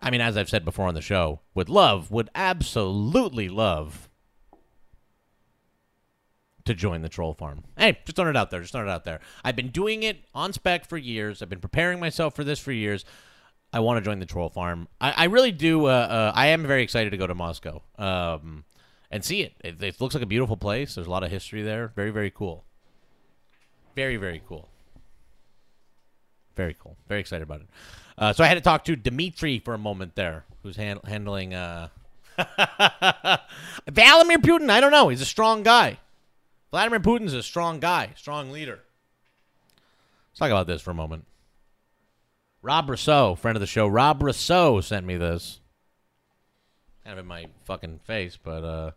[0.00, 4.08] I mean, as I've said before on the show, would love, would absolutely love
[6.70, 7.64] to join the troll farm.
[7.76, 8.60] Hey, just throwing it out there.
[8.60, 9.20] Just throwing it out there.
[9.44, 11.42] I've been doing it on spec for years.
[11.42, 13.04] I've been preparing myself for this for years.
[13.72, 14.88] I want to join the troll farm.
[15.00, 15.86] I, I really do.
[15.86, 18.64] Uh, uh, I am very excited to go to Moscow um,
[19.10, 19.54] and see it.
[19.62, 19.82] it.
[19.82, 20.94] It looks like a beautiful place.
[20.94, 21.92] There's a lot of history there.
[21.94, 22.64] Very, very cool.
[23.94, 24.68] Very, very cool.
[26.56, 26.96] Very cool.
[27.08, 27.68] Very excited about it.
[28.18, 31.54] Uh, so I had to talk to Dmitry for a moment there, who's han- handling
[31.54, 31.88] uh,
[33.90, 34.70] Vladimir Putin.
[34.70, 35.08] I don't know.
[35.08, 35.98] He's a strong guy.
[36.70, 38.80] Vladimir Putin's a strong guy, strong leader.
[40.30, 41.26] Let's talk about this for a moment.
[42.62, 45.60] Rob Rousseau, friend of the show, Rob Rousseau sent me this.
[47.04, 48.90] Kind of in my fucking face, but uh,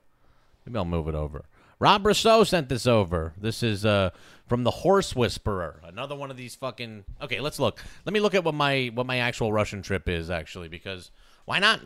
[0.66, 1.45] maybe I'll move it over.
[1.80, 3.34] Rob Rousseau sent this over.
[3.38, 4.12] This is uh,
[4.48, 5.82] from the Horse Whisperer.
[5.84, 7.06] Another one of these fucking.
[7.22, 7.84] Okay, let's look.
[8.06, 11.12] Let me look at what my what my actual Russian trip is actually, because
[11.45, 11.82] why not?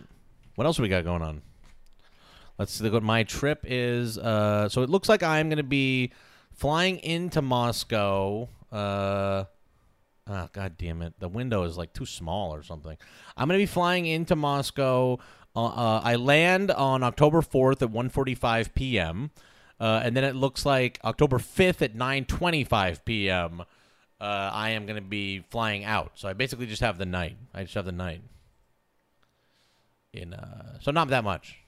[0.55, 1.41] What else we got going on?
[2.57, 4.17] Let's see what my trip is.
[4.17, 6.11] Uh, so it looks like I'm going to be
[6.53, 8.49] flying into Moscow.
[8.71, 9.45] Uh,
[10.27, 11.13] oh, God damn it.
[11.19, 12.97] The window is like too small or something.
[13.35, 15.19] I'm going to be flying into Moscow.
[15.55, 19.29] Uh, uh, I land on October 4th at 1.45 p.m.
[19.79, 23.61] Uh, and then it looks like October 5th at 9.25 p.m.
[24.19, 26.13] Uh, I am going to be flying out.
[26.15, 27.37] So I basically just have the night.
[27.53, 28.21] I just have the night.
[30.11, 30.35] In
[30.81, 31.66] So not that much.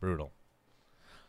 [0.00, 0.32] Brutal.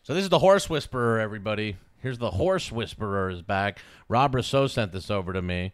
[0.04, 1.78] So this is the Horse Whisperer, everybody.
[1.98, 3.80] Here's the Horse Whisperer is back.
[4.08, 5.74] Rob Rousseau sent this over to me.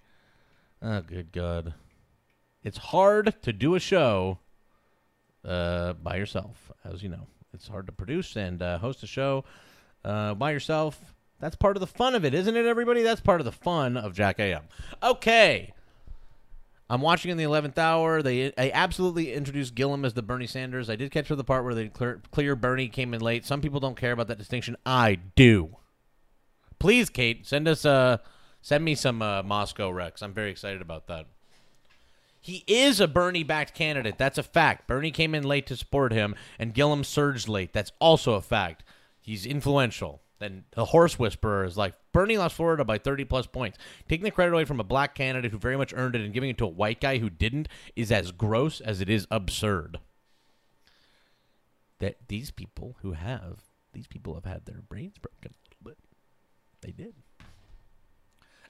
[0.81, 1.73] Oh, good God.
[2.63, 4.39] It's hard to do a show
[5.43, 7.27] uh, by yourself, as you know.
[7.53, 9.45] It's hard to produce and uh, host a show
[10.03, 11.13] uh, by yourself.
[11.39, 13.03] That's part of the fun of it, isn't it, everybody?
[13.03, 14.63] That's part of the fun of Jack AM.
[15.03, 15.73] Okay.
[16.90, 18.22] I'm watching in the 11th hour.
[18.22, 20.90] They I absolutely introduced Gillum as the Bernie Sanders.
[20.90, 23.45] I did catch the part where they clear, clear Bernie came in late.
[23.45, 24.78] Some people don't care about that distinction.
[24.86, 25.78] I do.
[26.78, 28.18] Please, Kate, send us uh
[28.62, 30.22] send me some uh, Moscow Rex.
[30.22, 31.26] I'm very excited about that.
[32.40, 34.20] He is a Bernie backed candidate.
[34.20, 34.88] That's a fact.
[34.88, 37.74] Bernie came in late to support him, and Gillum surged late.
[37.74, 38.84] That's also a fact.
[39.20, 40.22] He's influential.
[40.40, 43.78] Then the horse whisperer is like Bernie lost Florida by 30 plus points.
[44.10, 46.49] Taking the credit away from a black candidate who very much earned it and giving
[46.49, 49.99] it to a white guy who didn't is as gross as it is absurd.
[51.99, 53.62] That these people who have
[53.94, 55.98] these people have had their brains broken a little bit.
[56.82, 57.16] They did.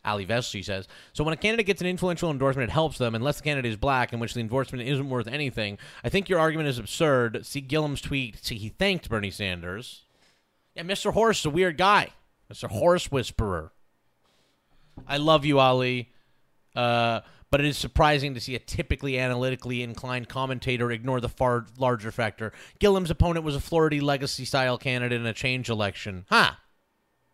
[0.06, 3.38] Ali Vesely says, so when a candidate gets an influential endorsement, it helps them unless
[3.38, 5.80] the candidate is black, in which the endorsement isn't worth anything.
[6.04, 7.44] I think your argument is absurd.
[7.44, 8.46] See Gillum's tweet.
[8.46, 10.05] See, he thanked Bernie Sanders.
[10.76, 11.14] Yeah, Mr.
[11.14, 12.10] Horse is a weird guy.
[12.52, 12.70] Mr.
[12.70, 13.72] Horse Whisperer.
[15.08, 16.12] I love you, Ali.
[16.76, 21.66] Uh, but it is surprising to see a typically analytically inclined commentator ignore the far
[21.78, 22.52] larger factor.
[22.80, 26.26] Gillum's opponent was a Florida legacy style candidate in a change election.
[26.30, 26.52] Huh.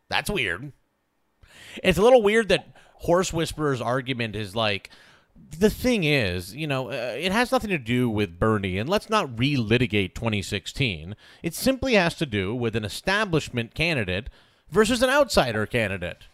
[0.09, 0.73] That's weird.
[1.83, 4.91] It's a little weird that Horse Whisperer's argument is like
[5.35, 9.09] the thing is, you know, uh, it has nothing to do with Bernie, and let's
[9.09, 11.15] not relitigate 2016.
[11.43, 14.29] It simply has to do with an establishment candidate
[14.69, 16.25] versus an outsider candidate.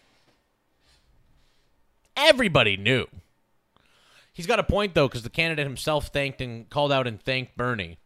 [2.15, 3.07] Everybody knew.
[4.33, 7.57] He's got a point, though, because the candidate himself thanked and called out and thanked
[7.57, 7.97] Bernie.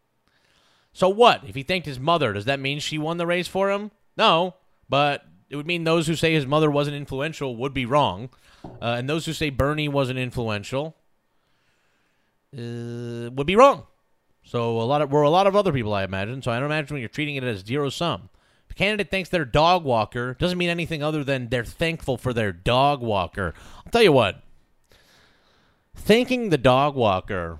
[0.94, 1.44] So what?
[1.46, 3.92] If he thanked his mother, does that mean she won the race for him?
[4.18, 4.56] No,
[4.90, 8.30] but it would mean those who say his mother wasn't influential would be wrong.
[8.64, 10.96] Uh, and those who say Bernie wasn't influential
[12.58, 13.86] uh, would be wrong.
[14.44, 16.42] So a lot of we're a lot of other people, I imagine.
[16.42, 18.30] So I don't imagine when you're treating it as zero sum.
[18.70, 22.52] A candidate thinks they're dog walker, doesn't mean anything other than they're thankful for their
[22.52, 23.54] dog walker.
[23.86, 24.42] I'll tell you what.
[25.94, 27.60] Thanking the dog walker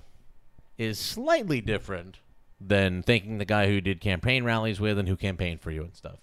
[0.78, 2.18] is slightly different
[2.60, 5.94] than thanking the guy who did campaign rallies with and who campaigned for you and
[5.94, 6.18] stuff.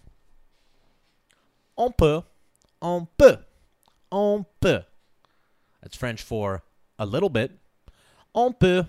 [1.77, 2.23] On peut,
[2.81, 3.39] on peut,
[4.11, 4.85] on peut.
[5.81, 6.63] That's French for
[6.97, 7.51] a little bit.
[8.33, 8.85] On peut,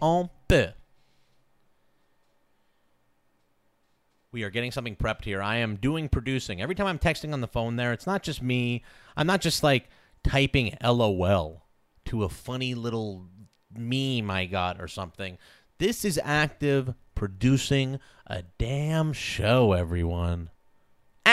[0.00, 0.74] on peut.
[4.30, 5.40] We are getting something prepped here.
[5.40, 6.60] I am doing producing.
[6.60, 8.82] Every time I'm texting on the phone there, it's not just me.
[9.16, 9.88] I'm not just like
[10.24, 11.66] typing LOL
[12.06, 13.26] to a funny little
[13.72, 15.38] meme I got or something.
[15.78, 20.50] This is active producing a damn show, everyone.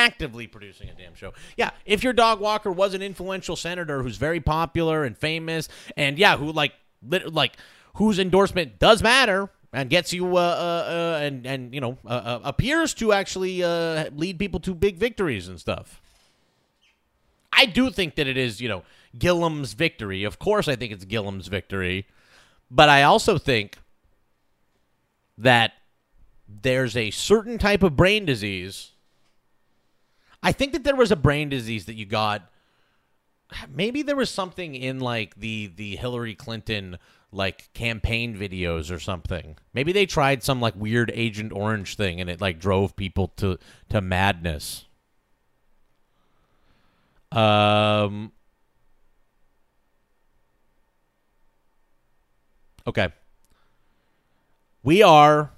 [0.02, 1.34] Actively producing a damn show.
[1.58, 6.18] Yeah, if your dog walker was an influential senator who's very popular and famous, and
[6.18, 6.74] yeah, who like
[7.08, 7.58] lit- like
[7.96, 12.10] whose endorsement does matter and gets you uh, uh, uh and and you know uh,
[12.10, 16.02] uh, appears to actually uh, lead people to big victories and stuff.
[17.54, 18.84] I do think that it is, you know,
[19.18, 20.24] Gillum's victory.
[20.24, 22.08] Of course, I think it's Gillum's victory,
[22.70, 23.78] but I also think
[25.38, 25.74] that
[26.48, 28.92] there's a certain type of brain disease.
[30.44, 32.50] I think that there was a brain disease that you got.
[33.70, 36.98] Maybe there was something in like the the Hillary Clinton
[37.32, 39.58] like campaign videos or something.
[39.74, 43.58] Maybe they tried some like weird Agent Orange thing and it like drove people to
[43.90, 44.86] to madness.
[47.32, 48.32] Um
[52.88, 53.10] Okay.
[54.84, 55.52] We are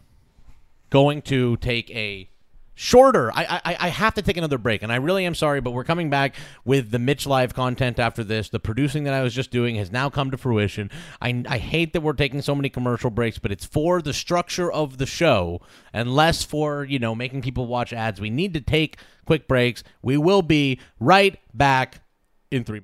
[0.89, 2.29] going to take a
[2.75, 3.31] shorter.
[3.31, 5.83] I, I I have to take another break, and I really am sorry, but we're
[5.83, 6.35] coming back
[6.65, 8.49] with the Mitch Live content after this.
[8.49, 10.89] The producing that I was just doing has now come to fruition.
[11.21, 14.71] I I hate that we're taking so many commercial breaks, but it's for the structure
[14.71, 18.19] of the show and less for you know making people watch ads.
[18.19, 19.83] We need to take quick breaks.
[20.01, 22.01] We will be right back
[22.51, 22.81] in three.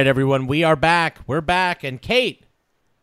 [0.00, 1.18] Right, everyone, we are back.
[1.26, 2.44] We're back, and Kate,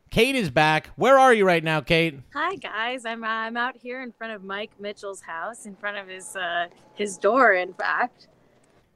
[0.09, 0.87] Kate is back.
[0.95, 2.19] Where are you right now, Kate?
[2.33, 5.97] Hi guys, I'm uh, I'm out here in front of Mike Mitchell's house, in front
[5.97, 8.27] of his uh, his door, in fact,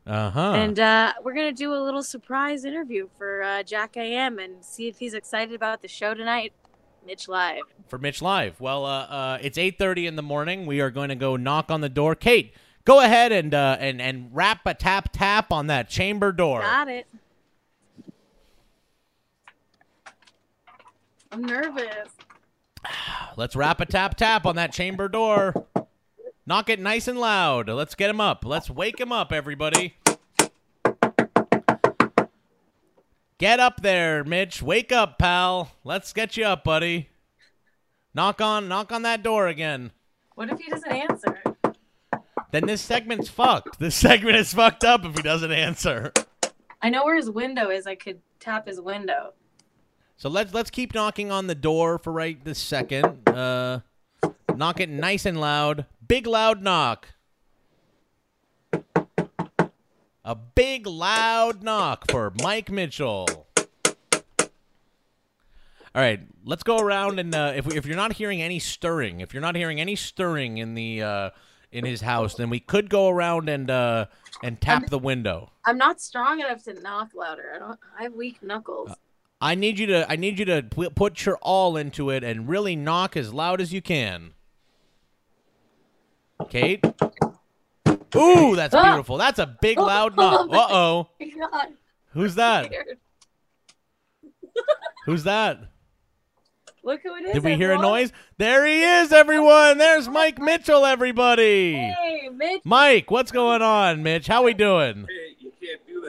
[0.07, 0.53] Uh huh.
[0.53, 4.87] and uh, we're gonna do a little surprise interview for uh, Jack AM and see
[4.87, 6.53] if he's excited about the show tonight.
[7.05, 7.61] Mitch live.
[7.87, 8.59] for Mitch Live.
[8.59, 10.65] Well, uh, uh, it's eight thirty in the morning.
[10.65, 12.15] We are going to go knock on the door.
[12.15, 12.53] Kate,
[12.83, 16.61] go ahead and uh, and and rap a tap tap on that chamber door.
[16.61, 17.05] Got it.
[21.31, 22.09] I'm nervous.
[23.37, 25.65] Let's rap a tap tap on that chamber door.
[26.45, 27.69] Knock it nice and loud.
[27.69, 28.43] Let's get him up.
[28.45, 29.95] Let's wake him up, everybody.
[33.37, 34.61] Get up there, Mitch.
[34.61, 35.71] Wake up, pal.
[35.83, 37.09] Let's get you up, buddy.
[38.13, 39.91] Knock on knock on that door again.
[40.35, 41.41] What if he doesn't answer?
[42.51, 43.79] Then this segment's fucked.
[43.79, 46.11] This segment is fucked up if he doesn't answer.
[46.81, 47.87] I know where his window is.
[47.87, 49.33] I could tap his window.
[50.21, 53.27] So let's let's keep knocking on the door for right this second.
[53.27, 53.79] Uh,
[54.55, 55.87] knock it nice and loud.
[56.07, 57.07] Big loud knock.
[60.23, 63.47] A big loud knock for Mike Mitchell.
[63.57, 63.65] All
[65.95, 69.33] right, let's go around and uh, if we, if you're not hearing any stirring, if
[69.33, 71.29] you're not hearing any stirring in the uh,
[71.71, 74.05] in his house, then we could go around and uh,
[74.43, 75.51] and tap the window.
[75.65, 77.53] I'm not strong enough to knock louder.
[77.55, 77.79] I don't.
[77.97, 78.91] I have weak knuckles.
[79.41, 80.61] I need you to I need you to
[80.95, 84.33] put your all into it and really knock as loud as you can.
[86.49, 86.85] Kate.
[88.15, 88.83] Ooh, that's Ah!
[88.91, 89.17] beautiful.
[89.17, 90.41] That's a big loud knock.
[90.41, 91.07] Oh my Uh oh.
[91.39, 91.67] God.
[92.13, 92.71] Who's that?
[95.05, 95.59] Who's that?
[96.83, 97.33] Look who it is.
[97.33, 98.11] Did we hear a noise?
[98.37, 99.77] There he is, everyone.
[99.77, 101.73] There's Mike Mitchell, everybody.
[101.75, 102.61] Hey, Mitch.
[102.65, 104.25] Mike, what's going on, Mitch?
[104.27, 105.05] How we doing?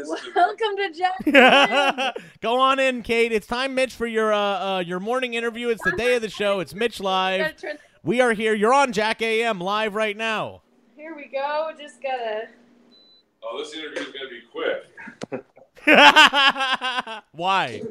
[0.07, 0.35] You can't do this.
[0.37, 2.17] Welcome to Jack.
[2.41, 3.33] Go on in, Kate.
[3.33, 5.69] It's time, Mitch, for your uh, uh, your morning interview.
[5.69, 6.61] It's the day of the show.
[6.61, 7.55] It's Mitch live.
[8.03, 8.55] We are here.
[8.55, 10.63] You're on Jack AM live right now.
[10.97, 11.71] Here we go.
[11.79, 12.49] Just gotta.
[13.43, 14.85] Oh, this interview is gonna be quick.
[17.33, 17.83] Why?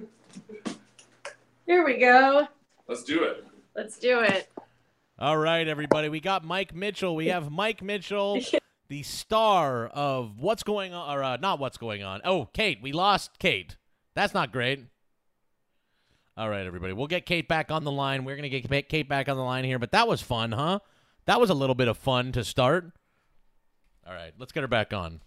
[1.66, 2.48] Here we go.
[2.88, 3.46] Let's do it.
[3.76, 4.50] Let's do it.
[5.20, 6.10] All right, everybody.
[6.10, 7.16] We got Mike Mitchell.
[7.16, 8.42] We have Mike Mitchell,
[8.92, 12.20] the star of What's Going On, or uh, not What's Going On.
[12.26, 12.80] Oh, Kate.
[12.82, 13.78] We lost Kate.
[14.16, 14.84] That's not great.
[16.36, 16.92] All right, everybody.
[16.92, 18.26] We'll get Kate back on the line.
[18.26, 20.80] We're to get Kate back on the line here, but that was fun, huh?
[21.26, 22.92] That was a little bit of fun to start.
[24.06, 25.22] All right, let's get her back on.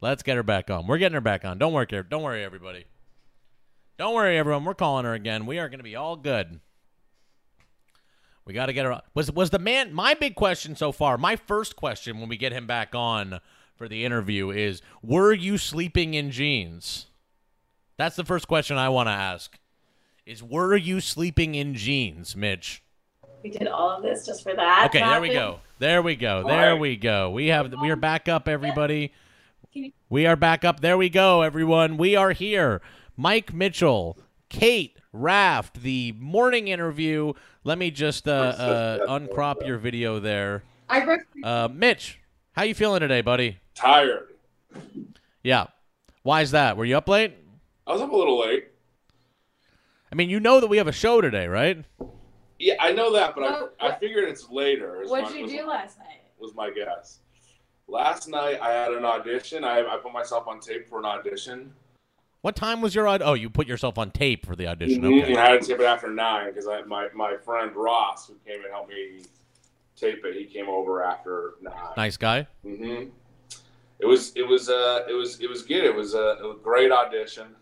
[0.00, 0.86] Let's get her back on.
[0.86, 1.58] We're getting her back on.
[1.58, 2.84] Don't worry, don't worry, everybody.
[3.98, 4.64] Don't worry, everyone.
[4.64, 5.44] We're calling her again.
[5.44, 6.60] We are to be all good.
[8.50, 9.00] We got to get her.
[9.14, 9.94] Was was the man?
[9.94, 11.16] My big question so far.
[11.16, 13.38] My first question when we get him back on
[13.76, 17.06] for the interview is: Were you sleeping in jeans?
[17.96, 19.56] That's the first question I want to ask.
[20.26, 22.82] Is were you sleeping in jeans, Mitch?
[23.44, 24.86] We did all of this just for that.
[24.86, 25.60] Okay, there we go.
[25.78, 26.44] There we go.
[26.44, 27.30] There we go.
[27.30, 29.12] We have we are back up, everybody.
[30.08, 30.80] We are back up.
[30.80, 31.98] There we go, everyone.
[31.98, 32.82] We are here.
[33.16, 34.18] Mike Mitchell,
[34.54, 37.32] Kate Raft, the morning interview.
[37.64, 40.64] Let me just uh, uh, uncrop your video there.
[40.88, 41.20] I broke.
[41.42, 42.20] Uh, Mitch,
[42.52, 43.58] how you feeling today, buddy?
[43.74, 44.34] Tired.
[45.42, 45.68] Yeah.
[46.22, 46.76] Why is that?
[46.76, 47.34] Were you up late?
[47.86, 48.66] I was up a little late.
[50.12, 51.84] I mean, you know that we have a show today, right?
[52.58, 55.02] Yeah, I know that, but What- I, I figured it's later.
[55.06, 56.20] What'd my- you was- do last night?
[56.38, 57.20] Was my guess.
[57.86, 59.62] Last night I had an audition.
[59.64, 61.72] I, I put myself on tape for an audition.
[62.42, 65.02] What time was your aud- Oh, you put yourself on tape for the audition.
[65.02, 65.36] Mhm, Okay.
[65.36, 68.70] I had to tape it after nine because my, my friend Ross, who came and
[68.72, 69.22] helped me
[69.96, 71.74] tape it, he came over after nine.
[71.96, 72.46] Nice guy.
[72.62, 73.04] hmm
[73.98, 75.84] It was it was uh it was it was good.
[75.84, 77.54] It was a, it was a great audition.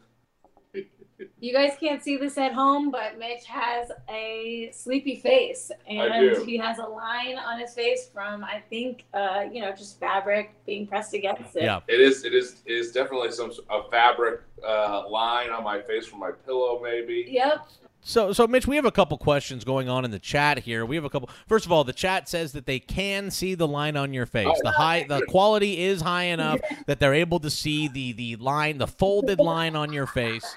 [1.40, 6.36] You guys can't see this at home, but Mitch has a sleepy face, I and
[6.36, 6.45] do.
[6.45, 10.55] he has a line on his face from I think, uh, you know, just fabric
[10.66, 11.65] being pressed against it.
[11.65, 11.81] Yeah.
[11.89, 16.07] It is it is it is definitely some a fabric uh, line on my face
[16.07, 17.27] from my pillow maybe.
[17.28, 17.66] Yep.
[18.01, 20.86] So, so Mitch, we have a couple questions going on in the chat here.
[20.86, 21.28] We have a couple.
[21.47, 24.49] First of all, the chat says that they can see the line on your face.
[24.49, 28.36] Oh, the high, the quality is high enough that they're able to see the the
[28.36, 30.57] line, the folded line on your face,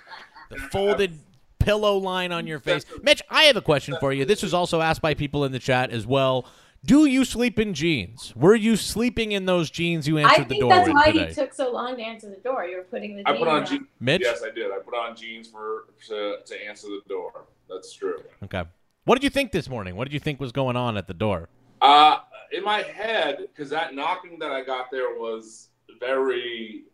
[0.52, 1.18] the folded
[1.60, 2.86] pillow line on your face.
[3.02, 4.26] Mitch, I have a question for you.
[4.26, 6.45] This was also asked by people in the chat as well.
[6.84, 8.34] Do you sleep in jeans?
[8.36, 11.28] Were you sleeping in those jeans you answered the think door that's why today?
[11.28, 12.65] he took so long to answer the door.
[12.65, 13.88] You were putting the I put on jeans jeans.
[13.99, 14.22] Mitch?
[14.23, 14.72] Yes, I did.
[14.72, 17.45] I put on jeans for to, to answer the door.
[17.69, 18.23] That's true.
[18.44, 18.64] Okay.
[19.06, 19.95] What did you think this morning?
[19.95, 21.49] What did you think was going on at the door?
[21.82, 22.18] Uh,
[22.52, 25.69] in my head, because that knocking that I got there was
[25.99, 26.86] very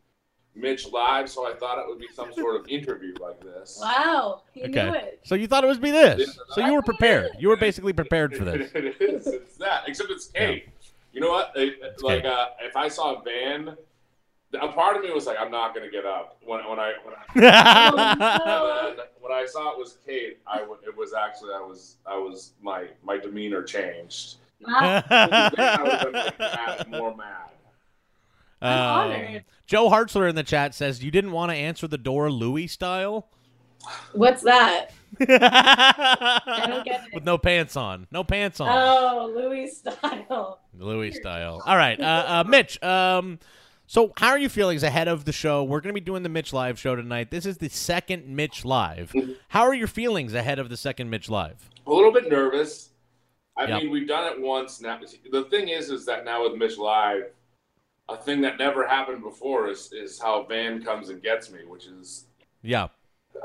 [0.57, 3.79] Mitch live, so I thought it would be some sort of interview like this.
[3.81, 4.97] Wow, he knew Okay.
[4.99, 5.19] it.
[5.23, 6.39] So you thought it would be this.
[6.49, 7.31] So you were prepared.
[7.39, 8.71] You were basically prepared for this.
[8.75, 9.27] it is.
[9.27, 9.83] It's that.
[9.87, 10.67] Except it's Kate.
[11.13, 11.51] You know what?
[11.55, 13.75] It- like uh, if I saw a Van,
[14.59, 17.13] a part of me was like, I'm not gonna get up when when I when
[17.15, 19.05] I.
[19.19, 22.53] when I saw it was Kate, I w- it was actually I was I was
[22.61, 24.35] my my demeanor changed.
[24.65, 25.03] Wow.
[25.09, 27.49] I would have been like mad, more mad.
[28.61, 29.45] Um, honored.
[29.65, 33.27] Joe Hartzler in the chat says you didn't want to answer the door Louis style.
[34.13, 34.87] What's that?
[35.21, 37.13] I don't get it.
[37.13, 38.07] With no pants on.
[38.11, 38.67] No pants on.
[38.69, 40.59] Oh, Louis style.
[40.77, 41.61] Louis style.
[41.65, 42.81] All right, uh, uh, Mitch.
[42.83, 43.39] Um,
[43.85, 45.63] so how are you feeling ahead of the show?
[45.63, 47.31] We're going to be doing the Mitch Live show tonight.
[47.31, 49.13] This is the second Mitch Live.
[49.49, 51.69] How are your feelings ahead of the second Mitch Live?
[51.85, 52.89] A little bit nervous.
[53.55, 53.83] I Yep.
[53.83, 54.99] mean, we've done it once now.
[55.31, 57.31] The thing is, is that now with Mitch Live,
[58.09, 61.85] a thing that never happened before is is how Van comes and gets me, which
[61.87, 62.25] is
[62.61, 62.87] Yeah.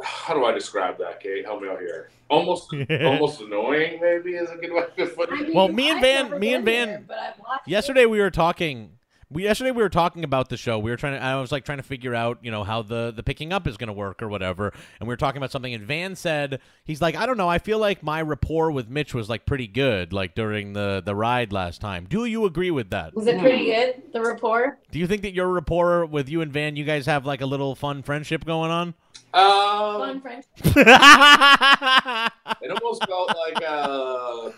[0.02, 1.44] how do I describe that, Kate?
[1.44, 2.10] Help me out here.
[2.28, 2.72] Almost,
[3.02, 5.54] almost annoying, maybe is a good way to put it.
[5.54, 6.88] Well, me and I've Van, me and Van.
[6.88, 8.92] there, but I've watched Yesterday we were talking.
[9.32, 10.78] We yesterday we were talking about the show.
[10.78, 11.22] We were trying to.
[11.24, 13.76] I was like trying to figure out, you know, how the the picking up is
[13.78, 14.74] going to work or whatever.
[15.00, 15.72] And we were talking about something.
[15.72, 17.48] And Van said he's like, I don't know.
[17.48, 21.14] I feel like my rapport with Mitch was like pretty good, like during the the
[21.14, 22.06] ride last time.
[22.08, 23.14] Do you agree with that?
[23.14, 24.02] Was it pretty good?
[24.12, 24.78] The rapport?
[24.90, 27.46] Do you think that your rapport with you and Van, you guys have like a
[27.46, 28.94] little fun friendship going on?
[29.34, 30.44] Um, Fun friend.
[32.60, 34.50] it almost felt like uh,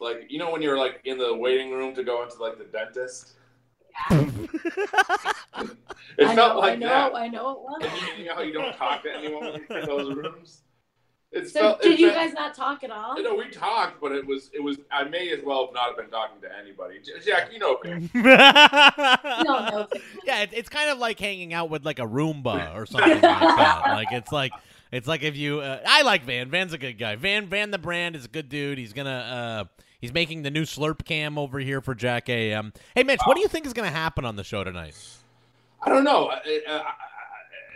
[0.00, 2.64] like you know when you're like in the waiting room to go into like the
[2.64, 3.34] dentist.
[4.10, 5.76] It
[6.26, 7.14] I felt know, like I know, that.
[7.14, 7.82] I know it was.
[7.82, 10.62] And you, you know how you don't talk to anyone in those rooms.
[11.32, 13.16] It So felt, did it you felt- guys not talk at all?
[13.16, 14.78] You know, we talked, but it was it was.
[14.90, 16.98] I may as well have not have been talking to anybody.
[17.24, 18.10] Jack, you know, Pam.
[19.44, 19.86] No, no.
[20.24, 23.22] yeah, it, it's kind of like hanging out with like a Roomba or something like
[23.22, 23.82] that.
[23.86, 24.52] Like it's like
[24.90, 25.60] it's like if you.
[25.60, 26.50] Uh, I like Van.
[26.50, 27.14] Van's a good guy.
[27.14, 28.78] Van Van the brand is a good dude.
[28.78, 29.68] He's gonna.
[29.70, 32.72] Uh, he's making the new Slurp cam over here for Jack AM.
[32.94, 34.96] Hey, Mitch, what do you think is gonna happen on the show tonight?
[35.82, 36.28] I don't know.
[36.28, 36.94] I- I- I-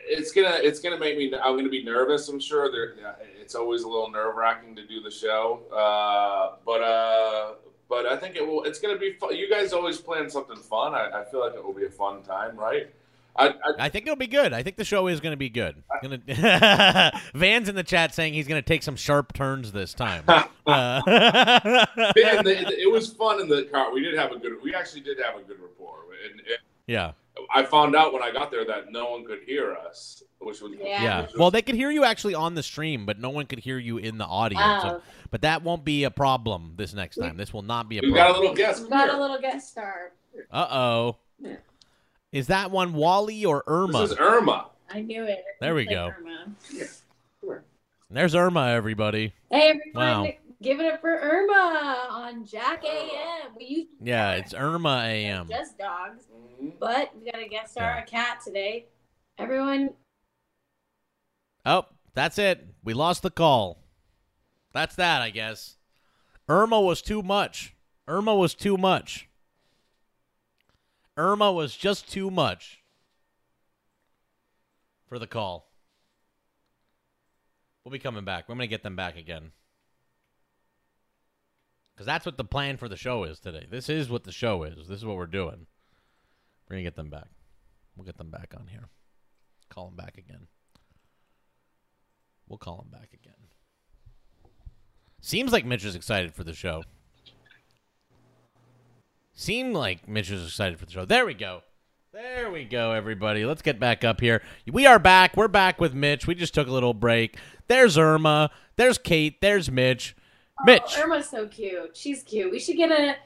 [0.06, 1.32] It's gonna it's gonna make me.
[1.34, 2.28] I'm gonna be nervous.
[2.28, 2.70] I'm sure.
[2.70, 2.94] There,
[3.40, 5.62] it's always a little nerve wracking to do the show.
[5.74, 7.52] Uh, but uh,
[7.88, 8.64] but I think it will.
[8.64, 9.34] It's gonna be fun.
[9.34, 10.94] You guys always plan something fun.
[10.94, 12.90] I, I feel like it will be a fun time, right?
[13.36, 14.52] I, I, I think it'll be good.
[14.52, 15.82] I think the show is going to be good.
[16.02, 16.20] Gonna
[17.34, 20.24] Van's in the chat saying he's going to take some sharp turns this time.
[20.66, 23.92] Uh, Man, the, it was fun in the car.
[23.92, 24.54] We did have a good.
[24.62, 26.04] We actually did have a good rapport.
[26.24, 27.12] And, and yeah.
[27.54, 30.72] I found out when I got there that no one could hear us, which was
[30.80, 31.20] Yeah.
[31.20, 33.58] which was- Well, they could hear you actually on the stream, but no one could
[33.58, 34.82] hear you in the audience.
[34.84, 37.36] So- but that won't be a problem this next time.
[37.36, 38.84] This will not be a we got a little guest.
[38.84, 39.18] We got here.
[39.18, 40.12] a little guest star.
[40.50, 41.16] Uh oh.
[41.40, 41.56] Yeah.
[42.34, 44.00] Is that one Wally or Irma?
[44.00, 44.66] This is Irma.
[44.90, 45.44] I knew it.
[45.60, 46.10] There we go.
[46.18, 47.62] Irma.
[48.10, 49.32] There's Irma, everybody.
[49.52, 50.32] Hey everyone, Wow.
[50.60, 53.54] give it up for Irma on Jack AM.
[53.56, 55.48] We used Yeah, it's Irma AM.
[55.48, 56.70] just dogs, Mm-hmm.
[56.80, 58.02] but we got a guest star, Yeah.
[58.02, 58.86] a cat today.
[59.38, 59.90] Everyone,
[61.64, 62.66] Oh, that's it.
[62.82, 63.78] We lost the call.
[64.72, 65.76] That's that, I guess.
[66.48, 67.76] Irma was too much.
[68.08, 69.28] Irma was too much.
[71.16, 72.82] Irma was just too much
[75.08, 75.70] for the call.
[77.84, 78.48] We'll be coming back.
[78.48, 79.52] We're going to get them back again.
[81.94, 83.66] Because that's what the plan for the show is today.
[83.70, 84.88] This is what the show is.
[84.88, 85.66] This is what we're doing.
[86.66, 87.28] We're going to get them back.
[87.94, 88.88] We'll get them back on here.
[89.68, 90.48] Call them back again.
[92.48, 93.34] We'll call them back again.
[95.20, 96.82] Seems like Mitch is excited for the show.
[99.34, 101.04] Seemed like Mitch is excited for the show.
[101.04, 101.62] There we go.
[102.12, 103.44] There we go, everybody.
[103.44, 104.42] Let's get back up here.
[104.70, 105.36] We are back.
[105.36, 106.28] We're back with Mitch.
[106.28, 107.36] We just took a little break.
[107.66, 108.50] There's Irma.
[108.76, 109.40] There's Kate.
[109.40, 110.14] There's Mitch.
[110.64, 110.94] Mitch.
[110.96, 111.96] Oh, Irma's so cute.
[111.96, 112.52] She's cute.
[112.52, 113.16] We should get a,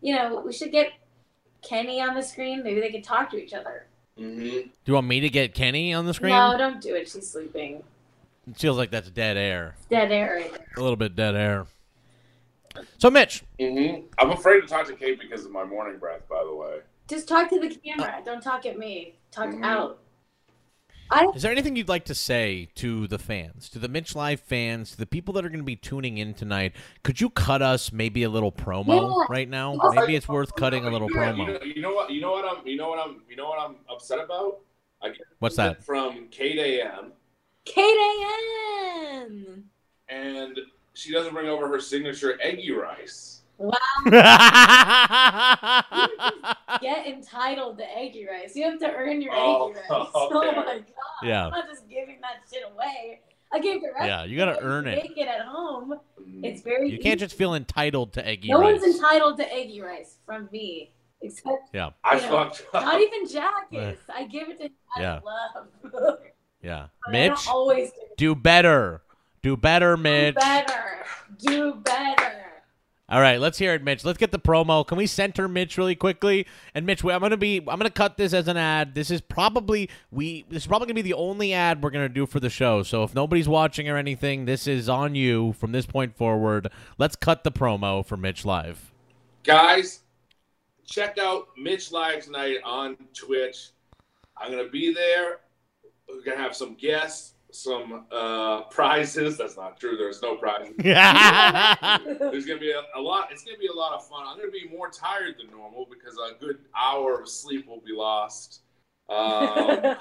[0.00, 0.92] you know, we should get
[1.62, 2.62] Kenny on the screen.
[2.62, 3.86] Maybe they could talk to each other.
[4.16, 4.48] Mm-hmm.
[4.48, 6.32] Do you want me to get Kenny on the screen?
[6.32, 7.08] No, don't do it.
[7.08, 7.82] She's sleeping.
[8.48, 9.74] It feels like that's dead air.
[9.90, 10.36] Dead air.
[10.36, 10.60] right.
[10.76, 11.66] A little bit dead air.
[12.98, 13.44] So, Mitch.
[13.60, 14.06] Mm-hmm.
[14.18, 16.28] I'm afraid to talk to Kate because of my morning breath.
[16.28, 16.78] By the way.
[17.08, 18.20] Just talk to the camera.
[18.24, 19.14] Don't talk at me.
[19.30, 19.64] Talk Mhm.
[19.64, 20.00] out.
[21.08, 24.40] I Is there anything you'd like to say to the fans, to the Mitch Live
[24.40, 26.72] fans, to the people that are going to be tuning in tonight?
[27.04, 29.26] Could you cut us maybe a little promo Yeah.
[29.28, 29.78] right now?
[29.80, 29.92] Yes.
[29.94, 31.46] Maybe it's worth cutting a little Yeah, You promo.
[31.60, 32.10] know, you know what?
[32.10, 32.66] You know what I'm.
[32.66, 33.22] You know what I'm.
[33.30, 34.58] You know what I'm upset about.
[35.00, 35.84] I get What's that?
[35.84, 37.12] From Kate AM,
[37.64, 39.70] Kate AM.
[40.08, 40.58] and
[40.96, 43.42] she doesn't bring over her signature eggy rice.
[43.58, 43.72] Wow.
[46.80, 48.54] get entitled to eggy rice.
[48.54, 49.86] You have to earn your Oh, eggy rice.
[50.14, 50.84] Oh my god!
[51.22, 51.46] Yeah.
[51.46, 53.20] I'm not just giving that shit away.
[53.52, 54.06] I gave the rest.
[54.06, 54.96] Yeah, you gotta earn it.
[55.02, 55.94] Make it at home.
[56.20, 56.44] Mm.
[56.44, 56.90] It's very.
[56.90, 57.26] You can't easy.
[57.26, 58.80] just feel entitled to eggy No rice.
[58.80, 60.92] one's entitled to eggy rice from me,
[61.22, 62.84] except Yeah, I know, fucked up.
[62.84, 63.98] not even Jack is.
[64.14, 65.20] I give it to I Yeah.
[65.24, 66.18] love.
[66.62, 66.86] yeah.
[67.04, 69.02] But Mitch, always do do better.
[69.46, 70.34] Do better, Mitch.
[70.34, 71.04] better.
[71.38, 72.32] Do better.
[73.08, 74.04] All right, let's hear it, Mitch.
[74.04, 74.84] Let's get the promo.
[74.84, 76.48] Can we center Mitch really quickly?
[76.74, 78.96] And Mitch, I'm gonna be, I'm gonna cut this as an ad.
[78.96, 82.26] This is probably we, this is probably gonna be the only ad we're gonna do
[82.26, 82.82] for the show.
[82.82, 86.66] So if nobody's watching or anything, this is on you from this point forward.
[86.98, 88.92] Let's cut the promo for Mitch live.
[89.44, 90.00] Guys,
[90.84, 93.68] check out Mitch Live tonight on Twitch.
[94.36, 95.38] I'm gonna be there.
[96.08, 99.36] We're gonna have some guests, some uh, prizes.
[99.38, 99.96] That's not true.
[99.96, 100.74] There's no prizes.
[100.78, 103.28] There's gonna be a, a lot.
[103.32, 104.24] It's gonna be a lot of fun.
[104.26, 107.92] I'm gonna be more tired than normal because a good hour of sleep will be
[107.92, 108.60] lost.
[109.08, 109.96] Um,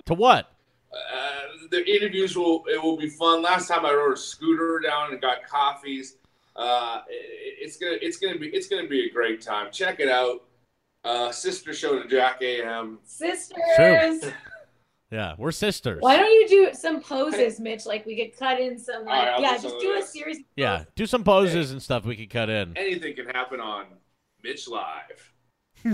[0.06, 0.48] to what?
[0.92, 3.42] uh, the interviews will it will be fun.
[3.42, 6.16] Last time I rode a scooter down and got coffees.
[6.56, 9.70] Uh, it- it's gonna it's gonna be it's gonna be a great time.
[9.70, 10.44] Check it out.
[11.04, 12.98] Uh, sister show to Jack AM.
[13.04, 14.24] Sisters.
[15.10, 15.98] Yeah, we're sisters.
[16.00, 17.84] Why don't you do some poses, Mitch?
[17.84, 19.96] Like we could cut in some, like, All right, I'll yeah, do just do of
[19.96, 20.12] a this.
[20.12, 20.38] series.
[20.56, 22.76] Yeah, do some poses and stuff we could cut in.
[22.76, 23.86] Anything can happen on
[24.44, 25.32] Mitch Live.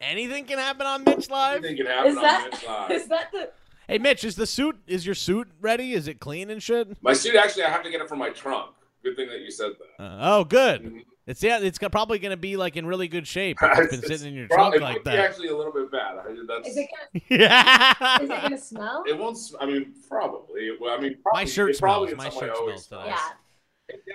[0.00, 1.58] Anything can happen on Mitch live.
[1.64, 2.90] Anything can happen Is on that Mitch Live.
[2.90, 3.50] is that the?
[3.88, 5.92] Hey, Mitch, is the suit is your suit ready?
[5.92, 6.88] Is it clean and shit?
[7.02, 8.70] My suit actually, I have to get it from my trunk.
[9.02, 10.02] Good thing that you said that.
[10.02, 10.82] Uh, oh, good.
[10.82, 11.02] Mhm.
[11.26, 13.56] It's yeah, it's probably going to be like in really good shape.
[13.62, 15.18] If it's been It's sitting in your prob- trunk it like might be that.
[15.30, 16.18] actually a little bit bad.
[16.18, 16.88] I, that's, Is it
[17.30, 17.40] gonna?
[17.40, 18.16] yeah.
[18.22, 19.04] Is it gonna smell?
[19.06, 19.36] it won't.
[19.36, 20.70] s- I mean, probably.
[20.78, 22.34] Well, I mean, probably, My shirt it probably smells.
[22.34, 23.02] in My shirt smells today.
[23.06, 23.18] Yeah.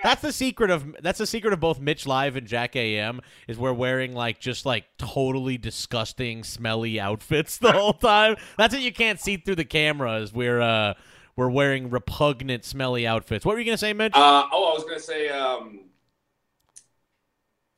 [0.02, 3.56] That's the secret of that's the secret of both Mitch Live and Jack AM is
[3.56, 8.34] we're wearing like just like totally disgusting, smelly outfits the whole time.
[8.58, 10.32] That's what you can't see through the cameras.
[10.32, 10.94] we're uh
[11.36, 13.44] we're wearing repugnant, smelly outfits.
[13.44, 14.12] What were you gonna say, Mitch?
[14.14, 15.80] Uh, oh, I was gonna say um,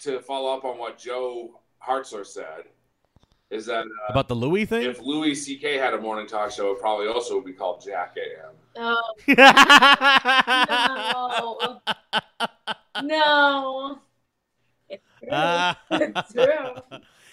[0.02, 2.64] to follow up on what Joe Hartzler said
[3.50, 4.88] is that uh, About the Louis thing?
[4.88, 5.76] if Louis C.K.
[5.76, 8.54] had a morning talk show, it probably also would be called Jack AM.
[8.76, 9.02] Oh
[13.02, 13.02] no!
[13.02, 13.98] No.
[14.88, 15.28] It's true.
[16.16, 16.74] It's true.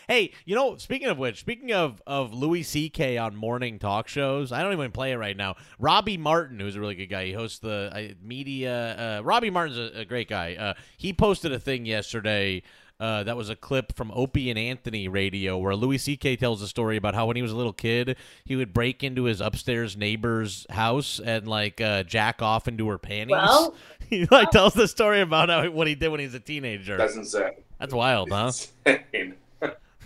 [0.10, 3.19] Hey, you know, speaking of which, speaking of of Louis C.K.
[3.19, 5.56] on morning talk shows, I don't even play it right now.
[5.77, 9.19] Robbie Martin, who's a really good guy, he hosts the uh, media.
[9.19, 10.56] Uh, Robbie Martin's a, a great guy.
[10.56, 12.64] Uh, he posted a thing yesterday.
[12.99, 16.38] Uh, that was a clip from Opie and Anthony radio where Louis C.K.
[16.38, 19.26] tells a story about how when he was a little kid, he would break into
[19.26, 23.38] his upstairs neighbor's house and like uh, jack off into her panties.
[23.38, 23.76] Well-
[24.10, 26.98] he like tells the story about how, what he did when he was a teenager.
[26.98, 27.52] That's insane.
[27.80, 28.52] That's wild, huh?
[28.88, 29.36] Insane.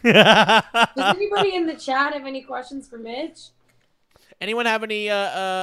[0.03, 0.63] Does
[1.15, 3.49] anybody in the chat have any questions for Mitch?
[4.41, 5.17] Anyone have any uh, uh,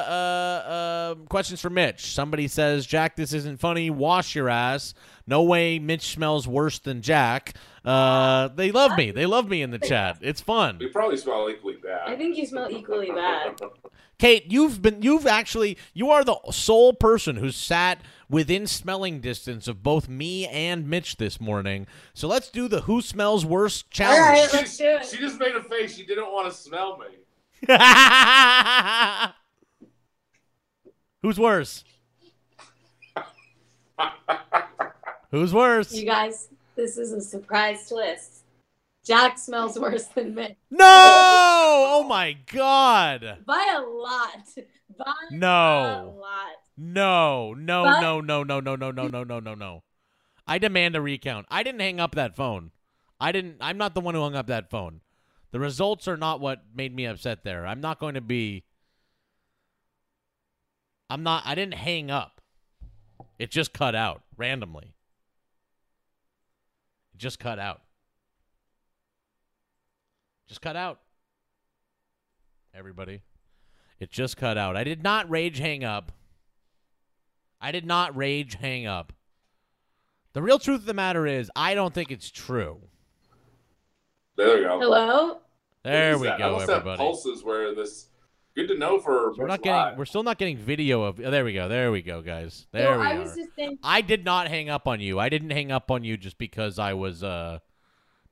[0.09, 2.15] uh, uh, questions for Mitch?
[2.15, 3.91] Somebody says, Jack, this isn't funny.
[3.91, 4.95] Wash your ass.
[5.27, 7.55] No way Mitch smells worse than Jack.
[7.85, 9.11] Uh, they love me.
[9.11, 10.19] They love me in the chat.
[10.23, 10.79] It's fun.
[10.79, 12.09] We probably smell equally bad.
[12.09, 13.61] I think you smell equally bad.
[14.19, 18.01] Kate, you've been, you've actually, you are the sole person who sat
[18.31, 21.87] within smelling distance of both me and Mitch this morning.
[22.15, 24.21] So let's do the who smells worse challenge.
[24.21, 25.05] right, let's do it.
[25.05, 25.97] She just made a face.
[25.97, 27.07] She didn't want to smell me.
[31.23, 31.85] Who's worse?
[35.31, 35.93] Who's worse?
[35.93, 38.45] You guys, this is a surprise twist.
[39.05, 40.85] Jack smells worse than Mitch No!
[40.87, 43.39] Oh my god!
[43.47, 44.47] by a lot.
[44.97, 46.17] By a No.
[46.21, 46.57] lot.
[46.83, 49.83] No, no, But- no, no, no, no, no, no, no, no, no, no.
[50.47, 51.47] I demand a recount.
[51.51, 52.71] I didn't hang up that phone.
[53.21, 55.03] I didn't I'm not the one who hung up that phone.
[55.51, 57.67] The results are not what made me upset there.
[57.67, 58.65] I'm not going to be
[61.11, 62.41] I'm not I didn't hang up.
[63.39, 64.95] It just cut out randomly.
[67.13, 67.83] It just cut out.
[70.49, 71.01] Just cut out.
[72.73, 73.21] Everybody.
[73.99, 74.77] It just cut out.
[74.79, 76.13] I did not rage hang up.
[77.61, 79.13] I did not rage hang up.
[80.33, 82.81] The real truth of the matter is, I don't think it's true.
[84.37, 84.79] There we go.
[84.81, 85.39] Hello?
[85.83, 86.37] There we that?
[86.37, 86.99] I go, must have everybody.
[86.99, 88.07] pulses where this.
[88.57, 89.33] Good to know for.
[89.37, 89.73] We're not getting.
[89.73, 89.99] Live.
[89.99, 91.21] We're still not getting video of.
[91.21, 91.69] oh, there we go.
[91.69, 92.67] There we go, guys.
[92.73, 93.21] There So we I are.
[93.21, 93.79] was just thinking.
[93.83, 95.19] I did not hang up on you.
[95.21, 97.61] I didn't hang up on you just because I was uh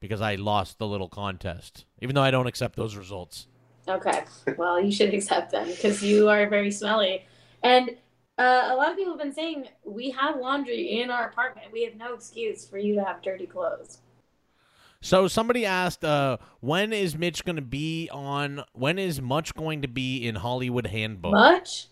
[0.00, 1.84] because I lost the little contest.
[2.02, 3.46] Even though I don't accept those results.
[3.86, 4.24] Okay.
[4.56, 7.24] Well, you should accept them because you are very smelly.
[7.62, 7.90] And
[8.38, 11.72] Uh, a lot of people have been saying we have laundry in our apartment.
[11.72, 13.98] We have no excuse for you to have dirty clothes.
[15.00, 18.62] So somebody asked, uh, when is Mitch going to be on?
[18.72, 21.32] When is Much going to be in Hollywood Handbook?
[21.32, 21.86] Much?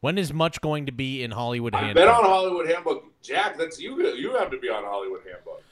[0.00, 2.02] When is Much going to be in Hollywood I've Handbook?
[2.04, 3.04] been on Hollywood Handbook.
[3.22, 4.06] Jack, that's you.
[4.14, 5.62] You have to be on Hollywood Handbook.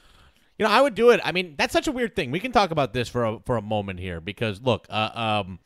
[0.57, 1.19] You know, I would do it.
[1.23, 2.31] I mean, that's such a weird thing.
[2.31, 5.59] We can talk about this for a, for a moment here because look, uh, um,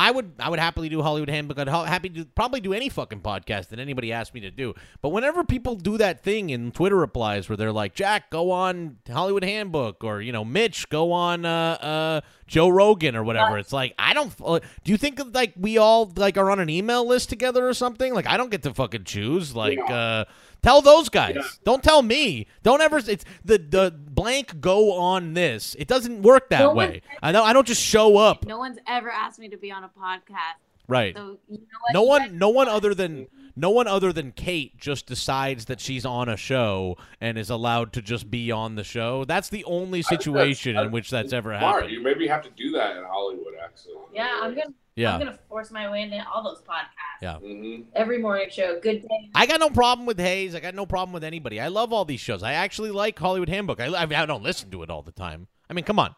[0.00, 1.58] I would I would happily do Hollywood Handbook.
[1.58, 4.72] I'd ha- happy to probably do any fucking podcast that anybody asked me to do.
[5.02, 8.96] But whenever people do that thing in Twitter replies where they're like, "Jack, go on
[9.06, 11.50] Hollywood Handbook," or you know, "Mitch, go on uh,
[11.82, 14.32] uh, Joe Rogan" or whatever, it's like I don't.
[14.42, 17.74] Uh, do you think like we all like are on an email list together or
[17.74, 18.14] something?
[18.14, 19.54] Like I don't get to fucking choose.
[19.54, 19.78] Like.
[19.90, 20.24] uh
[20.62, 21.58] Tell those guys.
[21.64, 22.46] Don't tell me.
[22.62, 22.98] Don't ever.
[22.98, 25.74] It's the the blank go on this.
[25.78, 27.02] It doesn't work that No way.
[27.22, 27.42] I know.
[27.42, 28.46] I don't just show up.
[28.46, 30.58] No one's ever asked me to be on a podcast.
[30.86, 31.16] Right.
[31.16, 31.94] So you know what?
[31.94, 32.38] No You one.
[32.38, 36.36] No one other than no one other than Kate just decides that she's on a
[36.36, 39.24] show and is allowed to just be on the show.
[39.24, 41.74] That's the only situation in which that's ever Smart.
[41.76, 41.92] happened.
[41.92, 43.94] You maybe have to do that in Hollywood, actually.
[44.14, 44.72] Yeah, I'm gonna.
[44.96, 45.14] Yeah.
[45.14, 47.22] I'm gonna force my way into all those podcasts.
[47.22, 47.36] Yeah.
[47.36, 47.90] Mm-hmm.
[47.94, 48.80] Every morning show.
[48.80, 49.30] Good day.
[49.34, 50.54] I got no problem with Hayes.
[50.54, 51.60] I got no problem with anybody.
[51.60, 52.42] I love all these shows.
[52.42, 53.80] I actually like Hollywood Handbook.
[53.80, 55.46] I, I, mean, I don't listen to it all the time.
[55.68, 56.14] I mean, come on.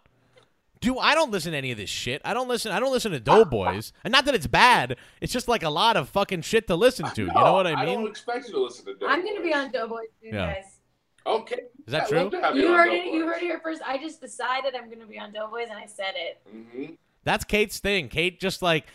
[0.81, 2.20] Do I don't listen to any of this shit.
[2.24, 2.73] I don't listen.
[2.73, 3.93] I don't listen to Doughboys.
[4.03, 4.97] And not that it's bad.
[5.20, 7.23] It's just like a lot of fucking shit to listen to.
[7.23, 7.78] You know what I mean?
[7.78, 9.07] I don't expect you to listen to.
[9.07, 10.55] I'm gonna be on Doughboys soon, Yeah.
[10.55, 10.81] guys.
[11.24, 11.61] Okay.
[11.86, 12.40] Is that I'd true?
[12.40, 13.15] love You heard it.
[13.15, 13.81] You heard it here first.
[13.86, 16.40] I just decided I'm gonna be on Doughboys, and I said it.
[16.53, 16.94] Mm-hmm.
[17.24, 18.09] That's Kate's thing.
[18.09, 18.86] Kate just like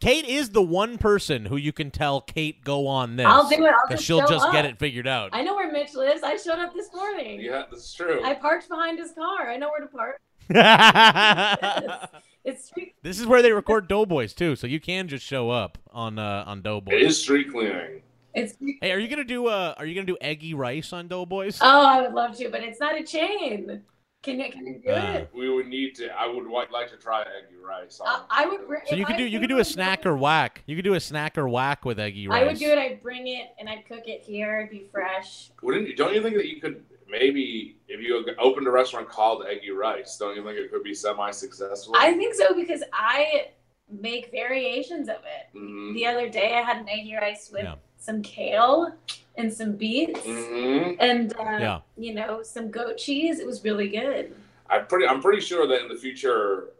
[0.00, 3.26] Kate is the one person who you can tell Kate go on this.
[3.26, 3.68] I'll do it.
[3.68, 5.30] I'll 'cause just she'll show just get it figured out.
[5.32, 6.22] I know where Mitch lives.
[6.22, 7.40] I showed up this morning.
[7.40, 8.22] Yeah, that's true.
[8.24, 9.48] I parked behind his car.
[9.50, 10.20] I know where to park.
[12.48, 12.94] It's street.
[13.02, 16.44] this is where they record Doughboys too, so you can just show up on uh,
[16.46, 16.94] on Doughboys.
[16.94, 18.02] It is street cleaning.
[18.34, 18.54] It's.
[18.80, 21.58] Hey, are you gonna do uh are you gonna do eggy rice on Doughboys?
[21.60, 23.82] Oh, I would love to, but it's not a chain.
[24.26, 24.50] Can you?
[24.50, 25.30] Can you do Uh, it?
[25.32, 26.08] We would need to.
[26.08, 28.00] I would like to try eggy rice.
[28.04, 28.66] I, I would.
[28.66, 30.62] br- so you could do you could do a snack or whack.
[30.66, 32.42] You could do a snack or whack with eggy rice.
[32.42, 32.76] I would do it.
[32.76, 34.58] I'd bring it and I'd cook it here.
[34.58, 35.50] It'd be fresh.
[35.62, 35.94] Wouldn't you?
[35.94, 40.16] Don't you think that you could maybe if you opened a restaurant called Eggy Rice?
[40.18, 41.94] Don't you think it could be semi-successful?
[41.96, 43.50] I think so because I
[43.88, 45.56] make variations of it.
[45.56, 45.94] Mhm.
[45.94, 47.76] The other day I had an eggy rice with Yeah.
[48.06, 48.92] Some kale
[49.36, 50.96] and some beets Mhm.
[51.00, 51.80] and uh, Yeah.
[51.98, 53.40] you know some goat cheese.
[53.40, 54.32] It was really good.
[54.70, 55.06] I'm pretty.
[55.06, 56.70] I'm pretty sure that in the future,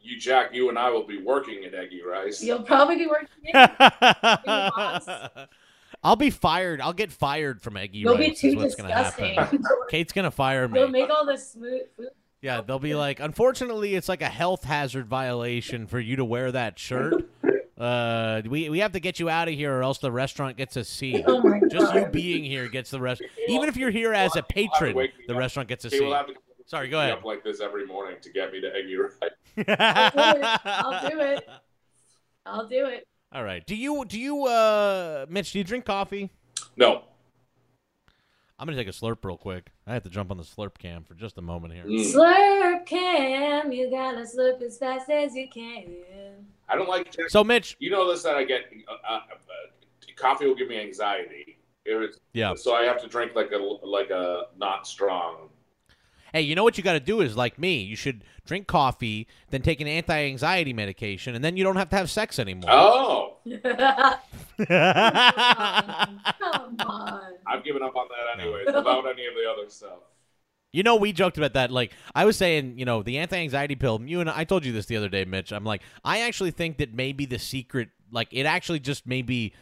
[0.00, 2.42] you Jack, you and I will be working at Eggy Rice.
[2.42, 3.28] You'll probably be working.
[6.02, 6.80] I'll be fired.
[6.80, 8.30] I'll get fired from eggy You'll rice.
[8.30, 9.62] be too is what's gonna happen.
[9.90, 10.78] Kate's gonna fire me.
[10.78, 12.08] They'll make all the smooth food.
[12.40, 16.50] Yeah, they'll be like, unfortunately, it's like a health hazard violation for you to wear
[16.52, 17.28] that shirt.
[17.80, 20.76] Uh, we we have to get you out of here, or else the restaurant gets
[20.76, 21.24] a C.
[21.26, 23.22] Oh my Just you being here gets the rest.
[23.48, 24.94] Even if you're here as a patron,
[25.26, 25.38] the up.
[25.38, 26.04] restaurant gets a He C.
[26.04, 26.34] will have to
[26.66, 27.14] Sorry, go ahead.
[27.14, 29.12] up like this every morning to get me to Eggy Rice.
[30.64, 31.48] I'll do it.
[32.46, 33.08] I'll do it.
[33.32, 33.66] All right.
[33.66, 35.52] Do you do you uh Mitch?
[35.52, 36.30] Do you drink coffee?
[36.76, 37.04] No.
[38.60, 39.70] I'm gonna take a slurp real quick.
[39.86, 41.84] I have to jump on the slurp cam for just a moment here.
[41.84, 42.00] Mm.
[42.14, 45.86] Slurp cam, you gotta slurp as fast as you can.
[46.68, 47.10] I don't like.
[47.10, 48.64] Jack- So Mitch, You know this that I get.
[48.86, 49.20] Uh, uh, uh,
[50.16, 51.56] coffee will give me anxiety.
[51.86, 52.52] If it's, Yeah.
[52.54, 55.48] So I have to drink like a like a not strong.
[56.32, 57.80] Hey, you know what you got to do is like me.
[57.80, 61.96] You should drink coffee, then take an anti-anxiety medication, and then you don't have to
[61.96, 62.70] have sex anymore.
[62.70, 63.56] Oh, Come
[66.80, 67.32] on.
[67.46, 68.66] I've given up on that anyways.
[68.66, 69.98] Without any of the other stuff.
[70.72, 71.72] You know, we joked about that.
[71.72, 74.00] Like, I was saying, you know, the anti-anxiety pill.
[74.04, 75.52] You and I, I told you this the other day, Mitch.
[75.52, 79.52] I'm like, I actually think that maybe the secret, like, it actually just maybe,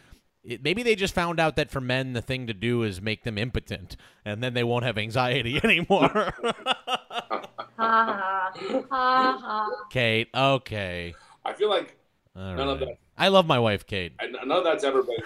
[0.44, 3.24] it, maybe they just found out that for men the thing to do is make
[3.24, 6.09] them impotent, and then they won't have anxiety anymore.
[6.10, 8.52] Ha ha.
[8.90, 9.70] Ha ha.
[9.90, 11.97] Kate, okay, I feel like
[12.36, 12.98] all None of that.
[13.16, 14.12] I love my wife, Kate.
[14.20, 15.16] and none of that's ever been.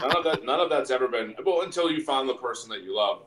[0.00, 0.44] none of that.
[0.44, 1.34] None of that's ever been.
[1.44, 3.22] Well, until you find the person that you love.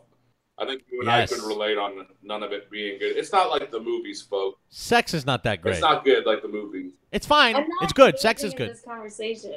[0.59, 1.31] I think you and Yes.
[1.31, 3.15] I could relate on none of it being good.
[3.15, 4.59] It's not like the movies, folks.
[4.69, 5.73] Sex is not that great.
[5.73, 6.93] It's not good like the movies.
[7.11, 7.63] It's fine.
[7.83, 8.17] It's good.
[8.17, 8.71] Sex is good.
[8.71, 9.53] This conversation.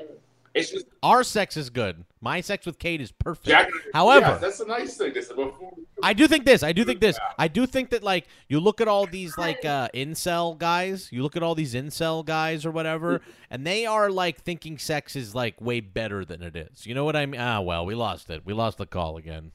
[0.52, 2.04] It's just Our sex is good.
[2.20, 3.72] My sex with Kate is perfect.
[3.94, 5.12] However, yeah, that's a nice thing.
[5.12, 5.72] Before
[6.02, 6.62] I do think this.
[6.62, 7.18] I do think this.
[7.38, 11.22] I do think that like you look at all these like uh incel guys, you
[11.22, 15.34] look at all these incel guys or whatever, and they are like thinking sex is
[15.34, 16.84] like way better than it is.
[16.84, 17.40] You know what I mean?
[17.40, 18.44] Ah, well, we lost it.
[18.44, 19.52] We lost the call again.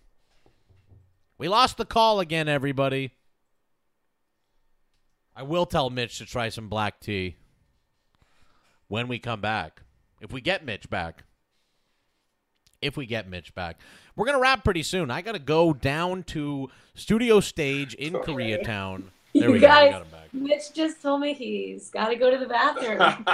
[1.38, 3.11] We lost the call again, everybody.
[5.35, 7.35] I will tell Mitch to try some black tea
[8.88, 9.81] when we come back.
[10.26, 11.23] If we get Mitch back.
[12.81, 13.77] if we get Mitch back.
[14.15, 15.11] We're gonna wrap pretty soon.
[15.11, 19.03] I gotta go down to studio stage in Koreatown.
[19.35, 19.68] There we you go.
[19.68, 20.34] guys, We got him back.
[20.34, 23.02] Mitch just told me he's got to go to the bathroom.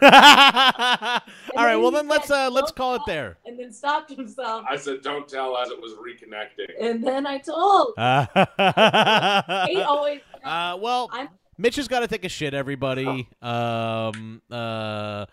[1.56, 3.38] All right, well then let's uh let's call it there.
[3.44, 4.64] and then stopped himself.
[4.70, 6.70] I said, "Don't tell," as it was reconnecting.
[6.80, 7.94] And then I told.
[7.96, 10.20] He uh, always.
[10.44, 11.28] well, I'm
[11.58, 13.28] Mitch has got to take a shit, everybody.
[13.42, 15.26] Um, uh,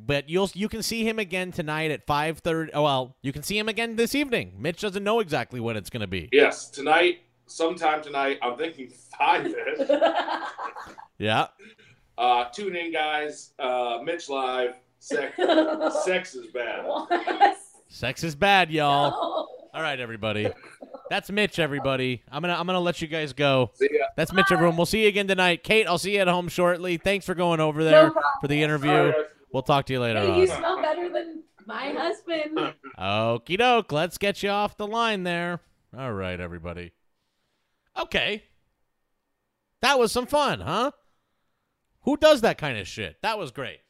[0.00, 2.72] but you'll you can see him again tonight at five thirty.
[2.72, 4.54] Oh well, you can see him again this evening.
[4.58, 6.28] Mitch doesn't know exactly when it's gonna be.
[6.32, 8.38] Yes, tonight, sometime tonight.
[8.42, 9.54] I'm thinking five.
[11.18, 11.46] Yeah.
[12.18, 13.52] uh, tune in, guys.
[13.58, 14.74] Uh, Mitch live.
[14.98, 15.36] Sex,
[16.04, 16.84] sex is bad.
[17.88, 19.48] Sex is bad, y'all.
[19.74, 20.48] All right, everybody.
[21.10, 22.22] That's Mitch, everybody.
[22.30, 23.70] I'm gonna I'm gonna let you guys go.
[23.74, 24.06] See ya.
[24.16, 24.76] That's Mitch, everyone.
[24.76, 25.62] We'll see you again tonight.
[25.62, 26.96] Kate, I'll see you at home shortly.
[26.96, 28.24] Thanks for going over there problem.
[28.40, 29.12] for the interview.
[29.52, 30.58] We'll talk to you later Hey, you on.
[30.58, 32.58] smell better than my husband.
[32.98, 33.92] Okie doke.
[33.92, 35.60] Let's get you off the line there.
[35.96, 36.92] All right, everybody.
[37.98, 38.44] Okay.
[39.82, 40.92] That was some fun, huh?
[42.02, 43.16] Who does that kind of shit?
[43.22, 43.80] That was great.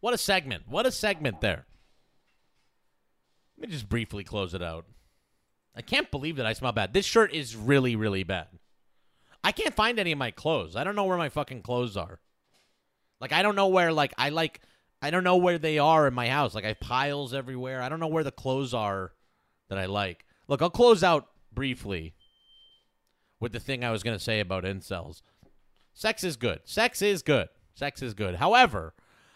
[0.00, 0.64] What a segment.
[0.68, 1.66] What a segment there.
[3.56, 4.86] Let me just briefly close it out.
[5.76, 6.92] I can't believe that I smell bad.
[6.92, 8.48] This shirt is really, really bad.
[9.42, 10.76] I can't find any of my clothes.
[10.76, 12.20] I don't know where my fucking clothes are.
[13.24, 14.60] Like I don't know where like I like
[15.00, 16.54] I don't know where they are in my house.
[16.54, 17.80] Like I have piles everywhere.
[17.80, 19.12] I don't know where the clothes are
[19.70, 20.26] that I like.
[20.46, 22.12] Look, I'll close out briefly
[23.40, 25.22] with the thing I was going to say about incels.
[25.94, 26.60] Sex is good.
[26.64, 27.48] Sex is good.
[27.74, 28.34] Sex is good.
[28.34, 28.92] However,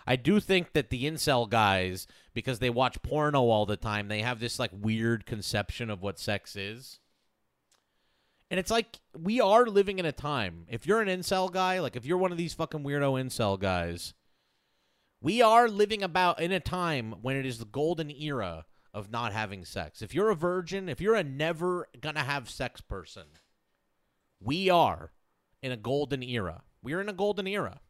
[0.06, 4.20] I do think that the incel guys, because they watch porno all the time, they
[4.20, 7.00] have this like weird conception of what sex is.
[8.50, 10.64] And it's like we are living in a time.
[10.68, 14.14] If you're an incel guy, like if you're one of these fucking weirdo incel guys,
[15.20, 18.64] we are living about in a time when it is the golden era
[18.94, 20.00] of not having sex.
[20.00, 23.24] If you're a virgin, if you're a never gonna have sex person,
[24.40, 25.12] we are
[25.62, 26.62] in a golden era.
[26.82, 27.80] We're in a golden era.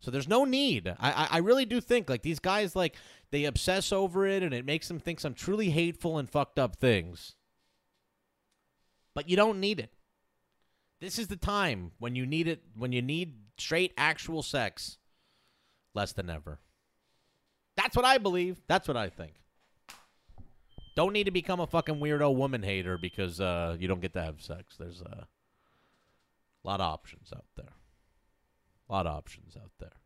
[0.00, 0.94] So there's no need.
[0.98, 2.94] I, I, really do think like these guys like
[3.32, 6.76] they obsess over it and it makes them think some truly hateful and fucked up
[6.76, 7.34] things.
[9.18, 9.92] But you don't need it.
[11.00, 14.98] This is the time when you need it when you need straight actual sex
[15.92, 16.60] less than ever.
[17.76, 18.60] That's what I believe.
[18.68, 19.32] That's what I think.
[20.94, 24.22] Don't need to become a fucking weirdo woman hater because uh, you don't get to
[24.22, 24.76] have sex.
[24.78, 25.26] There's a
[26.62, 27.72] lot of options out there.
[28.88, 29.98] A lot of options out there.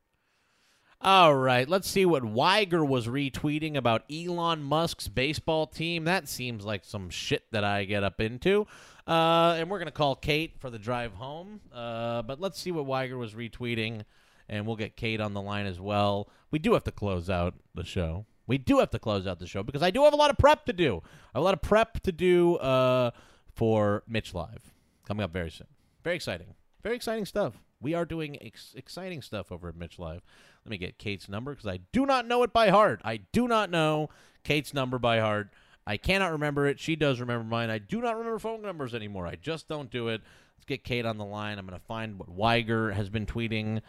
[1.05, 6.05] All right, let's see what Weiger was retweeting about Elon Musk's baseball team.
[6.05, 8.69] That seems like some shit that I get up into.
[9.07, 11.61] Uh, and we're going to call Kate for the drive home.
[11.75, 14.03] Uh, but let's see what Weiger was retweeting,
[14.49, 16.29] and we'll get Kate on the line as well.
[16.51, 18.27] We do have to close out the show.
[18.47, 20.39] We do have to close out the show because I do have a lot of
[20.39, 21.03] prep to do.
[21.35, 23.13] I have a lot of prep to do uh,
[23.55, 24.73] for Mitch Live
[25.07, 25.69] coming up very soon.
[26.05, 26.55] Very exciting.
[26.83, 27.55] Very exciting stuff.
[27.81, 30.23] We are doing ex- exciting stuff over at Mitch Live.
[30.65, 33.01] Let me get Kate's number because I do not know it by heart.
[33.05, 34.11] I do not know
[34.45, 35.49] Kate's number by heart.
[35.87, 36.79] I cannot remember it.
[36.79, 37.71] She does remember mine.
[37.71, 39.27] I do not remember phone numbers anymore.
[39.27, 40.21] I just don't do it.
[40.57, 41.59] Let's get Kate on the line.
[41.59, 43.83] I'm going to find what Weiger has been tweeting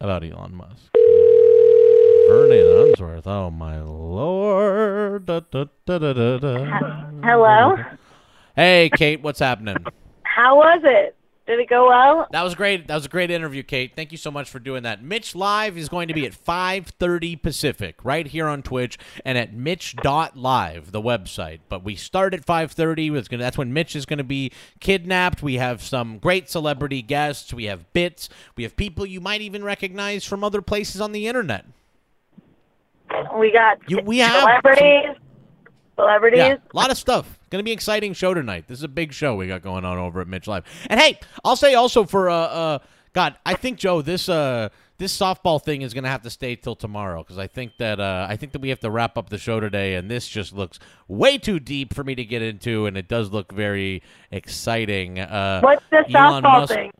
[0.00, 0.92] about Elon Musk.
[2.28, 3.26] Vernon Unsworth.
[3.26, 5.26] Oh, my lord.
[5.26, 6.38] Da, da, da.
[7.24, 7.76] Hello?
[8.54, 9.20] Hey, Kate.
[9.20, 9.76] What's happening?
[10.22, 11.15] How was it?
[11.46, 12.26] Did it go well?
[12.32, 12.88] That was great.
[12.88, 13.92] That was a great interview, Kate.
[13.94, 15.04] Thank you so much for doing that.
[15.04, 19.54] Mitch Live is going to be at 5:30 Pacific, right here on Twitch, and at
[19.54, 21.60] Mitch.live, the website.
[21.68, 23.28] But we start at 5:30.
[23.28, 23.42] Gonna.
[23.44, 24.50] That's when Mitch is going to be
[24.80, 25.40] kidnapped.
[25.40, 27.54] We have some great celebrity guests.
[27.54, 28.28] We have bits.
[28.56, 31.64] We have people you might even recognize from other places on the internet.
[33.38, 35.16] We got You, we have celebrities.
[35.94, 36.38] Celebrities.
[36.38, 37.38] Yeah, a lot of stuff.
[37.56, 38.68] Going to be an exciting show tonight.
[38.68, 40.64] This is a big show we got going on over at Mitch Live.
[40.90, 42.78] And hey, I'll say also for uh, uh
[43.14, 44.68] God, I think Joe, this uh
[44.98, 47.98] this softball thing is going to have to stay till tomorrow because I think that
[47.98, 50.52] uh I think that we have to wrap up the show today, and this just
[50.52, 50.78] looks
[51.08, 55.18] way too deep for me to get into, and it does look very exciting.
[55.18, 56.90] Uh, What's the Elon softball Musk- thing?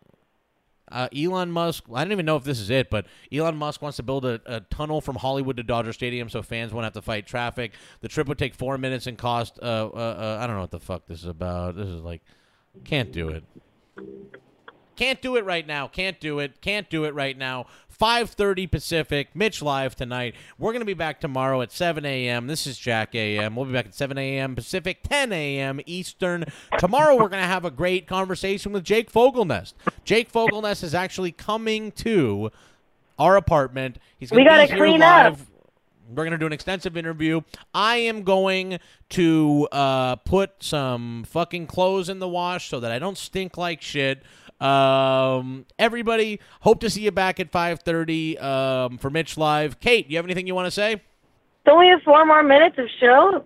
[0.91, 3.97] Uh, Elon Musk, I don't even know if this is it, but Elon Musk wants
[3.97, 7.03] to build a, a tunnel from Hollywood to Dodger Stadium so fans won't have to
[7.03, 7.73] fight traffic.
[8.01, 10.71] The trip would take four minutes and cost, uh, uh, uh, I don't know what
[10.71, 11.77] the fuck this is about.
[11.77, 12.23] This is like,
[12.85, 13.45] can't do it.
[14.97, 15.89] Can't do it right now.
[15.89, 16.63] Can't do it.
[16.63, 17.67] Can't do it right now.
[17.99, 19.29] 5:30 Pacific.
[19.35, 20.35] Mitch live tonight.
[20.59, 22.47] We're gonna be back tomorrow at 7 a.m.
[22.47, 23.57] This is Jack a.m.
[23.57, 24.55] We'll be back at 7 a.m.
[24.55, 25.81] Pacific, 10 a.m.
[25.87, 26.45] Eastern.
[26.79, 29.75] Tomorrow we're gonna have a great conversation with Jake Fogelnest.
[30.05, 32.51] Jake Fogelnest is actually coming to
[33.19, 33.99] our apartment.
[34.19, 35.25] He's gonna We gotta be clean up.
[35.33, 35.47] live.
[36.09, 37.41] We're going to do an extensive interview.
[37.75, 38.79] I am going
[39.09, 43.83] to uh, put some fucking clothes in the wash so that I don't stink like
[43.83, 44.23] shit.
[44.61, 49.81] Um, everybody, hope to see you back at 5:30 um, for Mitch Live.
[49.81, 51.03] Kate, you have anything you want to say?
[51.67, 53.45] We have four more minutes of show?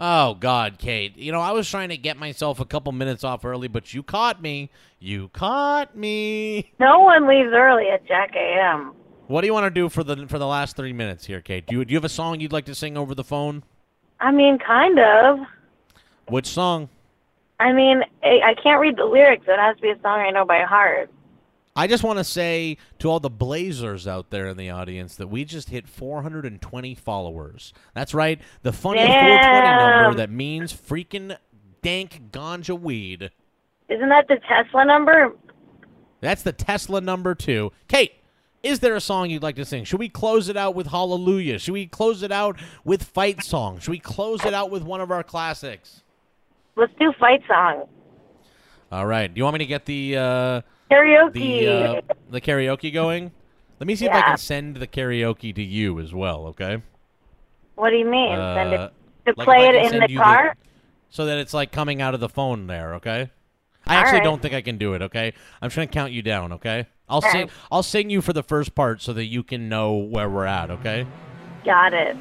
[0.00, 1.16] Oh God, Kate.
[1.16, 4.02] You know, I was trying to get myself a couple minutes off early, but you
[4.02, 4.70] caught me.
[4.98, 6.72] You caught me.
[6.80, 8.94] No one leaves early at Jack AM.
[9.26, 11.66] What do you want to do for the for the last three minutes here, Kate?
[11.66, 13.62] Do you do you have a song you'd like to sing over the phone?
[14.18, 15.38] I mean, kind of.
[16.28, 16.88] Which song?
[17.60, 19.44] I mean, I, can't read the lyrics.
[19.46, 21.10] It has to be a song I know by heart.
[21.76, 25.28] I just want to say to all the Blazers out there in the audience that
[25.28, 27.74] we just hit 420 followers.
[27.94, 31.36] That's right, the funny 420 number that means freaking
[31.82, 33.30] dank ganja weed.
[33.88, 35.32] Isn't that the Tesla number?
[36.20, 37.72] That's the Tesla number too.
[37.88, 38.14] Kate,
[38.62, 39.84] is there a song you'd like to sing?
[39.84, 41.58] Should we close it out with Hallelujah?
[41.58, 43.78] Should we close it out with Fight Song?
[43.78, 46.02] Should we close it out with one of our classics?
[46.80, 47.84] Let's do fight song.
[48.90, 49.32] All right.
[49.32, 51.32] Do you want me to get the uh, Karaoke.
[51.34, 52.00] the uh,
[52.30, 53.32] the karaoke going?
[53.78, 56.46] Let me see if I can send the karaoke to you as well.
[56.46, 56.82] Okay.
[57.74, 58.30] what do you mean?
[58.34, 58.88] Send Uh,
[59.26, 60.56] it to like play it in the car?
[61.10, 62.94] so that it's like coming out of the phone there.
[62.94, 63.30] Okay.
[63.86, 64.24] I All actually right.
[64.24, 65.02] don't think I can do it.
[65.02, 65.34] Okay.
[65.60, 66.50] I'm just gonna count you down.
[66.52, 66.86] Okay.
[67.10, 67.30] I'll Okay.
[67.30, 67.50] sing.
[67.70, 70.70] I'll sing you for the first part so that you can know where we're at.
[70.70, 71.06] Okay.
[71.62, 72.16] Got it.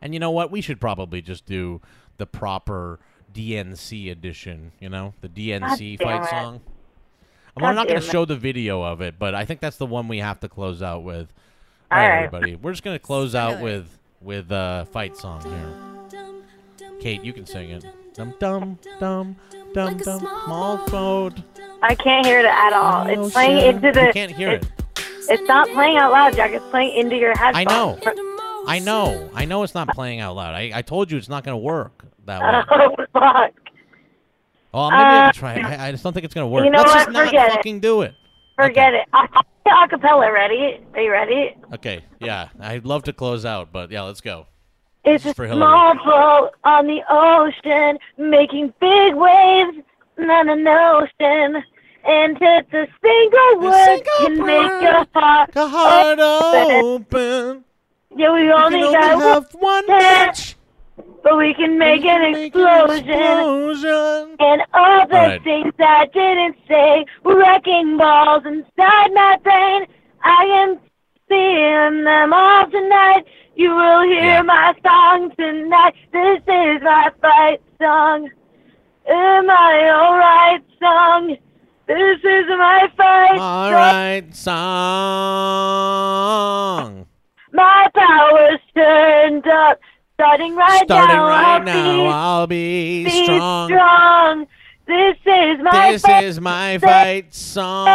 [0.00, 0.50] And you know what?
[0.50, 1.80] We should probably just do
[2.22, 3.00] the proper
[3.34, 4.70] DNC edition.
[4.78, 6.30] You know, the DNC God fight it.
[6.30, 6.60] song.
[7.56, 9.86] I'm God not going to show the video of it, but I think that's the
[9.86, 11.32] one we have to close out with.
[11.90, 12.24] All All right, right.
[12.24, 12.54] everybody.
[12.54, 16.90] We're just going to close out with with uh, fight song here.
[17.00, 17.84] Kate, you can sing it.
[18.14, 19.34] Dum dum dum
[19.74, 20.20] dum dum.
[20.20, 21.34] Small boat.
[21.82, 23.08] I can't hear it at all.
[23.08, 23.74] It's playing Ocean.
[23.74, 24.06] into the.
[24.06, 24.70] You can't hear it.
[25.28, 26.52] It's not playing out loud, Jack.
[26.52, 27.66] It's playing into your headphones.
[27.68, 27.98] I know.
[28.68, 29.30] I know.
[29.34, 30.54] I know it's not playing out loud.
[30.54, 32.40] I, I told you it's not going to work that
[32.70, 32.86] way.
[32.88, 33.52] Oh fuck!
[34.74, 35.54] Oh, maybe I Uh, can try.
[35.54, 35.64] it.
[35.64, 36.64] I, I just don't think it's gonna work.
[36.64, 36.98] you know Let's what?
[37.04, 37.54] just not Forget it.
[37.56, 38.14] fucking do it.
[38.56, 39.06] Forget it.
[39.12, 39.28] I-
[39.66, 40.32] I'll acapella.
[40.32, 40.80] Ready?
[40.94, 41.56] Are you ready?
[41.74, 44.46] Okay, yeah, I'd love to close out, but yeah, let's go.
[45.04, 49.78] It's a small boat on the ocean, making big waves
[50.18, 51.62] on an ocean.
[52.04, 56.84] And just a single word can make your heart heart open.
[56.84, 57.64] open.
[58.16, 60.56] Yeah, we only only got have one match.
[61.22, 63.08] But we can make an Make an explosion.
[63.10, 64.36] explosion.
[64.40, 65.42] And all the All right.
[65.44, 69.86] things I didn't say were wrecking balls inside my brain.
[70.24, 70.78] I am
[71.28, 73.24] seeing them all tonight.
[73.54, 74.42] You will hear Yeah.
[74.42, 75.94] my song tonight.
[76.12, 78.30] This is my fight song.
[79.08, 81.36] Am I alright song?
[81.86, 83.72] This is my fight All song.
[83.72, 84.34] right,
[85.32, 87.06] song.
[87.52, 89.78] My power's turned up.
[90.22, 91.26] Starting right Starting now.
[91.26, 93.68] right I'll now, be, I'll be be strong.
[93.68, 94.46] strong.
[94.86, 97.88] This is my This fight is my fight song.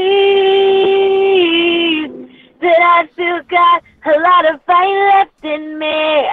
[2.62, 6.26] that I still got a lot of fight left in me.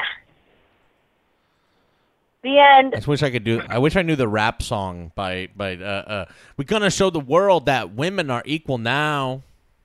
[2.47, 2.95] The end.
[2.95, 3.61] I wish I could do.
[3.69, 5.75] I wish I knew the rap song by by.
[5.75, 6.25] Uh, uh,
[6.57, 9.43] we're gonna show the world that women are equal now.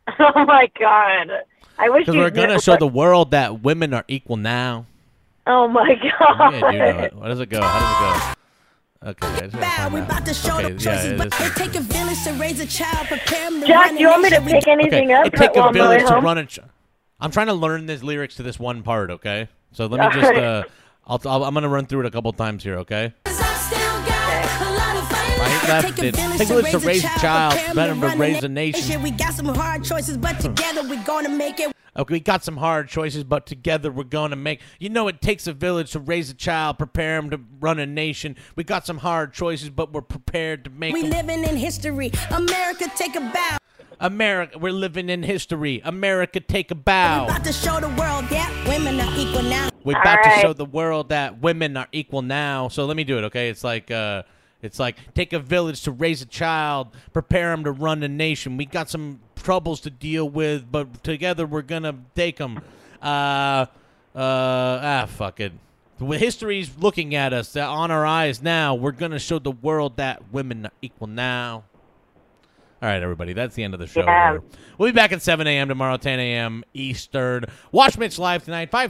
[0.20, 1.32] Oh my god.
[1.80, 2.60] I wish Because we're gonna knew.
[2.62, 4.86] show the world that women are equal now.
[5.48, 6.54] Oh my god.
[6.54, 7.14] Yeah, I do know it.
[7.16, 7.62] What does it go?
[7.64, 9.10] How does it go?
[9.10, 10.06] Okay, I just gotta find We out.
[10.12, 11.48] about to show Okay, the choices, it but is.
[11.48, 14.22] it take a village to raise a child, prepare him to Jack, do you want
[14.22, 14.60] me to a nation.
[14.60, 16.24] pick anything Okay, up it take while a I'm on my way village to home?
[16.26, 16.46] run a.
[16.46, 16.60] Ch-
[17.20, 19.10] I'm trying to learn the lyrics to this one part.
[19.10, 20.34] Okay, so let me just.
[20.34, 20.64] Uh,
[21.06, 21.44] I'll, I'll.
[21.44, 22.78] I'm gonna run through it a couple times here.
[22.80, 23.14] Okay.
[25.42, 26.16] Fight left it.
[26.16, 29.02] Take a village to raise a child, better to raise a nation.
[29.02, 31.72] We got some hard choices, but together we're gonna make it.
[31.98, 34.62] Okay, we got some hard choices, but together we're going to make.
[34.80, 37.86] You know, it takes a village to raise a child, prepare him to run a
[37.86, 38.38] nation.
[38.56, 40.94] We got some hard choices, but we're prepared to make.
[40.94, 41.10] We 'em.
[41.10, 42.12] living in history.
[42.30, 43.58] America, take a bow.
[44.02, 45.80] America, we're living in history.
[45.86, 47.26] America, take a bow.
[47.26, 49.70] We're About to show the world that women are equal now.
[49.84, 52.68] We're about to show the world that women are equal now.
[52.68, 53.50] So let me do it, okay?
[53.50, 54.24] It's like, uh,
[54.64, 58.58] it's like take a village to raise a child, prepare them to run a nation.
[58.58, 62.60] We got some troubles to deal with, but together we're gonna take them.
[63.02, 63.66] Uh,
[64.16, 65.54] uh, ah, fuck it.
[66.00, 68.74] Well, History's looking at us uh, on our eyes now.
[68.74, 71.66] We're gonna show the world that women are equal now.
[72.82, 73.34] All right, everybody.
[73.34, 74.02] That's the end of the show.
[74.02, 74.40] Yeah.
[74.80, 75.68] We'll be back at 7 a.m.
[75.68, 76.64] tomorrow, 10 a.m.
[76.74, 77.46] Eastern.
[77.72, 78.90] Watch Mitch live tonight, 5